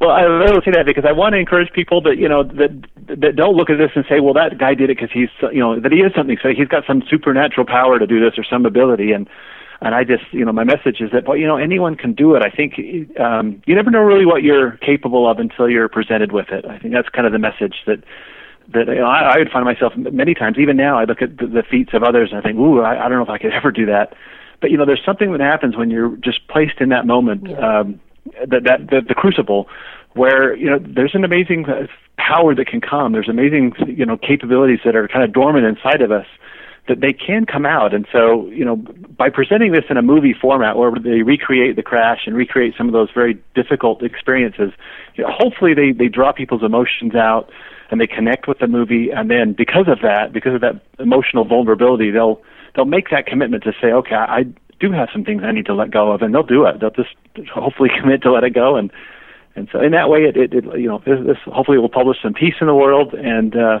Well, 0.00 0.12
I 0.12 0.24
will 0.24 0.62
say 0.64 0.70
that 0.72 0.86
because 0.86 1.04
I 1.06 1.12
want 1.12 1.34
to 1.34 1.38
encourage 1.38 1.70
people 1.74 2.00
that 2.08 2.16
you 2.16 2.26
know 2.26 2.42
that 2.42 2.70
that 3.20 3.36
don't 3.36 3.54
look 3.54 3.68
at 3.68 3.76
this 3.76 3.90
and 3.94 4.02
say, 4.08 4.18
"Well, 4.20 4.32
that 4.32 4.56
guy 4.56 4.72
did 4.72 4.88
it 4.88 4.96
because 4.96 5.10
he's 5.12 5.28
you 5.52 5.60
know 5.60 5.78
that 5.78 5.92
he 5.92 5.98
is 5.98 6.10
something. 6.16 6.38
So 6.42 6.48
he's 6.56 6.68
got 6.68 6.84
some 6.86 7.02
supernatural 7.10 7.66
power 7.66 7.98
to 7.98 8.06
do 8.06 8.18
this 8.18 8.38
or 8.38 8.44
some 8.44 8.64
ability." 8.64 9.12
And 9.12 9.28
and 9.82 9.94
I 9.94 10.04
just 10.04 10.24
you 10.32 10.42
know 10.42 10.52
my 10.52 10.64
message 10.64 11.02
is 11.02 11.10
that 11.12 11.28
well, 11.28 11.36
you 11.36 11.46
know 11.46 11.58
anyone 11.58 11.96
can 11.96 12.14
do 12.14 12.34
it. 12.34 12.40
I 12.42 12.48
think 12.48 12.80
um, 13.20 13.60
you 13.66 13.74
never 13.74 13.90
know 13.90 14.00
really 14.00 14.24
what 14.24 14.42
you're 14.42 14.78
capable 14.78 15.30
of 15.30 15.38
until 15.38 15.68
you're 15.68 15.90
presented 15.90 16.32
with 16.32 16.48
it. 16.48 16.64
I 16.64 16.78
think 16.78 16.94
that's 16.94 17.10
kind 17.10 17.26
of 17.26 17.32
the 17.34 17.38
message 17.38 17.84
that 17.86 17.98
that 18.72 18.88
you 18.88 18.96
know, 18.96 19.06
I, 19.06 19.34
I 19.34 19.38
would 19.38 19.50
find 19.50 19.64
myself 19.64 19.92
many 19.96 20.34
times. 20.34 20.58
Even 20.58 20.76
now, 20.76 20.98
I 20.98 21.04
look 21.04 21.22
at 21.22 21.38
the, 21.38 21.46
the 21.46 21.62
feats 21.62 21.90
of 21.92 22.02
others 22.02 22.30
and 22.30 22.38
I 22.38 22.42
think, 22.42 22.58
"Ooh, 22.58 22.80
I, 22.80 23.04
I 23.04 23.08
don't 23.08 23.18
know 23.18 23.24
if 23.24 23.30
I 23.30 23.38
could 23.38 23.52
ever 23.52 23.70
do 23.70 23.86
that." 23.86 24.14
But 24.60 24.70
you 24.70 24.76
know, 24.76 24.84
there's 24.84 25.04
something 25.04 25.32
that 25.32 25.40
happens 25.40 25.76
when 25.76 25.90
you're 25.90 26.16
just 26.16 26.46
placed 26.48 26.80
in 26.80 26.90
that 26.90 27.06
moment. 27.06 27.48
Yeah. 27.48 27.80
Um, 27.80 28.00
that 28.46 28.64
that 28.64 28.90
the, 28.90 29.00
the 29.06 29.14
crucible 29.14 29.68
where 30.14 30.56
you 30.56 30.68
know 30.68 30.78
there's 30.78 31.14
an 31.14 31.24
amazing 31.24 31.66
power 32.16 32.54
that 32.54 32.66
can 32.66 32.80
come 32.80 33.12
there's 33.12 33.28
amazing 33.28 33.72
you 33.86 34.04
know 34.04 34.16
capabilities 34.16 34.80
that 34.84 34.96
are 34.96 35.08
kind 35.08 35.24
of 35.24 35.32
dormant 35.32 35.64
inside 35.64 36.02
of 36.02 36.10
us 36.10 36.26
that 36.88 37.00
they 37.00 37.12
can 37.12 37.46
come 37.46 37.64
out 37.64 37.94
and 37.94 38.06
so 38.12 38.46
you 38.48 38.64
know 38.64 38.76
by 38.76 39.30
presenting 39.30 39.72
this 39.72 39.84
in 39.88 39.96
a 39.96 40.02
movie 40.02 40.34
format 40.34 40.76
where 40.76 40.92
they 40.92 41.22
recreate 41.22 41.76
the 41.76 41.82
crash 41.82 42.20
and 42.26 42.36
recreate 42.36 42.74
some 42.76 42.86
of 42.86 42.92
those 42.92 43.08
very 43.14 43.40
difficult 43.54 44.02
experiences 44.02 44.72
you 45.14 45.24
know, 45.24 45.30
hopefully 45.32 45.74
they 45.74 45.92
they 45.92 46.08
draw 46.08 46.32
people's 46.32 46.62
emotions 46.62 47.14
out 47.14 47.50
and 47.90 48.00
they 48.00 48.06
connect 48.06 48.46
with 48.46 48.58
the 48.58 48.66
movie 48.66 49.10
and 49.10 49.30
then 49.30 49.52
because 49.52 49.88
of 49.88 50.00
that 50.02 50.32
because 50.32 50.54
of 50.54 50.60
that 50.60 50.80
emotional 50.98 51.44
vulnerability 51.44 52.10
they'll 52.10 52.40
they'll 52.74 52.84
make 52.84 53.10
that 53.10 53.26
commitment 53.26 53.62
to 53.64 53.72
say 53.80 53.88
okay 53.88 54.14
I 54.14 54.44
do 54.78 54.92
have 54.92 55.08
some 55.12 55.24
things 55.24 55.42
I 55.44 55.52
need 55.52 55.66
to 55.66 55.74
let 55.74 55.90
go 55.90 56.12
of 56.12 56.22
and 56.22 56.34
they'll 56.34 56.42
do 56.42 56.64
it 56.66 56.80
they'll 56.80 56.90
just 56.90 57.14
hopefully 57.52 57.90
commit 58.00 58.22
to 58.22 58.32
let 58.32 58.44
it 58.44 58.54
go 58.54 58.76
and 58.76 58.90
and 59.56 59.68
so 59.72 59.80
in 59.80 59.92
that 59.92 60.08
way 60.08 60.20
it, 60.20 60.36
it, 60.36 60.54
it 60.54 60.64
you 60.78 60.88
know 60.88 61.02
this, 61.04 61.18
this 61.26 61.38
hopefully 61.46 61.78
will 61.78 61.88
publish 61.88 62.18
some 62.22 62.34
peace 62.34 62.54
in 62.60 62.66
the 62.66 62.74
world 62.74 63.14
and 63.14 63.56
uh 63.56 63.80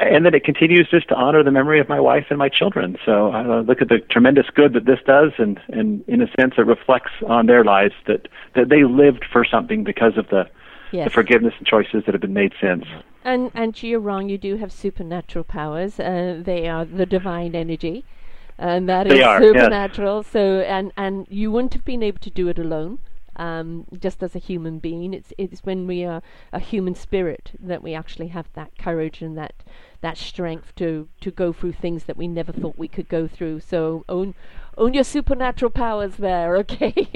and 0.00 0.24
then 0.24 0.32
it 0.32 0.44
continues 0.44 0.88
just 0.88 1.08
to 1.08 1.16
honor 1.16 1.42
the 1.42 1.50
memory 1.50 1.80
of 1.80 1.88
my 1.88 1.98
wife 1.98 2.26
and 2.30 2.38
my 2.38 2.48
children. 2.48 2.96
So 3.04 3.30
I 3.30 3.40
uh, 3.40 3.62
look 3.62 3.82
at 3.82 3.88
the 3.88 3.98
tremendous 3.98 4.46
good 4.54 4.72
that 4.74 4.84
this 4.84 5.00
does, 5.04 5.32
and, 5.38 5.58
and 5.70 6.04
in 6.06 6.22
a 6.22 6.28
sense, 6.38 6.54
it 6.56 6.66
reflects 6.66 7.10
on 7.26 7.46
their 7.46 7.64
lives 7.64 7.94
that, 8.06 8.28
that 8.54 8.68
they 8.68 8.84
lived 8.84 9.24
for 9.32 9.44
something 9.44 9.82
because 9.82 10.16
of 10.16 10.28
the, 10.28 10.48
Yes. 10.90 11.08
the 11.08 11.10
forgiveness 11.10 11.54
and 11.58 11.66
choices 11.66 12.04
that 12.06 12.14
have 12.14 12.20
been 12.20 12.32
made 12.32 12.54
since. 12.60 12.84
And 13.32 13.50
and 13.54 13.82
you're 13.82 14.00
wrong. 14.00 14.28
You 14.28 14.38
do 14.38 14.56
have 14.56 14.72
supernatural 14.72 15.44
powers. 15.44 16.00
Uh, 16.00 16.40
they 16.50 16.68
are 16.68 16.84
the 16.84 17.06
divine 17.06 17.54
energy, 17.54 18.04
and 18.58 18.88
that 18.88 19.06
is 19.06 19.12
They 19.14 19.22
are, 19.22 19.40
yes. 19.52 19.72
supernatural. 19.72 20.22
So 20.22 20.60
and 20.60 20.92
and 20.96 21.26
you 21.28 21.50
wouldn't 21.52 21.74
have 21.74 21.84
been 21.84 22.02
able 22.02 22.20
to 22.20 22.30
do 22.30 22.48
it 22.48 22.58
alone. 22.58 22.98
Um, 23.36 23.86
just 24.06 24.22
as 24.22 24.34
a 24.34 24.40
human 24.50 24.78
being, 24.80 25.14
it's 25.14 25.32
it's 25.38 25.60
when 25.64 25.86
we 25.86 26.04
are 26.04 26.22
a 26.52 26.58
human 26.58 26.94
spirit 26.94 27.52
that 27.60 27.82
we 27.82 27.94
actually 27.94 28.28
have 28.28 28.48
that 28.54 28.76
courage 28.78 29.22
and 29.22 29.36
that 29.38 29.54
that 30.00 30.16
strength 30.16 30.74
to 30.76 31.08
to 31.20 31.30
go 31.30 31.52
through 31.52 31.72
things 31.72 32.04
that 32.04 32.16
we 32.16 32.26
never 32.28 32.52
thought 32.52 32.78
we 32.78 32.88
could 32.88 33.08
go 33.08 33.28
through. 33.28 33.60
So 33.60 34.04
own 34.08 34.34
own 34.78 34.94
your 34.94 35.04
supernatural 35.04 35.70
powers 35.70 36.16
there, 36.16 36.56
okay? 36.58 36.94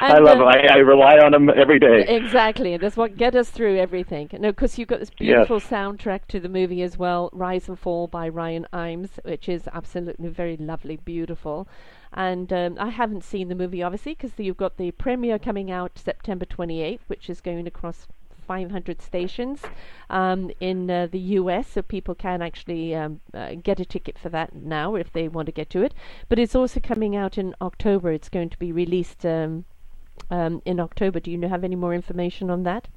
I 0.00 0.18
love 0.18 0.38
them. 0.38 0.48
I, 0.48 0.66
I, 0.70 0.76
rely 0.78 1.18
on 1.18 1.32
them 1.32 1.50
every 1.50 1.78
day. 1.78 2.04
Exactly. 2.08 2.76
That's 2.76 2.96
what 2.96 3.16
get 3.16 3.34
us 3.34 3.50
through 3.50 3.78
everything. 3.78 4.28
No, 4.32 4.50
because 4.50 4.78
you've 4.78 4.88
got 4.88 5.00
this 5.00 5.10
beautiful 5.10 5.58
yes. 5.58 5.66
soundtrack 5.68 6.26
to 6.28 6.40
the 6.40 6.48
movie 6.48 6.82
as 6.82 6.98
well, 6.98 7.30
Rise 7.32 7.68
and 7.68 7.78
Fall 7.78 8.06
by 8.06 8.28
Ryan 8.28 8.66
Imes, 8.72 9.18
which 9.24 9.48
is 9.48 9.68
absolutely 9.72 10.28
very 10.28 10.56
lovely, 10.56 10.96
beautiful. 10.96 11.68
And 12.12 12.52
um, 12.52 12.76
I 12.78 12.90
haven't 12.90 13.24
seen 13.24 13.48
the 13.48 13.54
movie, 13.54 13.82
obviously, 13.82 14.14
because 14.14 14.32
you've 14.38 14.56
got 14.56 14.76
the 14.76 14.90
premiere 14.92 15.38
coming 15.38 15.70
out 15.70 15.98
September 15.98 16.44
28th, 16.44 17.00
which 17.08 17.28
is 17.28 17.40
going 17.40 17.66
across 17.66 18.06
500 18.46 19.02
stations 19.02 19.62
um, 20.10 20.50
in 20.60 20.90
uh, 20.90 21.08
the 21.10 21.18
US, 21.18 21.68
so 21.68 21.82
people 21.82 22.14
can 22.14 22.42
actually 22.42 22.94
um, 22.94 23.20
uh, 23.32 23.54
get 23.62 23.80
a 23.80 23.84
ticket 23.84 24.18
for 24.18 24.28
that 24.30 24.54
now 24.54 24.94
if 24.94 25.12
they 25.12 25.28
want 25.28 25.46
to 25.46 25.52
get 25.52 25.70
to 25.70 25.82
it. 25.82 25.94
But 26.28 26.38
it's 26.38 26.54
also 26.54 26.80
coming 26.80 27.16
out 27.16 27.38
in 27.38 27.54
October. 27.60 28.12
It's 28.12 28.28
going 28.28 28.50
to 28.50 28.58
be 28.58 28.72
released 28.72 29.24
um, 29.26 29.64
um 30.30 30.62
in 30.64 30.80
October. 30.80 31.20
Do 31.20 31.30
you 31.30 31.40
have 31.48 31.64
any 31.64 31.76
more 31.76 31.94
information 31.94 32.50
on 32.50 32.62
that? 32.64 32.88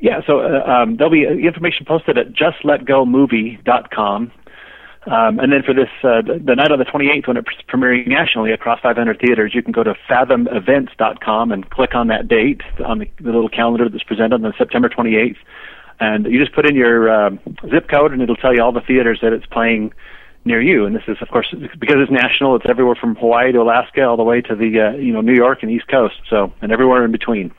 Yeah, 0.00 0.20
so 0.26 0.40
uh, 0.40 0.64
um, 0.66 0.96
there'll 0.96 1.12
be 1.12 1.26
uh, 1.26 1.30
information 1.30 1.86
posted 1.86 2.18
at 2.18 2.32
justletgomovie.com. 2.32 4.32
Um, 5.08 5.38
and 5.38 5.50
then 5.50 5.62
for 5.62 5.72
this, 5.72 5.88
uh, 6.04 6.20
the, 6.20 6.38
the 6.38 6.54
night 6.54 6.70
on 6.70 6.78
the 6.78 6.84
28th, 6.84 7.28
when 7.28 7.36
it's 7.38 7.48
premiering 7.66 8.06
nationally 8.06 8.52
across 8.52 8.78
500 8.80 9.18
theaters, 9.18 9.54
you 9.54 9.62
can 9.62 9.72
go 9.72 9.82
to 9.82 9.94
fathomevents.com 10.06 11.50
and 11.50 11.68
click 11.70 11.94
on 11.94 12.08
that 12.08 12.28
date 12.28 12.60
on 12.84 12.98
the, 12.98 13.10
the 13.18 13.32
little 13.32 13.48
calendar 13.48 13.88
that's 13.88 14.04
presented 14.04 14.34
on 14.34 14.42
the 14.42 14.52
September 14.58 14.90
28th. 14.90 15.36
And 15.98 16.26
you 16.26 16.38
just 16.38 16.54
put 16.54 16.66
in 16.66 16.76
your 16.76 17.10
um, 17.10 17.40
zip 17.70 17.88
code, 17.88 18.12
and 18.12 18.20
it'll 18.20 18.36
tell 18.36 18.54
you 18.54 18.62
all 18.62 18.70
the 18.70 18.82
theaters 18.82 19.20
that 19.22 19.32
it's 19.32 19.46
playing 19.46 19.94
near 20.44 20.60
you. 20.60 20.84
And 20.84 20.94
this 20.94 21.02
is, 21.08 21.16
of 21.22 21.28
course, 21.28 21.54
because 21.78 21.96
it's 21.98 22.12
national. 22.12 22.54
It's 22.56 22.66
everywhere 22.68 22.94
from 22.94 23.16
Hawaii 23.16 23.50
to 23.52 23.62
Alaska, 23.62 24.04
all 24.04 24.18
the 24.18 24.22
way 24.22 24.42
to 24.42 24.54
the 24.54 24.80
uh, 24.80 24.90
you 24.92 25.12
know 25.12 25.22
New 25.22 25.34
York 25.34 25.62
and 25.62 25.72
East 25.72 25.88
Coast. 25.88 26.20
So, 26.28 26.52
and 26.60 26.70
everywhere 26.70 27.04
in 27.04 27.10
between. 27.10 27.50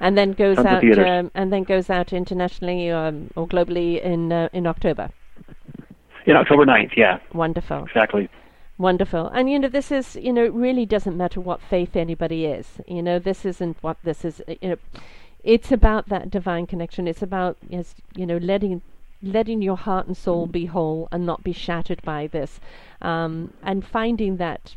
And 0.00 0.18
then 0.18 0.32
goes 0.32 0.58
out, 0.58 0.82
um, 0.98 1.30
and 1.34 1.52
then 1.52 1.62
goes 1.62 1.88
out 1.88 2.12
internationally 2.12 2.90
um, 2.90 3.30
or 3.36 3.46
globally 3.46 4.02
in 4.02 4.32
uh, 4.32 4.48
in 4.52 4.66
October 4.66 5.10
in 6.26 6.36
October 6.36 6.64
9th, 6.64 6.96
yeah. 6.96 7.18
Wonderful. 7.32 7.84
Exactly. 7.84 8.28
Wonderful. 8.78 9.28
And 9.28 9.48
you 9.48 9.58
know, 9.58 9.68
this 9.68 9.92
is, 9.92 10.16
you 10.16 10.32
know, 10.32 10.44
it 10.44 10.52
really 10.52 10.84
doesn't 10.84 11.16
matter 11.16 11.40
what 11.40 11.60
faith 11.62 11.94
anybody 11.94 12.46
is. 12.46 12.66
You 12.88 13.02
know, 13.02 13.18
this 13.18 13.44
isn't 13.44 13.76
what 13.82 13.98
this 14.02 14.24
is, 14.24 14.42
you 14.60 14.70
know, 14.70 14.76
it's 15.44 15.70
about 15.70 16.08
that 16.08 16.30
divine 16.30 16.66
connection. 16.66 17.06
It's 17.06 17.22
about, 17.22 17.56
yes, 17.68 17.94
you 18.16 18.26
know, 18.26 18.38
letting 18.38 18.82
letting 19.22 19.62
your 19.62 19.76
heart 19.76 20.06
and 20.06 20.16
soul 20.16 20.46
be 20.46 20.66
whole 20.66 21.08
and 21.10 21.24
not 21.24 21.42
be 21.42 21.52
shattered 21.52 22.02
by 22.02 22.26
this, 22.26 22.60
um, 23.00 23.52
and 23.62 23.86
finding 23.86 24.36
that 24.36 24.74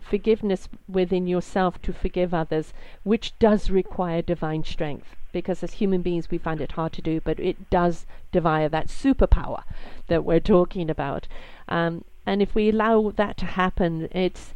forgiveness 0.00 0.68
within 0.88 1.26
yourself 1.26 1.80
to 1.82 1.92
forgive 1.92 2.32
others, 2.34 2.72
which 3.02 3.38
does 3.38 3.70
require 3.70 4.22
divine 4.22 4.64
strength 4.64 5.16
because 5.32 5.62
as 5.62 5.74
human 5.74 6.00
beings 6.00 6.30
we 6.30 6.38
find 6.38 6.62
it 6.62 6.72
hard 6.72 6.94
to 6.94 7.02
do, 7.02 7.20
but 7.20 7.38
it 7.38 7.68
does 7.68 8.06
devire 8.32 8.70
that 8.70 8.88
superpower 8.88 9.62
that 10.06 10.24
we're 10.24 10.40
talking 10.40 10.88
about. 10.88 11.28
Um, 11.68 12.04
and 12.24 12.40
if 12.40 12.54
we 12.54 12.70
allow 12.70 13.12
that 13.16 13.36
to 13.38 13.44
happen, 13.44 14.08
it's 14.12 14.54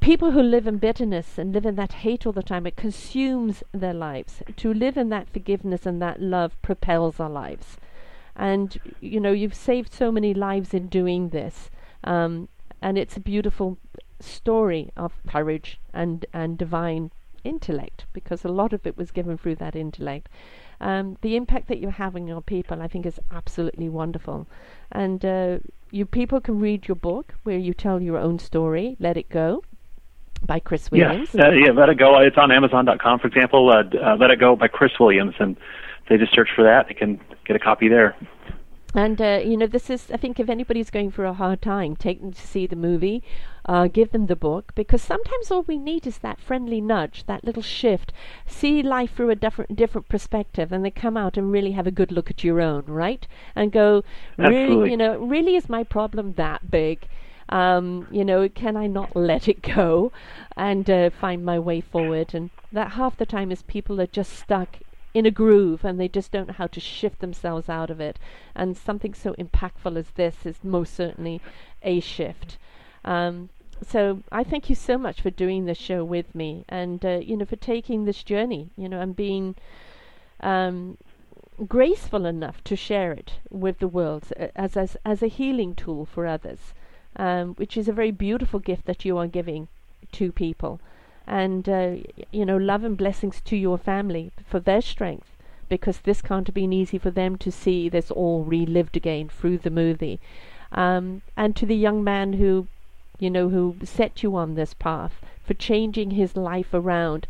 people 0.00 0.32
who 0.32 0.42
live 0.42 0.66
in 0.66 0.78
bitterness 0.78 1.38
and 1.38 1.52
live 1.52 1.64
in 1.64 1.76
that 1.76 1.92
hate 1.92 2.26
all 2.26 2.32
the 2.32 2.42
time, 2.42 2.66
it 2.66 2.76
consumes 2.76 3.62
their 3.72 3.94
lives. 3.94 4.42
To 4.56 4.74
live 4.74 4.96
in 4.96 5.08
that 5.10 5.30
forgiveness 5.30 5.86
and 5.86 6.02
that 6.02 6.20
love 6.20 6.60
propels 6.60 7.20
our 7.20 7.30
lives. 7.30 7.76
And, 8.34 8.80
you 9.00 9.20
know, 9.20 9.32
you've 9.32 9.54
saved 9.54 9.92
so 9.92 10.10
many 10.10 10.34
lives 10.34 10.74
in 10.74 10.88
doing 10.88 11.28
this. 11.28 11.70
Um, 12.02 12.48
and 12.82 12.98
it's 12.98 13.16
a 13.16 13.20
beautiful 13.20 13.78
story 14.20 14.90
of 14.96 15.12
courage 15.26 15.80
and, 15.92 16.26
and 16.32 16.58
divine 16.58 17.10
intellect 17.44 18.06
because 18.12 18.44
a 18.44 18.48
lot 18.48 18.72
of 18.72 18.86
it 18.86 18.96
was 18.96 19.10
given 19.10 19.36
through 19.36 19.56
that 19.56 19.76
intellect. 19.76 20.28
Um, 20.80 21.16
the 21.20 21.36
impact 21.36 21.68
that 21.68 21.78
you're 21.78 21.90
having 21.90 22.32
on 22.32 22.42
people, 22.42 22.82
I 22.82 22.88
think, 22.88 23.06
is 23.06 23.20
absolutely 23.30 23.88
wonderful. 23.88 24.46
And 24.90 25.24
uh, 25.24 25.58
you 25.90 26.06
people 26.06 26.40
can 26.40 26.58
read 26.58 26.88
your 26.88 26.96
book 26.96 27.34
where 27.44 27.58
you 27.58 27.74
tell 27.74 28.02
your 28.02 28.18
own 28.18 28.38
story, 28.38 28.96
Let 28.98 29.16
It 29.16 29.28
Go, 29.28 29.62
by 30.44 30.60
Chris 30.60 30.90
Williams. 30.90 31.30
Yeah, 31.32 31.48
uh, 31.48 31.50
yeah 31.50 31.72
Let 31.72 31.88
It 31.88 31.98
Go. 31.98 32.18
It's 32.18 32.36
on 32.36 32.50
Amazon.com, 32.50 33.20
for 33.20 33.26
example. 33.26 33.70
Uh, 33.70 33.84
uh, 34.02 34.16
Let 34.16 34.30
It 34.30 34.40
Go 34.40 34.56
by 34.56 34.68
Chris 34.68 34.92
Williams, 34.98 35.34
and 35.38 35.56
they 36.08 36.16
just 36.16 36.34
search 36.34 36.48
for 36.54 36.64
that. 36.64 36.88
They 36.88 36.94
can 36.94 37.20
get 37.46 37.56
a 37.56 37.60
copy 37.60 37.88
there. 37.88 38.16
And 38.94 39.20
uh, 39.20 39.40
you 39.44 39.56
know, 39.56 39.66
this 39.66 39.90
is 39.90 40.10
I 40.12 40.16
think 40.16 40.38
if 40.38 40.48
anybody's 40.48 40.90
going 40.90 41.10
through 41.10 41.28
a 41.28 41.32
hard 41.32 41.60
time, 41.60 41.96
take 41.96 42.20
them 42.20 42.32
to 42.32 42.46
see 42.46 42.66
the 42.66 42.76
movie, 42.76 43.24
uh, 43.66 43.88
give 43.88 44.12
them 44.12 44.26
the 44.26 44.36
book, 44.36 44.72
because 44.76 45.02
sometimes 45.02 45.50
all 45.50 45.62
we 45.62 45.78
need 45.78 46.06
is 46.06 46.18
that 46.18 46.40
friendly 46.40 46.80
nudge, 46.80 47.24
that 47.26 47.42
little 47.42 47.62
shift, 47.62 48.12
see 48.46 48.82
life 48.82 49.14
through 49.16 49.30
a 49.30 49.34
different 49.34 49.74
different 49.74 50.08
perspective, 50.08 50.70
and 50.70 50.84
they 50.84 50.92
come 50.92 51.16
out 51.16 51.36
and 51.36 51.50
really 51.50 51.72
have 51.72 51.88
a 51.88 51.90
good 51.90 52.12
look 52.12 52.30
at 52.30 52.44
your 52.44 52.60
own, 52.60 52.84
right? 52.86 53.26
And 53.56 53.72
go, 53.72 54.04
really, 54.38 54.92
you 54.92 54.96
know, 54.96 55.18
really 55.18 55.56
is 55.56 55.68
my 55.68 55.82
problem 55.82 56.34
that 56.34 56.70
big? 56.70 57.08
Um, 57.48 58.06
you 58.10 58.24
know, 58.24 58.48
can 58.48 58.76
I 58.76 58.86
not 58.86 59.14
let 59.14 59.48
it 59.48 59.60
go 59.60 60.12
and 60.56 60.88
uh, 60.88 61.10
find 61.10 61.44
my 61.44 61.58
way 61.58 61.80
forward? 61.80 62.32
And 62.32 62.50
that 62.72 62.92
half 62.92 63.16
the 63.16 63.26
time 63.26 63.50
is 63.50 63.62
people 63.62 64.00
are 64.00 64.06
just 64.06 64.32
stuck 64.32 64.78
in 65.14 65.24
a 65.24 65.30
groove 65.30 65.84
and 65.84 65.98
they 65.98 66.08
just 66.08 66.32
don't 66.32 66.48
know 66.48 66.54
how 66.54 66.66
to 66.66 66.80
shift 66.80 67.20
themselves 67.20 67.68
out 67.68 67.88
of 67.88 68.00
it. 68.00 68.18
And 68.54 68.76
something 68.76 69.14
so 69.14 69.32
impactful 69.34 69.96
as 69.96 70.10
this 70.10 70.44
is 70.44 70.62
most 70.62 70.94
certainly 70.94 71.40
a 71.82 72.00
shift. 72.00 72.58
Um, 73.04 73.48
so 73.82 74.22
I 74.30 74.44
thank 74.44 74.68
you 74.68 74.76
so 74.76 74.96
much 74.98 75.20
for 75.20 75.30
doing 75.30 75.64
this 75.64 75.78
show 75.78 76.04
with 76.04 76.34
me 76.34 76.64
and 76.68 77.04
uh, 77.04 77.20
you 77.22 77.36
know 77.36 77.44
for 77.44 77.56
taking 77.56 78.04
this 78.04 78.22
journey 78.22 78.70
you 78.76 78.88
know 78.88 79.00
and 79.00 79.16
being 79.16 79.56
um, 80.40 80.96
graceful 81.66 82.24
enough 82.24 82.62
to 82.64 82.76
share 82.76 83.12
it 83.12 83.32
with 83.50 83.78
the 83.78 83.88
world 83.88 84.32
uh, 84.38 84.48
as 84.56 84.76
as, 84.76 84.96
as 85.04 85.22
a 85.22 85.28
healing 85.28 85.74
tool 85.74 86.06
for 86.06 86.26
others 86.26 86.72
um, 87.16 87.54
which 87.54 87.76
is 87.76 87.88
a 87.88 87.92
very 87.92 88.10
beautiful 88.10 88.60
gift 88.60 88.86
that 88.86 89.04
you 89.04 89.18
are 89.18 89.26
giving 89.26 89.68
to 90.12 90.32
people 90.32 90.80
and 91.26 91.68
uh, 91.68 91.94
you 92.32 92.44
know 92.44 92.56
love 92.56 92.84
and 92.84 92.96
blessings 92.96 93.40
to 93.40 93.56
your 93.56 93.78
family 93.78 94.30
for 94.46 94.60
their 94.60 94.80
strength 94.80 95.28
because 95.68 96.00
this 96.00 96.20
can't 96.20 96.46
have 96.46 96.54
been 96.54 96.72
easy 96.72 96.98
for 96.98 97.10
them 97.10 97.36
to 97.36 97.50
see 97.50 97.88
this 97.88 98.10
all 98.10 98.44
relived 98.44 98.96
again 98.96 99.28
through 99.28 99.58
the 99.58 99.70
movie. 99.70 100.20
Um, 100.72 101.22
and 101.36 101.56
to 101.56 101.66
the 101.66 101.76
young 101.76 102.04
man 102.04 102.34
who 102.34 102.66
you 103.18 103.30
know 103.30 103.48
who 103.48 103.76
set 103.84 104.22
you 104.22 104.36
on 104.36 104.54
this 104.54 104.74
path 104.74 105.24
for 105.44 105.54
changing 105.54 106.12
his 106.12 106.36
life 106.36 106.74
around. 106.74 107.26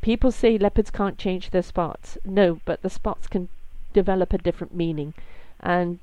People 0.00 0.30
say 0.30 0.58
leopards 0.58 0.90
can't 0.90 1.18
change 1.18 1.50
their 1.50 1.62
spots. 1.62 2.18
No 2.24 2.60
but 2.64 2.82
the 2.82 2.90
spots 2.90 3.26
can 3.26 3.48
develop 3.92 4.32
a 4.32 4.38
different 4.38 4.74
meaning. 4.74 5.14
And 5.60 5.98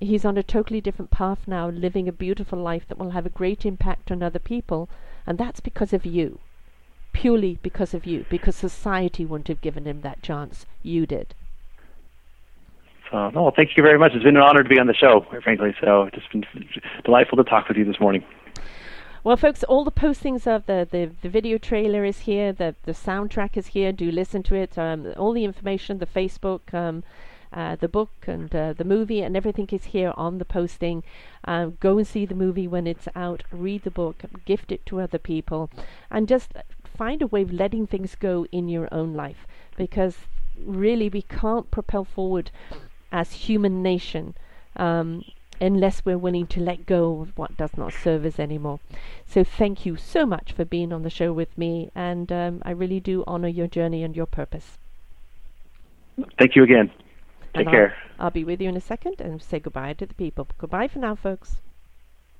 he's 0.00 0.24
on 0.24 0.38
a 0.38 0.42
totally 0.42 0.80
different 0.80 1.10
path 1.10 1.46
now 1.46 1.68
living 1.68 2.08
a 2.08 2.12
beautiful 2.12 2.58
life 2.58 2.86
that 2.88 2.98
will 2.98 3.10
have 3.10 3.26
a 3.26 3.30
great 3.30 3.66
impact 3.66 4.10
on 4.10 4.22
other 4.22 4.38
people 4.38 4.88
and 5.26 5.38
that's 5.38 5.60
because 5.60 5.92
of 5.92 6.04
you 6.04 6.40
purely 7.12 7.58
because 7.62 7.94
of 7.94 8.06
you, 8.06 8.24
because 8.28 8.56
society 8.56 9.24
wouldn't 9.24 9.48
have 9.48 9.60
given 9.60 9.84
him 9.84 10.00
that 10.02 10.22
chance. 10.22 10.66
You 10.82 11.06
did. 11.06 11.34
No, 13.12 13.30
well, 13.34 13.52
thank 13.54 13.76
you 13.76 13.82
very 13.82 13.98
much. 13.98 14.12
It's 14.14 14.24
been 14.24 14.36
an 14.36 14.42
honor 14.42 14.62
to 14.62 14.68
be 14.68 14.78
on 14.78 14.86
the 14.86 14.94
show, 14.94 15.26
frankly. 15.42 15.74
So, 15.80 16.08
it's 16.12 16.26
been 16.32 16.46
delightful 17.04 17.36
to 17.36 17.44
talk 17.44 17.68
with 17.68 17.76
you 17.76 17.84
this 17.84 18.00
morning. 18.00 18.24
Well, 19.24 19.36
folks, 19.36 19.62
all 19.62 19.84
the 19.84 19.92
postings 19.92 20.46
of 20.46 20.66
the, 20.66 20.88
the, 20.90 21.10
the 21.20 21.28
video 21.28 21.56
trailer 21.58 22.04
is 22.04 22.20
here. 22.20 22.52
The 22.52 22.74
the 22.84 22.92
soundtrack 22.92 23.56
is 23.56 23.68
here. 23.68 23.92
Do 23.92 24.10
listen 24.10 24.42
to 24.44 24.56
it. 24.56 24.76
Um, 24.76 25.12
all 25.16 25.32
the 25.32 25.44
information, 25.44 25.98
the 25.98 26.06
Facebook, 26.06 26.74
um, 26.74 27.04
uh, 27.52 27.76
the 27.76 27.86
book, 27.86 28.10
and 28.26 28.52
uh, 28.52 28.72
the 28.72 28.82
movie, 28.82 29.20
and 29.20 29.36
everything 29.36 29.68
is 29.70 29.84
here 29.84 30.12
on 30.16 30.38
the 30.38 30.44
posting. 30.44 31.04
Um, 31.44 31.76
go 31.78 31.98
and 31.98 32.06
see 32.06 32.26
the 32.26 32.34
movie 32.34 32.66
when 32.66 32.88
it's 32.88 33.06
out. 33.14 33.44
Read 33.52 33.84
the 33.84 33.92
book. 33.92 34.24
Gift 34.44 34.72
it 34.72 34.84
to 34.86 35.00
other 35.00 35.18
people, 35.18 35.70
and 36.10 36.26
just 36.26 36.54
find 36.96 37.22
a 37.22 37.26
way 37.26 37.42
of 37.42 37.52
letting 37.52 37.86
things 37.86 38.14
go 38.14 38.46
in 38.52 38.68
your 38.68 38.88
own 38.92 39.14
life 39.14 39.46
because 39.76 40.16
really 40.64 41.08
we 41.08 41.22
can't 41.22 41.70
propel 41.70 42.04
forward 42.04 42.50
as 43.10 43.32
human 43.32 43.82
nation 43.82 44.34
um, 44.76 45.24
unless 45.60 46.04
we're 46.04 46.18
willing 46.18 46.46
to 46.46 46.60
let 46.60 46.86
go 46.86 47.20
of 47.20 47.38
what 47.38 47.56
does 47.56 47.76
not 47.76 47.92
serve 47.92 48.24
us 48.24 48.38
anymore. 48.38 48.80
So 49.26 49.44
thank 49.44 49.86
you 49.86 49.96
so 49.96 50.26
much 50.26 50.52
for 50.52 50.64
being 50.64 50.92
on 50.92 51.02
the 51.02 51.10
show 51.10 51.32
with 51.32 51.56
me, 51.56 51.90
and 51.94 52.32
um, 52.32 52.62
I 52.64 52.70
really 52.72 53.00
do 53.00 53.22
honor 53.26 53.48
your 53.48 53.68
journey 53.68 54.02
and 54.02 54.16
your 54.16 54.26
purpose. 54.26 54.78
Thank 56.38 56.56
you 56.56 56.64
again. 56.64 56.90
Take 57.54 57.66
and 57.66 57.70
care. 57.70 57.96
I'll, 58.18 58.26
I'll 58.26 58.30
be 58.30 58.44
with 58.44 58.60
you 58.60 58.68
in 58.68 58.76
a 58.76 58.80
second 58.80 59.20
and 59.20 59.40
say 59.42 59.60
goodbye 59.60 59.94
to 59.94 60.06
the 60.06 60.14
people. 60.14 60.48
Goodbye 60.58 60.88
for 60.88 60.98
now, 60.98 61.14
folks. 61.14 61.56